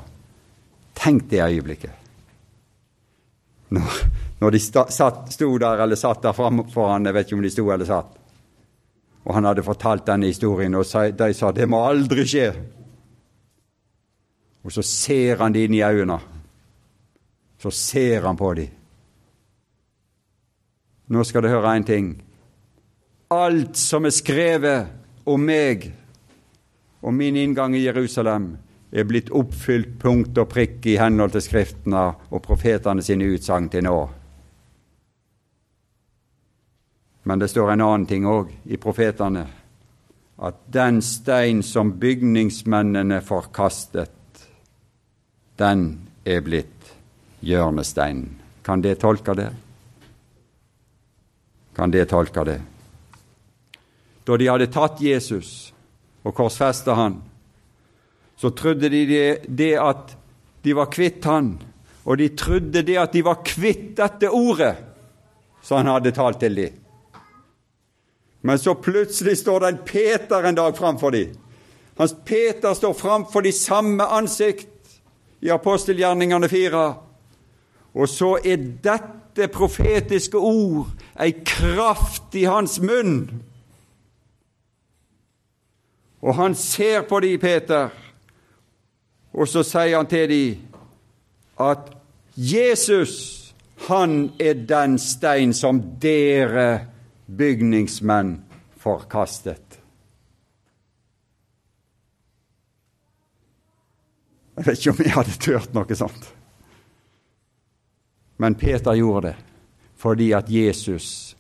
Tenk 0.95 1.25
det 1.31 1.41
øyeblikket. 1.43 1.95
Når, 3.73 3.95
når 4.41 4.51
de 4.53 4.61
satt, 4.61 5.33
sto 5.33 5.49
der 5.59 5.81
eller 5.83 5.97
satt 5.97 6.21
der 6.23 6.37
framfor 6.37 6.91
han, 6.93 7.09
jeg 7.09 7.17
vet 7.17 7.27
ikke 7.27 7.39
om 7.39 7.47
de 7.47 7.51
sto 7.51 7.65
eller 7.73 7.89
satt, 7.89 8.11
og 9.25 9.35
han 9.35 9.49
hadde 9.49 9.65
fortalt 9.65 10.05
denne 10.07 10.29
historien, 10.29 10.75
og 10.75 10.85
de 10.85 11.33
sa 11.35 11.51
'det 11.51 11.69
må 11.69 11.81
aldri 11.89 12.27
skje'. 12.29 12.61
Og 14.65 14.73
så 14.73 14.83
ser 14.83 15.37
han 15.37 15.53
de 15.53 15.65
inn 15.65 15.75
i 15.75 15.83
øynene. 15.83 16.21
Så 17.59 17.71
ser 17.71 18.21
han 18.23 18.37
på 18.37 18.55
dem. 18.55 18.69
Nå 21.09 21.25
skal 21.25 21.43
du 21.43 21.49
høre 21.49 21.77
en 21.77 21.85
ting 21.85 22.23
alt 23.33 23.77
som 23.77 24.07
er 24.07 24.15
skrevet 24.15 25.29
om 25.29 25.43
meg 25.47 25.89
og 27.03 27.15
min 27.15 27.37
inngang 27.37 27.75
i 27.75 27.85
Jerusalem, 27.85 28.53
er 28.93 29.07
blitt 29.09 29.31
oppfylt 29.33 29.97
punkt 29.99 30.37
og 30.39 30.51
prikk 30.53 30.85
i 30.93 30.99
henhold 31.01 31.33
til 31.33 31.45
Skriftene 31.47 32.03
og 32.29 32.43
profetene 32.45 33.03
sine 33.03 33.31
utsagn 33.33 33.71
til 33.73 33.87
nå. 33.87 33.97
Men 37.25 37.41
det 37.41 37.49
står 37.51 37.73
en 37.73 37.85
annen 37.87 38.07
ting 38.11 38.27
òg 38.29 38.51
i 38.69 38.79
profetene, 38.83 39.47
at 40.43 40.59
den 40.75 41.01
stein 41.03 41.63
som 41.63 41.95
bygningsmennene 42.03 43.21
forkastet, 43.25 44.11
den 45.59 45.87
er 46.27 46.43
blitt 46.43 46.93
hjørnesteinen. 47.47 48.29
Kan 48.63 48.83
det 48.83 48.99
tolke 49.03 49.35
det? 49.39 49.51
Kan 51.75 51.91
det 51.95 52.09
tolke 52.11 52.45
det? 52.47 52.61
Da 54.25 54.39
de 54.39 54.49
hadde 54.49 54.71
tatt 54.73 55.01
Jesus 55.03 55.73
og 56.23 56.35
korsfesta 56.37 56.95
han, 56.95 57.19
så 58.37 58.51
trodde 58.55 58.91
de 58.91 59.03
det, 59.07 59.27
det 59.49 59.75
at 59.79 60.17
de 60.63 60.75
var 60.75 60.91
kvitt 60.93 61.25
han, 61.27 61.57
og 62.05 62.19
de 62.19 62.29
trodde 62.39 62.83
det 62.87 62.99
at 62.99 63.15
de 63.15 63.23
var 63.27 63.43
kvitt 63.47 63.95
dette 63.99 64.31
ordet 64.31 64.75
som 65.63 65.79
han 65.79 65.93
hadde 65.95 66.15
talt 66.15 66.41
til 66.43 66.59
dem. 66.59 66.79
Men 68.43 68.59
så 68.59 68.75
plutselig 68.75 69.37
står 69.39 69.61
det 69.63 69.69
en 69.71 69.83
Peter 69.87 70.49
en 70.49 70.59
dag 70.59 70.75
framfor 70.77 71.15
dem. 71.15 71.37
Hans 71.99 72.15
Peter 72.25 72.75
står 72.75 72.97
framfor 72.99 73.45
de 73.47 73.53
samme 73.55 74.03
ansikt 74.03 74.99
i 75.43 75.51
apostelgjerningene 75.55 76.49
fire. 76.51 76.87
Og 77.95 78.09
så 78.11 78.35
er 78.43 78.65
dette 78.83 79.47
profetiske 79.53 80.39
ord 80.39 80.91
ei 81.21 81.31
kraft 81.47 82.35
i 82.35 82.49
hans 82.51 82.81
munn 82.83 83.29
Og 86.23 86.35
han 86.39 86.55
ser 86.55 87.03
på 87.09 87.21
de, 87.21 87.35
Peter, 87.39 87.91
og 89.33 89.49
så 89.49 89.65
sier 89.67 89.97
han 89.97 90.07
til 90.11 90.29
de 90.31 90.45
at 91.63 91.91
Jesus, 92.37 93.15
han 93.89 94.33
er 94.41 94.63
den 94.69 94.99
stein 95.03 95.55
som 95.55 95.81
dere 96.01 96.87
bygningsmenn 97.27 98.37
forkastet. 98.79 99.79
Jeg 104.57 104.67
vet 104.67 104.79
ikke 104.79 104.93
om 104.93 105.03
jeg 105.03 105.15
hadde 105.17 105.39
turt 105.43 105.75
noe 105.75 105.97
sånt. 105.99 106.29
Men 108.43 108.59
Peter 108.59 108.95
gjorde 108.99 109.33
det 109.33 109.39
fordi 110.03 110.33
at 110.35 110.49
Jesus 110.51 111.37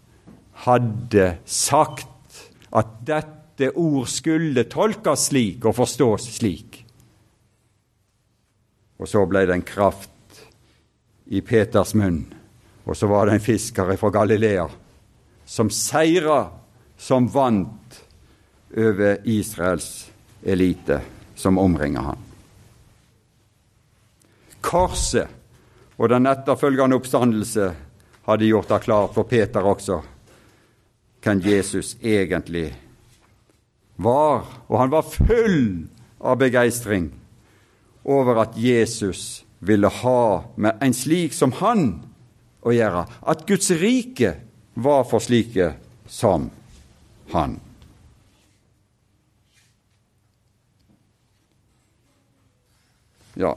hadde 0.62 1.32
sagt 1.50 2.36
at 2.70 2.92
dette 3.02 3.41
ord 3.70 4.08
skulle 4.10 4.64
tolkes 4.70 5.28
slik 5.30 5.64
og 5.64 5.76
forstås 5.76 6.28
slik. 6.38 6.80
Og 8.98 9.08
så 9.08 9.24
ble 9.26 9.44
det 9.46 9.54
en 9.56 9.66
kraft 9.66 10.10
i 11.32 11.40
Peters 11.40 11.94
munn, 11.98 12.24
og 12.84 12.96
så 12.98 13.08
var 13.10 13.26
det 13.26 13.38
en 13.38 13.44
fisker 13.44 13.94
fra 13.96 14.10
Galilea 14.14 14.68
som 15.46 15.70
seira, 15.70 16.50
som 16.96 17.26
vant 17.28 17.98
over 18.76 19.18
Israels 19.28 20.10
elite 20.42 21.00
som 21.34 21.58
omringer 21.58 22.00
han. 22.12 22.18
Korset 24.62 25.28
og 25.98 26.08
den 26.08 26.26
etterfølgende 26.30 26.96
oppstandelse 26.96 27.66
hadde 28.26 28.48
gjort 28.48 28.70
det 28.70 28.80
klart 28.86 29.14
for 29.14 29.28
Peter 29.28 29.66
også 29.66 29.98
hvem 31.22 31.42
Jesus 31.44 31.96
egentlig 32.02 32.72
var. 34.02 34.46
Og 34.68 34.78
han 34.78 34.92
var 34.92 35.08
full 35.08 35.88
av 36.22 36.38
begeistring 36.42 37.10
over 38.02 38.42
at 38.42 38.58
Jesus 38.58 39.44
ville 39.62 39.90
ha 40.02 40.44
med 40.56 40.82
en 40.82 40.94
slik 40.94 41.34
som 41.34 41.54
han 41.62 41.86
å 42.62 42.74
gjøre. 42.74 43.06
At 43.22 43.44
Guds 43.46 43.70
rike 43.78 44.36
var 44.74 45.04
for 45.06 45.22
slike 45.22 45.74
som 46.10 46.50
han. 47.32 47.58
Ja, 53.38 53.54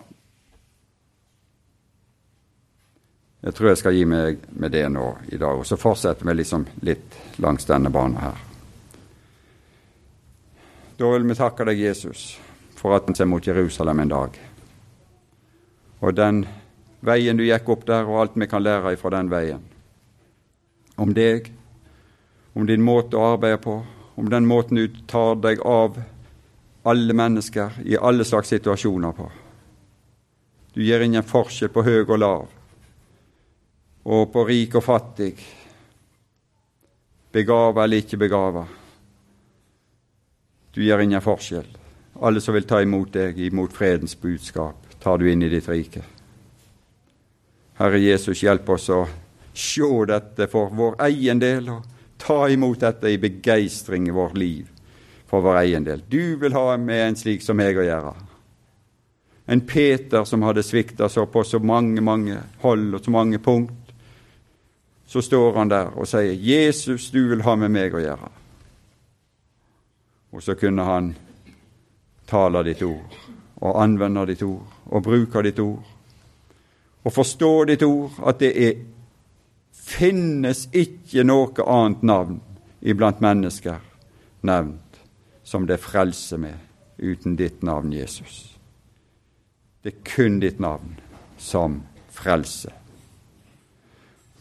Jeg 3.46 3.54
tror 3.54 3.70
jeg 3.70 3.78
skal 3.78 3.94
gi 3.94 4.06
meg 4.10 4.40
med 4.58 4.74
det 4.74 4.88
nå 4.90 5.04
i 5.30 5.38
dag, 5.38 5.60
og 5.60 5.68
så 5.70 5.78
fortsetter 5.78 6.26
vi 6.26 6.34
liksom 6.40 6.64
litt 6.88 7.38
langs 7.38 7.68
denne 7.70 7.92
banen 7.94 8.18
her. 8.18 8.40
Da 10.98 11.10
vil 11.12 11.26
vi 11.28 11.36
takke 11.36 11.66
deg, 11.68 11.80
Jesus, 11.84 12.38
for 12.80 12.96
at 12.96 13.10
han 13.10 13.18
ser 13.18 13.28
mot 13.28 13.44
Jerusalem 13.44 14.00
en 14.00 14.12
dag. 14.14 14.38
Og 16.00 16.16
den 16.16 16.46
veien 17.04 17.36
du 17.36 17.44
gikk 17.44 17.68
opp 17.74 17.84
der, 17.88 18.08
og 18.08 18.22
alt 18.22 18.38
vi 18.40 18.48
kan 18.48 18.64
lære 18.64 18.96
fra 19.02 19.12
den 19.18 19.32
veien. 19.32 19.64
Om 20.96 21.12
deg, 21.18 21.50
om 22.56 22.64
din 22.68 22.84
måte 22.84 23.20
å 23.20 23.34
arbeide 23.34 23.60
på, 23.66 23.76
om 24.16 24.30
den 24.32 24.48
måten 24.48 24.80
du 24.80 25.02
tar 25.12 25.36
deg 25.44 25.60
av 25.68 26.00
alle 26.88 27.18
mennesker 27.18 27.82
i 27.84 27.98
alle 28.00 28.24
slags 28.24 28.54
situasjoner 28.56 29.12
på. 29.18 29.28
Du 30.76 30.80
gjør 30.84 31.04
ingen 31.04 31.28
forskjell 31.28 31.74
på 31.76 31.84
høy 31.84 32.06
og 32.06 32.20
lav 32.20 32.48
og 34.06 34.28
på 34.30 34.44
rik 34.46 34.76
og 34.78 34.84
fattig, 34.86 35.32
begava 37.34 37.84
eller 37.84 38.04
ikke 38.04 38.20
begava. 38.22 38.68
Du 40.76 40.84
gjør 40.84 41.06
ingen 41.06 41.24
forskjell. 41.24 41.68
Alle 42.20 42.42
som 42.44 42.56
vil 42.56 42.68
ta 42.68 42.82
imot 42.84 43.14
deg, 43.16 43.40
imot 43.40 43.74
fredens 43.76 44.16
budskap, 44.20 44.84
tar 45.00 45.20
du 45.20 45.30
inn 45.32 45.44
i 45.44 45.50
ditt 45.52 45.68
rike. 45.72 46.04
Herre 47.80 48.00
Jesus, 48.00 48.44
hjelp 48.44 48.70
oss 48.76 48.90
å 48.92 49.06
se 49.56 49.90
dette 50.08 50.48
for 50.52 50.72
vår 50.76 51.00
egen 51.08 51.40
del, 51.40 51.70
og 51.72 51.84
ta 52.20 52.46
imot 52.52 52.84
dette 52.84 53.12
i 53.12 53.20
begeistring 53.20 54.08
i 54.08 54.16
vårt 54.16 54.38
liv 54.38 54.68
for 55.28 55.44
vår 55.44 55.62
egen 55.64 55.88
del. 55.88 56.04
Du 56.08 56.36
vil 56.40 56.56
ha 56.56 56.78
med 56.78 57.08
en 57.08 57.20
slik 57.20 57.44
som 57.44 57.60
meg 57.60 57.80
å 57.80 57.88
gjøre. 57.88 58.14
En 59.48 59.62
Peter 59.62 60.24
som 60.26 60.44
hadde 60.44 60.64
svikta 60.66 61.10
så 61.10 61.26
på 61.30 61.44
så 61.44 61.60
mange, 61.60 62.02
mange 62.02 62.40
hold 62.64 62.96
og 62.98 63.04
så 63.04 63.14
mange 63.14 63.40
punkt 63.40 63.94
så 65.08 65.22
står 65.22 65.60
han 65.60 65.70
der 65.70 65.94
og 65.94 66.08
sier 66.10 66.34
'Jesus, 66.34 67.12
du 67.12 67.28
vil 67.30 67.44
ha 67.46 67.56
med 67.56 67.70
meg 67.72 67.94
å 67.94 68.02
gjøre'. 68.02 68.45
Og 70.36 70.44
så 70.44 70.58
kunne 70.60 70.84
han 70.84 71.14
tale 72.28 72.64
ditt 72.68 72.82
ord 72.84 73.16
og 73.64 73.82
anvende 73.82 74.26
ditt 74.28 74.44
ord 74.44 74.92
og 74.92 75.04
bruke 75.06 75.44
ditt 75.46 75.60
ord 75.64 75.92
og 77.06 77.14
forstå 77.14 77.52
ditt 77.70 77.84
ord, 77.86 78.16
at 78.26 78.40
det 78.42 78.52
er, 78.58 78.78
finnes 79.72 80.64
ikke 80.74 81.22
noe 81.24 81.66
annet 81.70 82.02
navn 82.02 82.40
iblant 82.82 83.22
mennesker 83.22 83.78
nevnt 84.46 84.98
som 85.46 85.68
det 85.70 85.78
frelser 85.84 86.42
med 86.42 86.58
uten 86.98 87.36
ditt 87.38 87.62
navn, 87.62 87.94
Jesus. 87.94 88.56
Det 89.86 89.94
er 89.94 90.04
kun 90.16 90.40
ditt 90.42 90.60
navn 90.60 90.96
som 91.38 91.84
frelser. 92.10 92.74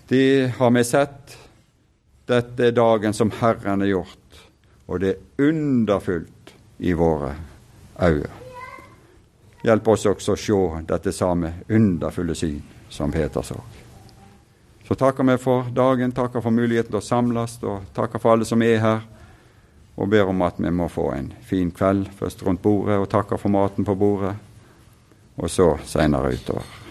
Det 0.09 0.55
har 0.57 0.71
vi 0.73 0.85
sett. 0.85 1.37
Dette 2.25 2.71
er 2.71 2.77
dagen 2.77 3.13
som 3.13 3.33
Herren 3.43 3.85
har 3.85 3.91
gjort, 3.91 4.24
og 4.87 5.01
det 5.01 5.13
er 5.15 5.49
underfullt 5.49 6.55
i 6.79 6.93
våre 6.93 7.35
øyne. 8.03 8.41
Hjelp 9.65 9.89
oss 9.89 10.05
også 10.07 10.35
å 10.35 10.37
se 10.37 10.85
dette 10.85 11.13
samme 11.13 11.55
underfulle 11.73 12.35
syn 12.37 12.61
som 12.93 13.13
Peter 13.13 13.43
så. 13.43 13.57
Så 14.85 14.95
takker 14.95 15.25
vi 15.25 15.39
for 15.41 15.71
dagen, 15.73 16.13
takker 16.13 16.45
for 16.45 16.53
muligheten 16.53 16.93
til 16.93 17.01
å 17.01 17.05
samles, 17.05 17.57
og 17.65 17.89
takker 17.97 18.21
for 18.21 18.35
alle 18.35 18.45
som 18.45 18.63
er 18.63 18.83
her, 18.83 19.01
og 19.97 20.11
ber 20.13 20.29
om 20.29 20.45
at 20.45 20.61
vi 20.61 20.69
må 20.69 20.91
få 20.93 21.09
en 21.17 21.33
fin 21.49 21.71
kveld 21.73 22.13
først 22.19 22.45
rundt 22.45 22.63
bordet, 22.63 23.01
og 23.01 23.09
takker 23.09 23.41
for 23.41 23.49
maten 23.49 23.89
på 23.89 23.97
bordet, 23.97 24.35
og 25.41 25.51
så 25.51 25.79
seinere 25.89 26.35
utover. 26.37 26.84